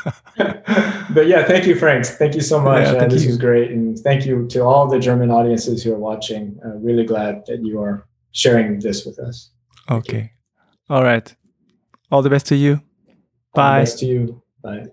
but 1.14 1.28
yeah, 1.28 1.44
thank 1.46 1.66
you, 1.68 1.76
Franks. 1.76 2.18
Thank 2.18 2.36
you 2.36 2.42
so 2.42 2.60
much. 2.60 2.88
Yeah, 2.88 3.04
Uh, 3.04 3.08
this 3.10 3.24
you. 3.24 3.30
was 3.30 3.38
great, 3.38 3.72
and 3.72 3.98
thank 4.04 4.26
you 4.26 4.48
to 4.48 4.60
all 4.64 4.88
the 4.90 5.00
German 5.00 5.30
audiences 5.32 5.84
who 5.84 5.94
are 5.94 6.00
watching. 6.12 6.58
Uh, 6.66 6.78
really 6.88 7.06
glad 7.06 7.36
that 7.48 7.60
you 7.64 7.80
are 7.82 8.06
sharing 8.32 8.80
this 8.82 9.06
with 9.06 9.20
us. 9.20 9.52
okay. 9.92 10.32
All 10.90 11.04
right. 11.04 11.36
All 12.12 12.24
the 12.24 12.30
best 12.30 12.48
to 12.48 12.56
you. 12.56 12.80
Bye. 13.54 13.82
best 13.82 14.00
to 14.00 14.06
you. 14.06 14.42
Bye. 14.64 14.86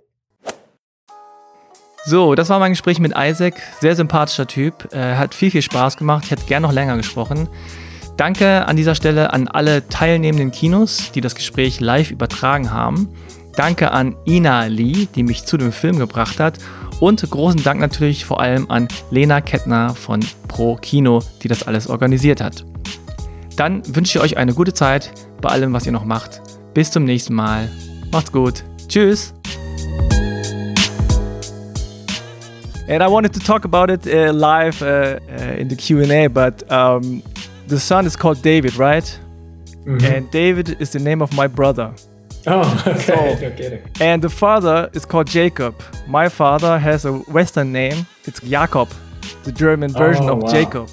So, 2.05 2.35
das 2.37 2.49
war 2.51 2.61
mein 2.61 2.73
Gespräch 2.73 3.01
mit 3.01 3.13
Isaac. 3.17 3.55
Sehr 3.81 3.97
sympathischer 3.97 4.47
Typ. 4.47 4.93
Äh, 4.93 5.17
hat 5.17 5.35
viel, 5.35 5.51
viel 5.51 5.63
Spaß 5.63 5.97
gemacht. 5.97 6.25
Ich 6.25 6.31
hätte 6.31 6.45
gern 6.47 6.63
noch 6.63 6.73
länger 6.73 6.97
gesprochen. 6.97 7.49
Danke 8.17 8.67
an 8.67 8.77
dieser 8.77 8.95
Stelle 8.95 9.35
an 9.35 9.47
alle 9.47 9.87
teilnehmenden 9.89 10.51
Kinos, 10.51 11.13
die 11.15 11.21
das 11.21 11.35
Gespräch 11.35 11.81
live 11.81 12.11
übertragen 12.11 12.73
haben. 12.73 13.11
Danke 13.55 13.91
an 13.91 14.17
Ina 14.27 14.67
Lee, 14.67 15.07
die 15.15 15.23
mich 15.23 15.45
zu 15.45 15.59
dem 15.59 15.71
Film 15.71 15.99
gebracht 15.99 16.41
hat. 16.41 16.59
Und 16.99 17.29
großen 17.29 17.63
Dank 17.63 17.79
natürlich 17.79 18.25
vor 18.25 18.41
allem 18.41 18.71
an 18.71 18.89
Lena 19.11 19.43
Kettner 19.43 19.95
von 19.95 20.21
Pro 20.49 20.77
Kino, 20.77 21.23
die 21.43 21.49
das 21.49 21.67
alles 21.67 21.89
organisiert 21.89 22.41
hat. 22.41 22.65
Dann 23.57 23.83
wünsche 23.95 24.19
ich 24.19 24.25
euch 24.25 24.37
eine 24.39 24.55
gute 24.55 24.73
Zeit 24.73 25.13
bei 25.43 25.51
allem, 25.51 25.75
was 25.75 25.85
ihr 25.85 25.93
noch 25.93 26.07
macht. 26.07 26.41
Bis 26.73 26.91
zum 26.91 27.05
nächsten 27.05 27.35
Mal. 27.35 27.71
Macht's 28.13 28.33
gut. 28.33 28.65
Tschüss. 28.89 29.35
And 32.89 33.03
I 33.03 33.11
wanted 33.11 33.35
to 33.35 33.41
talk 33.41 33.65
about 33.67 33.93
it 33.93 34.07
uh, 34.07 34.33
live 34.33 34.81
uh, 34.81 35.19
uh, 35.29 35.59
in 35.59 35.69
the 35.69 35.77
Q&A, 35.77 36.29
but 36.29 36.63
um, 36.71 37.23
the 37.69 37.79
son 37.81 38.07
is 38.07 38.17
called 38.17 38.43
David, 38.43 38.77
right? 38.77 39.19
Mhm. 39.85 40.03
And 40.03 40.31
David 40.31 40.77
is 40.81 40.91
the 40.91 40.99
name 40.99 41.23
of 41.23 41.33
my 41.35 41.47
brother. 41.47 41.93
oh, 42.47 42.83
okay. 42.87 42.99
So- 43.01 43.49
no 43.49 43.51
kidding. 43.57 43.83
And 44.01 44.23
the 44.23 44.29
father 44.31 44.89
is 44.93 45.05
called 45.05 45.27
Jacob. 45.29 45.75
My 46.07 46.29
father 46.29 46.79
has 46.79 47.05
a 47.05 47.13
Western 47.37 47.73
name. 47.73 48.07
It's 48.25 48.41
Jakob, 48.41 48.89
the 49.45 49.53
German 49.53 49.93
version 49.93 50.29
Oh, 50.29 50.33
of 50.35 50.43
wow. 50.43 50.51
Jacob. 50.53 50.89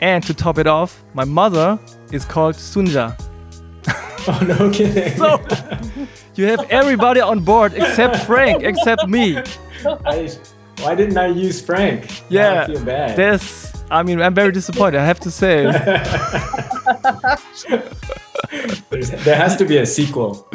And 0.00 0.24
to 0.24 0.34
top 0.34 0.58
it 0.58 0.66
off, 0.66 1.02
my 1.14 1.24
mother 1.24 1.78
is 2.10 2.24
called 2.24 2.56
Sunja. 2.56 3.14
Oh, 4.28 4.40
no 4.46 4.70
kidding. 4.76 5.16
So 5.16 5.40
you 6.36 6.46
have 6.46 6.66
everybody 6.70 7.20
on 7.20 7.40
board 7.44 7.74
except 7.74 8.16
Frank, 8.26 8.62
except 8.64 9.06
me. 9.08 9.36
I, 10.06 10.28
why 10.80 10.94
didn't 10.96 11.18
I 11.18 11.26
use 11.26 11.60
Frank? 11.60 12.22
Yeah, 12.28 12.62
I 12.62 12.66
feel 12.66 12.84
bad. 12.84 13.16
This, 13.16 13.61
I 13.92 14.02
mean, 14.02 14.22
I'm 14.22 14.34
very 14.34 14.52
disappointed. 14.52 14.98
I 14.98 15.04
have 15.04 15.20
to 15.20 15.30
say. 15.30 15.64
There 19.24 19.36
has 19.36 19.56
to 19.56 19.64
be 19.64 19.78
a 19.78 19.86
sequel. 19.86 20.46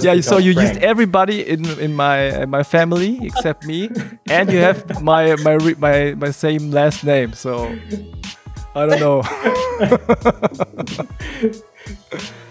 Yeah, 0.00 0.20
so 0.20 0.38
you 0.38 0.54
Frank. 0.54 0.68
used 0.68 0.82
everybody 0.82 1.46
in 1.46 1.66
in 1.78 1.94
my 1.94 2.42
in 2.42 2.50
my 2.50 2.62
family 2.62 3.18
except 3.22 3.66
me, 3.66 3.90
and 4.30 4.50
you 4.50 4.58
have 4.58 5.02
my 5.02 5.36
my 5.36 5.58
my 5.78 6.14
my 6.16 6.30
same 6.30 6.70
last 6.70 7.04
name. 7.04 7.32
So 7.34 7.68
I 8.74 8.86
don't 8.86 9.00
know. 9.00 9.22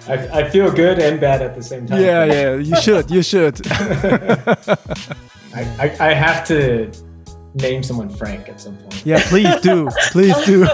I, 0.07 0.15
I 0.39 0.49
feel 0.49 0.71
good 0.71 0.99
and 0.99 1.19
bad 1.19 1.41
at 1.41 1.55
the 1.55 1.63
same 1.63 1.87
time. 1.87 2.01
yeah, 2.01 2.25
yeah, 2.25 2.55
you 2.57 2.75
should, 2.81 3.09
you 3.09 3.23
should. 3.23 3.61
I, 5.53 5.61
I, 5.79 5.95
I 5.99 6.13
have 6.13 6.45
to 6.47 6.91
name 7.53 7.83
someone 7.83 8.09
Frank 8.09 8.49
at 8.49 8.59
some 8.59 8.77
point. 8.77 9.05
yeah, 9.05 9.21
please 9.27 9.59
do, 9.61 9.87
please 10.11 10.35
do. 10.45 10.65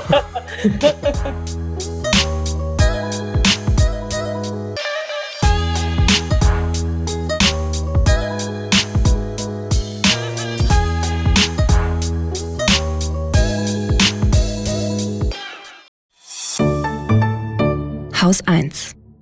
Haus 18.13 18.41
1. 18.45 18.71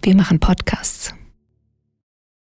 Wir 0.02 0.16
machen 0.16 0.40
Podcasts. 0.40 1.14